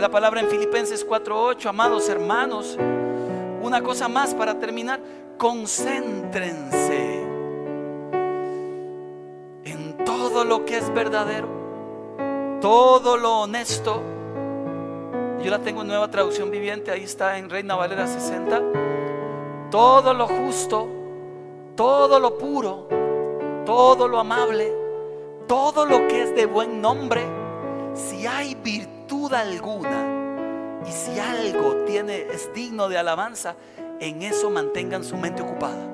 La 0.00 0.10
palabra 0.10 0.40
en 0.40 0.48
Filipenses 0.48 1.04
4:8, 1.04 1.70
amados 1.70 2.08
hermanos, 2.10 2.78
una 3.62 3.82
cosa 3.82 4.08
más 4.08 4.34
para 4.34 4.58
terminar, 4.58 5.00
concéntrense 5.38 7.22
en 9.64 9.96
todo 10.04 10.44
lo 10.44 10.66
que 10.66 10.76
es 10.76 10.92
verdadero, 10.92 11.48
todo 12.60 13.16
lo 13.16 13.40
honesto. 13.40 14.02
Yo 15.42 15.50
la 15.50 15.60
tengo 15.60 15.80
en 15.80 15.88
nueva 15.88 16.10
traducción 16.10 16.50
viviente, 16.50 16.90
ahí 16.90 17.04
está 17.04 17.38
en 17.38 17.48
Reina 17.48 17.74
Valera 17.74 18.06
60. 18.06 18.62
Todo 19.70 20.12
lo 20.12 20.28
justo, 20.28 20.88
todo 21.74 22.20
lo 22.20 22.36
puro, 22.36 22.86
todo 23.64 24.06
lo 24.08 24.20
amable, 24.20 24.72
todo 25.48 25.86
lo 25.86 26.06
que 26.06 26.22
es 26.22 26.36
de 26.36 26.44
buen 26.44 26.82
nombre, 26.82 27.24
si 27.94 28.26
hay 28.26 28.54
virtud 28.54 28.95
alguna 29.34 30.82
y 30.86 30.92
si 30.92 31.18
algo 31.18 31.84
tiene 31.86 32.26
es 32.32 32.52
digno 32.54 32.88
de 32.88 32.98
alabanza, 32.98 33.56
en 34.00 34.22
eso 34.22 34.50
mantengan 34.50 35.04
su 35.04 35.16
mente 35.16 35.42
ocupada. 35.42 35.92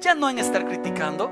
Ya 0.00 0.14
no 0.14 0.30
en 0.30 0.38
estar 0.38 0.66
criticando, 0.66 1.30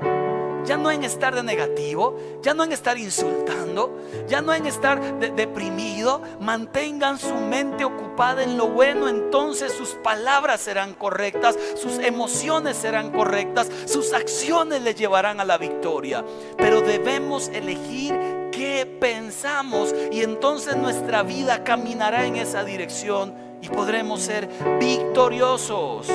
ya 0.65 0.77
no 0.77 0.91
en 0.91 1.03
estar 1.03 1.33
de 1.35 1.43
negativo, 1.43 2.17
ya 2.41 2.53
no 2.53 2.63
en 2.63 2.73
estar 2.73 2.97
insultando, 2.97 3.97
ya 4.27 4.41
no 4.41 4.53
en 4.53 4.65
estar 4.65 5.19
deprimido. 5.19 6.21
Mantengan 6.41 7.17
su 7.17 7.33
mente 7.35 7.85
ocupada 7.85 8.43
en 8.43 8.57
lo 8.57 8.67
bueno, 8.67 9.07
entonces 9.07 9.71
sus 9.71 9.89
palabras 10.03 10.61
serán 10.61 10.93
correctas, 10.93 11.57
sus 11.75 11.97
emociones 11.99 12.75
serán 12.75 13.11
correctas, 13.11 13.69
sus 13.85 14.13
acciones 14.13 14.81
le 14.81 14.95
llevarán 14.95 15.39
a 15.39 15.45
la 15.45 15.57
victoria. 15.57 16.25
Pero 16.57 16.81
debemos 16.81 17.47
elegir 17.49 18.34
qué 18.55 18.85
pensamos 18.85 19.93
y 20.11 20.21
entonces 20.21 20.75
nuestra 20.77 21.23
vida 21.23 21.63
caminará 21.63 22.25
en 22.25 22.37
esa 22.37 22.63
dirección 22.63 23.33
y 23.61 23.69
podremos 23.69 24.21
ser 24.21 24.47
victoriosos. 24.79 26.07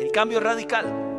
El 0.00 0.10
cambio 0.12 0.40
radical 0.40 1.12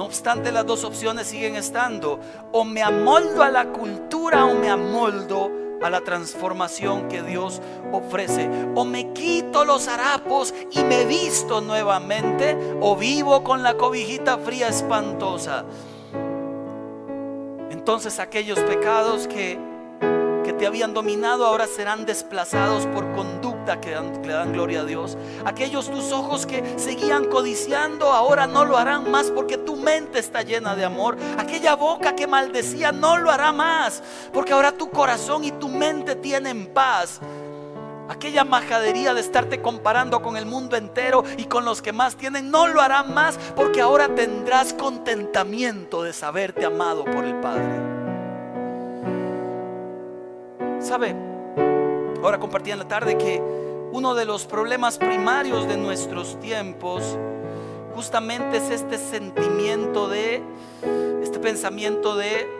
no 0.00 0.06
obstante, 0.06 0.50
las 0.50 0.64
dos 0.64 0.84
opciones 0.84 1.26
siguen 1.26 1.56
estando. 1.56 2.20
O 2.52 2.64
me 2.64 2.82
amoldo 2.82 3.42
a 3.42 3.50
la 3.50 3.66
cultura 3.66 4.46
o 4.46 4.54
me 4.54 4.70
amoldo 4.70 5.50
a 5.82 5.90
la 5.90 6.00
transformación 6.00 7.06
que 7.06 7.22
Dios 7.22 7.60
ofrece. 7.92 8.48
O 8.74 8.86
me 8.86 9.12
quito 9.12 9.66
los 9.66 9.88
harapos 9.88 10.54
y 10.70 10.82
me 10.84 11.04
visto 11.04 11.60
nuevamente. 11.60 12.56
O 12.80 12.96
vivo 12.96 13.44
con 13.44 13.62
la 13.62 13.74
cobijita 13.74 14.38
fría 14.38 14.68
espantosa. 14.68 15.66
Entonces 17.80 18.18
aquellos 18.18 18.60
pecados 18.60 19.26
que, 19.26 19.58
que 20.44 20.52
te 20.52 20.66
habían 20.66 20.92
dominado 20.92 21.46
ahora 21.46 21.66
serán 21.66 22.04
desplazados 22.04 22.84
por 22.84 23.10
conducta 23.12 23.80
que, 23.80 23.96
le 24.22 24.34
dan 24.34 24.52
gloria 24.52 24.82
a 24.82 24.84
Dios. 24.84 25.16
Aquellos 25.46 25.90
tus 25.90 26.12
ojos 26.12 26.44
que 26.44 26.78
seguían 26.78 27.24
codiciando 27.24 28.12
ahora 28.12 28.46
no 28.46 28.66
lo 28.66 28.76
harán 28.76 29.10
más 29.10 29.30
porque 29.30 29.56
tu 29.56 29.76
mente 29.76 30.18
está 30.18 30.42
llena 30.42 30.76
de 30.76 30.84
amor. 30.84 31.16
Aquella 31.38 31.74
boca 31.74 32.14
que 32.14 32.26
maldecía 32.26 32.92
no 32.92 33.16
lo 33.16 33.30
hará 33.30 33.50
más 33.50 34.02
porque 34.30 34.52
ahora 34.52 34.72
tu 34.72 34.90
corazón 34.90 35.44
y 35.44 35.50
tu 35.52 35.70
mente 35.70 36.16
tienen 36.16 36.66
paz. 36.74 37.18
Aquella 38.10 38.42
majadería 38.42 39.14
de 39.14 39.20
estarte 39.20 39.62
comparando 39.62 40.20
con 40.20 40.36
el 40.36 40.44
mundo 40.44 40.76
entero 40.76 41.22
y 41.36 41.44
con 41.44 41.64
los 41.64 41.80
que 41.80 41.92
más 41.92 42.16
tienen, 42.16 42.50
no 42.50 42.66
lo 42.66 42.80
hará 42.80 43.04
más 43.04 43.38
porque 43.54 43.80
ahora 43.80 44.12
tendrás 44.16 44.74
contentamiento 44.74 46.02
de 46.02 46.12
saberte 46.12 46.66
amado 46.66 47.04
por 47.04 47.24
el 47.24 47.36
Padre. 47.36 47.80
¿Sabe? 50.80 51.14
Ahora 52.20 52.40
compartí 52.40 52.72
en 52.72 52.80
la 52.80 52.88
tarde 52.88 53.16
que 53.16 53.40
uno 53.92 54.16
de 54.16 54.24
los 54.24 54.44
problemas 54.44 54.98
primarios 54.98 55.68
de 55.68 55.76
nuestros 55.76 56.40
tiempos 56.40 57.16
justamente 57.94 58.56
es 58.56 58.70
este 58.70 58.98
sentimiento 58.98 60.08
de, 60.08 60.42
este 61.22 61.38
pensamiento 61.38 62.16
de, 62.16 62.59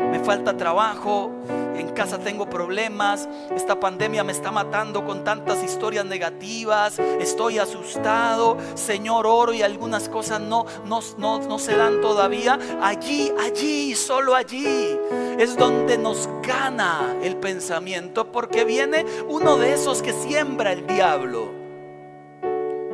me 0.00 0.18
falta 0.20 0.56
trabajo, 0.56 1.30
en 1.76 1.90
casa 1.90 2.18
tengo 2.18 2.48
problemas, 2.48 3.28
esta 3.54 3.78
pandemia 3.78 4.22
me 4.24 4.32
está 4.32 4.50
matando 4.50 5.04
con 5.04 5.24
tantas 5.24 5.62
historias 5.62 6.04
negativas, 6.04 6.98
estoy 6.98 7.58
asustado, 7.58 8.56
Señor, 8.74 9.26
oro 9.26 9.52
y 9.52 9.62
algunas 9.62 10.08
cosas 10.08 10.40
no, 10.40 10.66
no, 10.86 11.00
no, 11.18 11.58
se 11.58 11.76
dan 11.76 12.00
todavía. 12.00 12.58
Allí, 12.82 13.32
allí, 13.44 13.94
solo 13.94 14.34
allí 14.34 14.98
es 15.38 15.56
donde 15.56 15.98
nos 15.98 16.28
gana 16.42 17.16
el 17.22 17.36
pensamiento 17.36 18.30
porque 18.30 18.64
viene 18.64 19.04
uno 19.28 19.56
de 19.56 19.74
esos 19.74 20.02
que 20.02 20.12
siembra 20.12 20.72
el 20.72 20.86
diablo. 20.86 21.50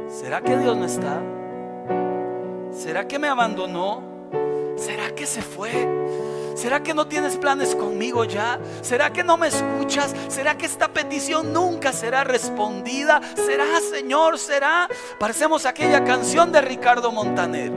¿Será 0.08 0.40
que 0.40 0.56
Dios 0.56 0.76
no 0.76 0.86
está? 0.86 1.20
¿Será 2.72 3.06
que 3.08 3.18
me 3.18 3.28
abandonó? 3.28 4.02
¿Será 4.76 5.14
que 5.14 5.26
se 5.26 5.42
fue? 5.42 6.35
¿Será 6.56 6.82
que 6.82 6.94
no 6.94 7.06
tienes 7.06 7.36
planes 7.36 7.74
conmigo 7.74 8.24
ya? 8.24 8.58
¿Será 8.80 9.12
que 9.12 9.22
no 9.22 9.36
me 9.36 9.48
escuchas? 9.48 10.14
¿Será 10.28 10.56
que 10.56 10.64
esta 10.64 10.88
petición 10.88 11.52
nunca 11.52 11.92
será 11.92 12.24
respondida? 12.24 13.20
¿Será, 13.34 13.66
Señor? 13.80 14.38
¿Será? 14.38 14.88
Parecemos 15.20 15.66
aquella 15.66 16.02
canción 16.02 16.52
de 16.52 16.62
Ricardo 16.62 17.12
Montaner, 17.12 17.70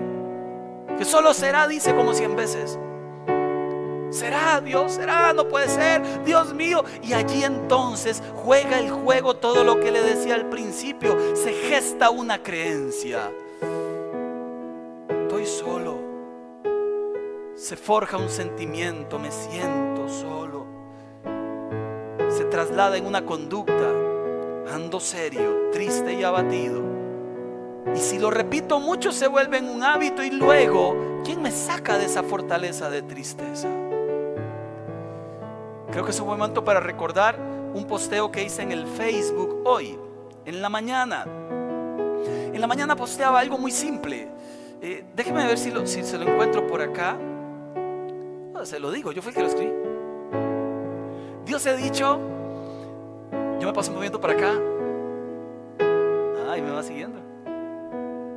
que 0.98 1.04
solo 1.04 1.34
será, 1.34 1.68
dice 1.68 1.94
como 1.94 2.14
cien 2.14 2.38
veces. 2.38 2.80
¿Será 4.12 4.62
Dios? 4.62 4.94
¿Será? 4.94 5.34
No 5.34 5.48
puede 5.48 5.68
ser. 5.68 6.02
Dios 6.24 6.54
mío. 6.54 6.84
Y 7.04 7.14
allí 7.14 7.44
entonces 7.44 8.24
juega 8.44 8.80
el 8.80 8.90
juego 8.92 9.36
todo 9.36 9.64
lo 9.64 9.80
que 9.80 9.92
le 9.92 10.02
decía 10.02 10.36
al 10.36 10.48
principio. 10.50 11.36
Se 11.36 11.52
gesta 11.52 12.10
una 12.10 12.42
creencia. 12.42 13.30
Estoy 15.10 15.46
solo 15.46 15.89
se 17.60 17.76
forja 17.76 18.16
un 18.16 18.30
sentimiento, 18.30 19.20
me 19.20 19.32
siento 19.32 20.07
solo. 20.07 20.66
Se 22.30 22.45
traslada 22.45 22.95
en 22.95 23.05
una 23.05 23.26
conducta, 23.26 23.91
ando 24.74 25.01
serio, 25.01 25.70
triste 25.74 26.14
y 26.14 26.24
abatido. 26.24 26.82
Y 27.93 27.99
si 27.99 28.18
lo 28.18 28.32
repito 28.32 28.80
mucho 28.80 29.12
se 29.12 29.28
vuelve 29.28 29.57
en 29.57 29.68
un 29.68 29.84
hábito 29.84 30.24
y 30.24 30.32
luego, 30.32 31.22
¿quién 31.26 31.41
me 31.41 31.51
saca 31.51 31.97
de 31.97 32.05
esa 32.05 32.24
fortaleza 32.24 32.89
de 32.89 33.01
tristeza? 33.01 33.68
Creo 35.91 36.05
que 36.05 36.12
es 36.12 36.20
un 36.22 36.28
buen 36.28 36.39
momento 36.39 36.64
para 36.64 36.80
recordar 36.80 37.38
un 37.74 37.86
posteo 37.86 38.32
que 38.32 38.41
hice 38.41 38.62
en 38.62 38.72
el 38.72 38.88
Facebook 38.88 39.64
hoy, 39.66 39.99
en 40.45 40.62
la 40.62 40.70
mañana. 40.70 41.26
En 41.26 42.62
la 42.62 42.68
mañana 42.68 42.95
posteaba 42.95 43.39
algo 43.39 43.57
muy 43.57 43.72
simple. 43.72 44.30
Eh, 44.82 45.03
déjeme 45.14 45.45
ver 45.45 45.57
si, 45.57 45.74
si 45.88 46.03
se 46.03 46.18
lo 46.18 46.26
encuentro 46.26 46.66
por 46.66 46.82
acá 46.82 47.18
se 48.66 48.80
lo 48.80 48.91
digo, 48.91 49.12
yo 49.12 49.22
fui 49.22 49.30
el 49.30 49.36
que 49.36 49.41
lo 49.41 49.47
escribí. 49.47 49.74
Dios 51.45 51.66
ha 51.66 51.74
dicho, 51.74 52.20
yo 53.60 53.68
me 53.68 53.74
paso 53.74 53.91
moviendo 53.91 54.20
para 54.20 54.34
acá. 54.34 54.53
Ay, 56.49 56.62
me 56.62 56.72
va 56.72 56.84
siguiendo. 56.84 57.20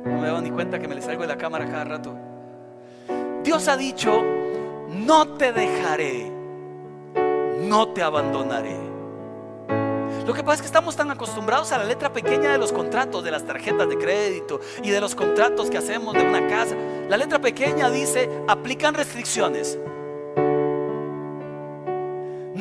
No 0.05 0.19
me 0.19 0.27
doy 0.27 0.41
ni 0.41 0.51
cuenta 0.51 0.79
que 0.79 0.87
me 0.87 0.95
le 0.95 1.01
salgo 1.01 1.21
de 1.21 1.27
la 1.27 1.37
cámara 1.37 1.65
cada 1.65 1.83
rato. 1.83 2.15
Dios 3.43 3.67
ha 3.67 3.77
dicho, 3.77 4.23
no 4.89 5.27
te 5.35 5.51
dejaré, 5.51 6.31
no 7.61 7.89
te 7.89 8.01
abandonaré. 8.01 8.77
Lo 10.25 10.33
que 10.33 10.41
pasa 10.41 10.55
es 10.55 10.61
que 10.61 10.67
estamos 10.67 10.95
tan 10.95 11.11
acostumbrados 11.11 11.71
a 11.73 11.77
la 11.77 11.83
letra 11.83 12.13
pequeña 12.13 12.53
de 12.53 12.57
los 12.57 12.71
contratos, 12.71 13.23
de 13.23 13.31
las 13.31 13.45
tarjetas 13.45 13.89
de 13.89 13.97
crédito 13.97 14.61
y 14.81 14.89
de 14.89 15.01
los 15.01 15.15
contratos 15.15 15.69
que 15.69 15.77
hacemos 15.77 16.13
de 16.13 16.23
una 16.23 16.47
casa. 16.47 16.75
La 17.09 17.17
letra 17.17 17.39
pequeña 17.39 17.89
dice, 17.89 18.29
aplican 18.47 18.93
restricciones. 18.93 19.77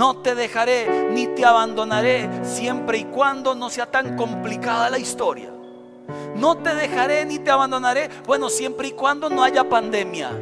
No 0.02 0.16
te 0.16 0.34
dejaré 0.34 1.10
ni 1.12 1.28
te 1.28 1.44
abandonaré 1.44 2.28
siempre 2.42 2.98
y 2.98 3.04
cuando 3.04 3.54
no 3.54 3.70
sea 3.70 3.86
tan 3.86 4.16
complicada 4.16 4.90
la 4.90 4.98
historia. 4.98 5.50
No 6.34 6.56
te 6.56 6.74
dejaré 6.74 7.24
ni 7.24 7.38
te 7.38 7.52
abandonaré, 7.52 8.10
bueno, 8.26 8.50
siempre 8.50 8.88
y 8.88 8.90
cuando 8.90 9.30
no 9.30 9.44
haya 9.44 9.62
pandemia. 9.62 10.32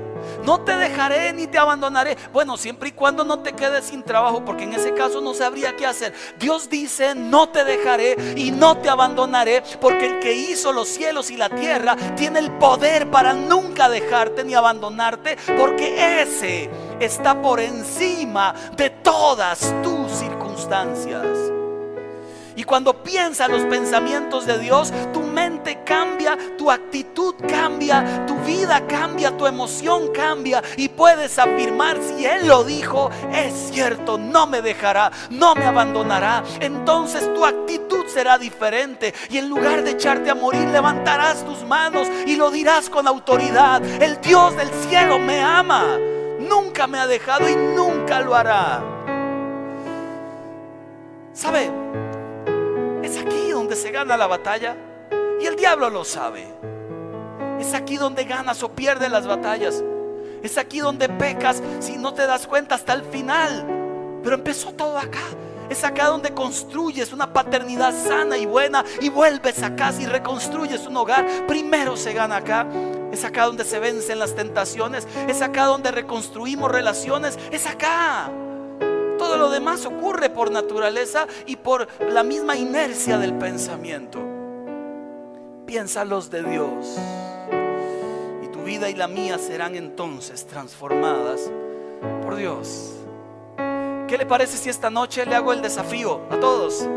No 0.44 0.60
te 0.60 0.76
dejaré 0.76 1.32
ni 1.32 1.46
te 1.46 1.58
abandonaré. 1.58 2.16
Bueno, 2.32 2.56
siempre 2.56 2.90
y 2.90 2.92
cuando 2.92 3.24
no 3.24 3.40
te 3.40 3.52
quedes 3.52 3.86
sin 3.86 4.02
trabajo, 4.02 4.44
porque 4.44 4.64
en 4.64 4.74
ese 4.74 4.94
caso 4.94 5.20
no 5.20 5.34
sabría 5.34 5.76
qué 5.76 5.86
hacer. 5.86 6.14
Dios 6.38 6.68
dice, 6.68 7.14
no 7.14 7.48
te 7.48 7.64
dejaré 7.64 8.34
y 8.36 8.50
no 8.50 8.78
te 8.78 8.88
abandonaré, 8.88 9.62
porque 9.80 10.06
el 10.06 10.20
que 10.20 10.32
hizo 10.32 10.72
los 10.72 10.88
cielos 10.88 11.30
y 11.30 11.36
la 11.36 11.48
tierra 11.48 11.96
tiene 12.16 12.38
el 12.38 12.50
poder 12.52 13.10
para 13.10 13.32
nunca 13.32 13.88
dejarte 13.88 14.44
ni 14.44 14.54
abandonarte, 14.54 15.36
porque 15.58 16.22
ese 16.22 16.70
está 17.00 17.40
por 17.40 17.60
encima 17.60 18.54
de 18.76 18.90
todas 18.90 19.74
tus 19.82 20.10
circunstancias. 20.12 21.59
Y 22.60 22.64
cuando 22.64 23.02
piensas 23.02 23.48
los 23.48 23.62
pensamientos 23.62 24.44
de 24.44 24.58
Dios, 24.58 24.92
tu 25.14 25.22
mente 25.22 25.82
cambia, 25.82 26.36
tu 26.58 26.70
actitud 26.70 27.34
cambia, 27.48 28.26
tu 28.26 28.36
vida 28.40 28.86
cambia, 28.86 29.34
tu 29.34 29.46
emoción 29.46 30.12
cambia 30.12 30.62
y 30.76 30.90
puedes 30.90 31.38
afirmar 31.38 31.96
si 32.02 32.26
Él 32.26 32.46
lo 32.46 32.62
dijo, 32.64 33.10
es 33.32 33.70
cierto, 33.72 34.18
no 34.18 34.46
me 34.46 34.60
dejará, 34.60 35.10
no 35.30 35.54
me 35.54 35.64
abandonará. 35.64 36.44
Entonces 36.60 37.32
tu 37.32 37.46
actitud 37.46 38.04
será 38.08 38.36
diferente 38.36 39.14
y 39.30 39.38
en 39.38 39.48
lugar 39.48 39.82
de 39.82 39.92
echarte 39.92 40.28
a 40.28 40.34
morir, 40.34 40.68
levantarás 40.68 41.42
tus 41.46 41.64
manos 41.64 42.08
y 42.26 42.36
lo 42.36 42.50
dirás 42.50 42.90
con 42.90 43.08
autoridad. 43.08 43.82
El 44.02 44.20
Dios 44.20 44.54
del 44.54 44.68
cielo 44.86 45.18
me 45.18 45.40
ama, 45.40 45.96
nunca 46.38 46.86
me 46.86 46.98
ha 46.98 47.06
dejado 47.06 47.48
y 47.48 47.56
nunca 47.56 48.20
lo 48.20 48.34
hará. 48.34 48.82
¿Sabe? 51.32 51.70
Se 53.76 53.92
gana 53.92 54.16
la 54.16 54.26
batalla 54.26 54.76
y 55.40 55.46
el 55.46 55.56
diablo 55.56 55.88
lo 55.90 56.04
sabe. 56.04 56.46
Es 57.60 57.72
aquí 57.72 57.96
donde 57.96 58.24
ganas 58.24 58.62
o 58.62 58.70
pierdes 58.70 59.10
las 59.10 59.26
batallas. 59.26 59.82
Es 60.42 60.58
aquí 60.58 60.80
donde 60.80 61.08
pecas 61.08 61.62
si 61.78 61.96
no 61.96 62.12
te 62.12 62.26
das 62.26 62.46
cuenta 62.46 62.74
hasta 62.74 62.92
el 62.92 63.04
final. 63.04 63.66
Pero 64.22 64.34
empezó 64.34 64.72
todo 64.72 64.98
acá. 64.98 65.20
Es 65.68 65.84
acá 65.84 66.08
donde 66.08 66.34
construyes 66.34 67.12
una 67.12 67.32
paternidad 67.32 67.94
sana 67.94 68.36
y 68.36 68.44
buena 68.44 68.84
y 69.00 69.08
vuelves 69.08 69.62
a 69.62 69.76
casa 69.76 70.02
y 70.02 70.06
reconstruyes 70.06 70.86
un 70.86 70.96
hogar. 70.96 71.24
Primero 71.46 71.96
se 71.96 72.12
gana 72.12 72.36
acá. 72.38 72.66
Es 73.12 73.24
acá 73.24 73.44
donde 73.44 73.64
se 73.64 73.78
vencen 73.78 74.18
las 74.18 74.34
tentaciones. 74.34 75.06
Es 75.28 75.42
acá 75.42 75.66
donde 75.66 75.92
reconstruimos 75.92 76.70
relaciones. 76.70 77.38
Es 77.52 77.66
acá. 77.66 78.30
Todo 79.30 79.38
lo 79.38 79.50
demás 79.50 79.86
ocurre 79.86 80.28
por 80.28 80.50
naturaleza 80.50 81.28
y 81.46 81.54
por 81.54 81.86
la 82.00 82.24
misma 82.24 82.56
inercia 82.56 83.16
del 83.16 83.32
pensamiento. 83.34 84.18
Piensa 85.64 86.04
los 86.04 86.30
de 86.30 86.42
Dios. 86.42 86.98
Y 88.42 88.48
tu 88.48 88.64
vida 88.64 88.90
y 88.90 88.94
la 88.96 89.06
mía 89.06 89.38
serán 89.38 89.76
entonces 89.76 90.48
transformadas 90.48 91.48
por 92.24 92.34
Dios. 92.34 92.96
¿Qué 94.08 94.18
le 94.18 94.26
parece 94.26 94.56
si 94.56 94.68
esta 94.68 94.90
noche 94.90 95.24
le 95.24 95.36
hago 95.36 95.52
el 95.52 95.62
desafío 95.62 96.22
a 96.28 96.40
todos? 96.40 96.88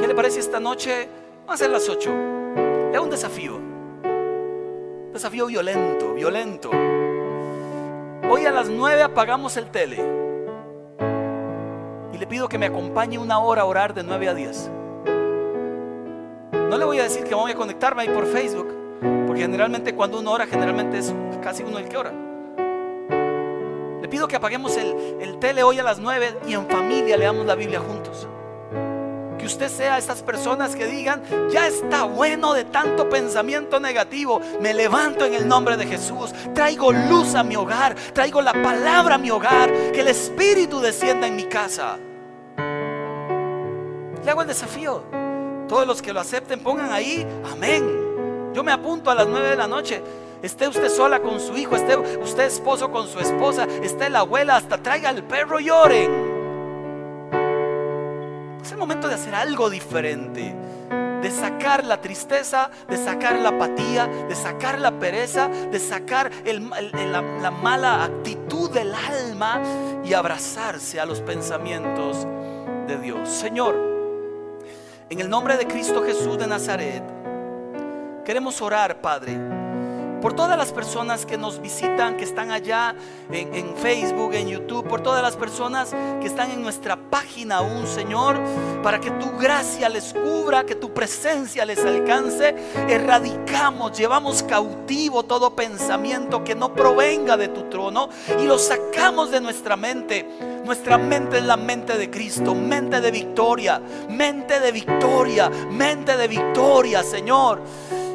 ¿Qué 0.00 0.08
le 0.08 0.14
parece 0.14 0.40
esta 0.40 0.58
noche, 0.58 1.06
vamos 1.40 1.60
a 1.60 1.64
ser 1.64 1.70
las 1.70 1.86
8, 1.86 2.10
le 2.92 2.96
hago 2.96 3.04
un 3.04 3.10
desafío? 3.10 3.60
Desafío 5.12 5.44
violento, 5.48 6.14
violento. 6.14 6.70
Hoy 8.30 8.46
a 8.46 8.50
las 8.50 8.70
9 8.70 9.02
apagamos 9.02 9.58
el 9.58 9.66
tele 9.66 10.25
y 12.16 12.18
le 12.18 12.26
pido 12.26 12.48
que 12.48 12.56
me 12.56 12.64
acompañe 12.64 13.18
una 13.18 13.38
hora 13.38 13.60
a 13.60 13.64
orar 13.66 13.92
de 13.92 14.02
9 14.02 14.28
a 14.28 14.34
10. 14.34 14.70
No 16.70 16.78
le 16.78 16.84
voy 16.86 16.98
a 16.98 17.02
decir 17.02 17.24
que 17.24 17.34
voy 17.34 17.52
a 17.52 17.54
conectarme 17.54 18.02
ahí 18.02 18.08
por 18.08 18.24
Facebook, 18.26 18.68
porque 19.26 19.42
generalmente 19.42 19.94
cuando 19.94 20.20
uno 20.20 20.32
ora, 20.32 20.46
generalmente 20.46 20.96
es 20.96 21.14
casi 21.42 21.62
uno 21.62 21.78
el 21.78 21.90
que 21.90 21.96
ora. 21.98 22.12
Le 24.00 24.08
pido 24.08 24.26
que 24.26 24.36
apaguemos 24.36 24.74
el, 24.78 25.18
el 25.20 25.38
tele 25.38 25.62
hoy 25.62 25.78
a 25.78 25.82
las 25.82 25.98
9 25.98 26.38
y 26.46 26.54
en 26.54 26.66
familia 26.66 27.18
leamos 27.18 27.44
la 27.44 27.54
Biblia 27.54 27.80
juntos. 27.80 28.26
Usted 29.46 29.68
sea 29.68 29.96
estas 29.96 30.22
personas 30.22 30.74
que 30.74 30.86
digan, 30.86 31.22
ya 31.50 31.68
está 31.68 32.02
bueno 32.02 32.52
de 32.52 32.64
tanto 32.64 33.08
pensamiento 33.08 33.78
negativo, 33.78 34.40
me 34.60 34.74
levanto 34.74 35.24
en 35.24 35.34
el 35.34 35.46
nombre 35.46 35.76
de 35.76 35.86
Jesús, 35.86 36.32
traigo 36.52 36.90
luz 36.90 37.36
a 37.36 37.44
mi 37.44 37.54
hogar, 37.54 37.94
traigo 38.12 38.42
la 38.42 38.52
palabra 38.52 39.14
a 39.14 39.18
mi 39.18 39.30
hogar, 39.30 39.72
que 39.92 40.00
el 40.00 40.08
Espíritu 40.08 40.80
descienda 40.80 41.28
en 41.28 41.36
mi 41.36 41.44
casa. 41.44 41.96
Le 44.24 44.30
hago 44.30 44.42
el 44.42 44.48
desafío. 44.48 45.04
Todos 45.68 45.86
los 45.86 46.02
que 46.02 46.12
lo 46.12 46.18
acepten, 46.18 46.58
pongan 46.58 46.92
ahí, 46.92 47.24
amén. 47.52 48.52
Yo 48.52 48.64
me 48.64 48.72
apunto 48.72 49.12
a 49.12 49.14
las 49.14 49.28
9 49.28 49.50
de 49.50 49.56
la 49.56 49.68
noche. 49.68 50.02
Esté 50.42 50.66
usted 50.66 50.88
sola 50.88 51.20
con 51.20 51.38
su 51.38 51.56
hijo, 51.56 51.76
esté 51.76 51.96
usted 51.96 52.44
esposo 52.46 52.90
con 52.90 53.06
su 53.06 53.20
esposa, 53.20 53.68
esté 53.80 54.10
la 54.10 54.20
abuela, 54.20 54.56
hasta 54.56 54.82
traiga 54.82 55.10
al 55.10 55.22
perro 55.22 55.60
y 55.60 55.70
oren. 55.70 56.25
Es 58.66 58.72
el 58.72 58.78
momento 58.78 59.06
de 59.06 59.14
hacer 59.14 59.32
algo 59.32 59.70
diferente. 59.70 60.52
De 61.22 61.30
sacar 61.30 61.84
la 61.84 62.00
tristeza, 62.00 62.68
de 62.88 62.96
sacar 62.96 63.38
la 63.38 63.50
apatía, 63.50 64.08
de 64.08 64.34
sacar 64.34 64.80
la 64.80 64.98
pereza, 64.98 65.46
de 65.46 65.78
sacar 65.78 66.32
la, 66.44 67.22
la 67.22 67.50
mala 67.52 68.02
actitud 68.02 68.68
del 68.68 68.92
alma 68.92 69.62
y 70.04 70.14
abrazarse 70.14 70.98
a 70.98 71.06
los 71.06 71.20
pensamientos 71.20 72.26
de 72.88 72.98
Dios. 72.98 73.28
Señor, 73.28 73.76
en 75.10 75.20
el 75.20 75.30
nombre 75.30 75.56
de 75.56 75.68
Cristo 75.68 76.02
Jesús 76.02 76.36
de 76.36 76.48
Nazaret, 76.48 77.04
queremos 78.24 78.60
orar, 78.60 79.00
Padre, 79.00 79.38
por 80.20 80.34
todas 80.34 80.56
las 80.58 80.72
personas 80.72 81.26
que 81.26 81.36
nos 81.36 81.60
visitan, 81.60 82.16
que 82.16 82.24
están 82.24 82.50
allá 82.50 82.94
en, 83.30 83.76
Facebook, 83.76 84.34
en 84.34 84.48
YouTube, 84.48 84.86
por 84.88 85.00
todas 85.00 85.22
las 85.22 85.36
personas 85.36 85.94
que 86.20 86.26
están 86.26 86.50
en 86.50 86.62
nuestra 86.62 86.96
página 86.96 87.58
aún, 87.58 87.86
Señor, 87.86 88.38
para 88.82 89.00
que 89.00 89.10
tu 89.12 89.36
gracia 89.38 89.88
les 89.88 90.12
cubra, 90.12 90.64
que 90.64 90.74
tu 90.74 90.92
presencia 90.92 91.64
les 91.64 91.84
alcance. 91.84 92.54
Erradicamos, 92.88 93.96
llevamos 93.96 94.42
cautivo 94.42 95.22
todo 95.24 95.54
pensamiento 95.54 96.44
que 96.44 96.54
no 96.54 96.74
provenga 96.74 97.36
de 97.36 97.48
tu 97.48 97.64
trono 97.64 98.08
y 98.40 98.44
lo 98.46 98.58
sacamos 98.58 99.30
de 99.30 99.40
nuestra 99.40 99.76
mente 99.76 100.26
nuestra 100.66 100.98
mente 100.98 101.38
es 101.38 101.44
la 101.44 101.56
mente 101.56 101.96
de 101.96 102.10
Cristo, 102.10 102.52
mente 102.52 103.00
de 103.00 103.12
victoria, 103.12 103.80
mente 104.10 104.58
de 104.58 104.72
victoria, 104.72 105.48
mente 105.48 106.16
de 106.16 106.26
victoria, 106.26 107.04
Señor. 107.04 107.62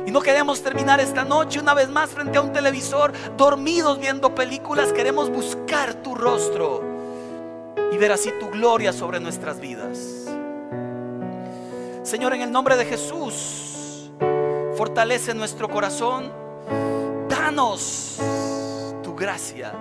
Y 0.05 0.11
no 0.11 0.21
queremos 0.21 0.61
terminar 0.61 0.99
esta 0.99 1.23
noche 1.23 1.59
una 1.59 1.73
vez 1.73 1.89
más 1.89 2.09
frente 2.09 2.37
a 2.37 2.41
un 2.41 2.51
televisor, 2.51 3.13
dormidos 3.37 3.99
viendo 3.99 4.33
películas. 4.33 4.91
Queremos 4.93 5.29
buscar 5.29 5.93
tu 5.95 6.15
rostro 6.15 6.81
y 7.91 7.97
ver 7.97 8.11
así 8.11 8.31
tu 8.39 8.49
gloria 8.49 8.93
sobre 8.93 9.19
nuestras 9.19 9.59
vidas. 9.59 10.25
Señor, 12.03 12.33
en 12.33 12.41
el 12.41 12.51
nombre 12.51 12.75
de 12.77 12.85
Jesús, 12.85 14.09
fortalece 14.75 15.33
nuestro 15.33 15.69
corazón. 15.69 16.31
Danos 17.29 18.17
tu 19.03 19.15
gracia 19.15 19.73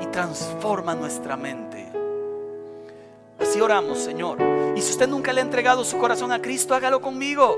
y 0.00 0.06
transforma 0.06 0.94
nuestra 0.94 1.36
mente. 1.36 1.88
Así 3.40 3.60
oramos, 3.60 3.98
Señor. 3.98 4.38
Y 4.76 4.80
si 4.80 4.92
usted 4.92 5.08
nunca 5.08 5.32
le 5.32 5.40
ha 5.40 5.44
entregado 5.44 5.84
su 5.84 5.98
corazón 5.98 6.32
a 6.32 6.40
Cristo, 6.40 6.74
hágalo 6.74 7.00
conmigo. 7.00 7.56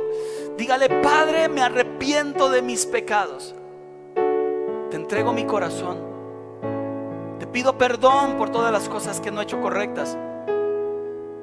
Dígale, 0.60 0.90
Padre, 1.02 1.48
me 1.48 1.62
arrepiento 1.62 2.50
de 2.50 2.60
mis 2.60 2.84
pecados. 2.84 3.54
Te 4.14 4.94
entrego 4.94 5.32
mi 5.32 5.46
corazón. 5.46 5.96
Te 7.38 7.46
pido 7.46 7.78
perdón 7.78 8.36
por 8.36 8.50
todas 8.50 8.70
las 8.70 8.86
cosas 8.86 9.22
que 9.22 9.30
no 9.30 9.40
he 9.40 9.44
hecho 9.44 9.58
correctas. 9.62 10.18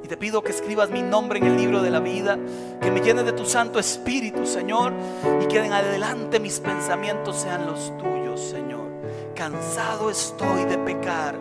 Y 0.04 0.08
te 0.08 0.18
pido 0.18 0.44
que 0.44 0.52
escribas 0.52 0.92
mi 0.92 1.02
nombre 1.02 1.40
en 1.40 1.48
el 1.48 1.58
libro 1.58 1.82
de 1.82 1.90
la 1.90 2.00
vida, 2.00 2.38
que 2.80 2.92
me 2.92 3.00
llenes 3.00 3.26
de 3.26 3.32
tu 3.32 3.44
Santo 3.46 3.80
Espíritu, 3.80 4.46
Señor, 4.46 4.94
y 5.42 5.48
que 5.48 5.66
en 5.66 5.74
adelante 5.74 6.40
mis 6.40 6.60
pensamientos 6.60 7.38
sean 7.38 7.66
los 7.66 7.98
tuyos, 7.98 8.40
Señor. 8.40 8.86
Cansado 9.34 10.12
estoy 10.12 10.66
de 10.66 10.78
pecar 10.78 11.34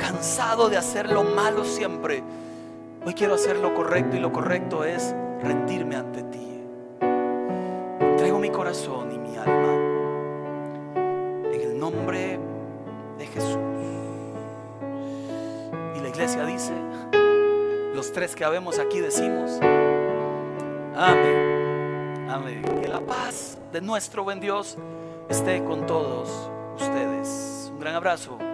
cansado 0.00 0.68
de 0.68 0.78
hacer 0.78 1.12
lo 1.12 1.22
malo 1.22 1.64
siempre. 1.64 2.24
Hoy 3.06 3.14
quiero 3.14 3.34
hacer 3.34 3.56
lo 3.56 3.72
correcto 3.72 4.16
y 4.16 4.18
lo 4.18 4.32
correcto 4.32 4.82
es 4.82 5.14
rendirme 5.42 5.96
ante 5.96 6.22
ti. 6.24 6.62
Entrego 8.00 8.38
mi 8.38 8.50
corazón 8.50 9.12
y 9.12 9.18
mi 9.18 9.36
alma 9.36 9.74
en 11.52 11.60
el 11.60 11.78
nombre 11.78 12.38
de 13.18 13.26
Jesús. 13.26 13.58
Y 15.96 16.00
la 16.00 16.08
iglesia 16.08 16.44
dice, 16.44 16.72
los 17.94 18.12
tres 18.12 18.34
que 18.34 18.44
habemos 18.44 18.78
aquí 18.78 19.00
decimos, 19.00 19.58
amén, 20.96 22.28
amén. 22.28 22.62
Que 22.82 22.88
la 22.88 23.00
paz 23.00 23.58
de 23.72 23.80
nuestro 23.80 24.24
buen 24.24 24.40
Dios 24.40 24.76
esté 25.28 25.62
con 25.64 25.86
todos 25.86 26.50
ustedes. 26.76 27.70
Un 27.72 27.80
gran 27.80 27.94
abrazo. 27.94 28.49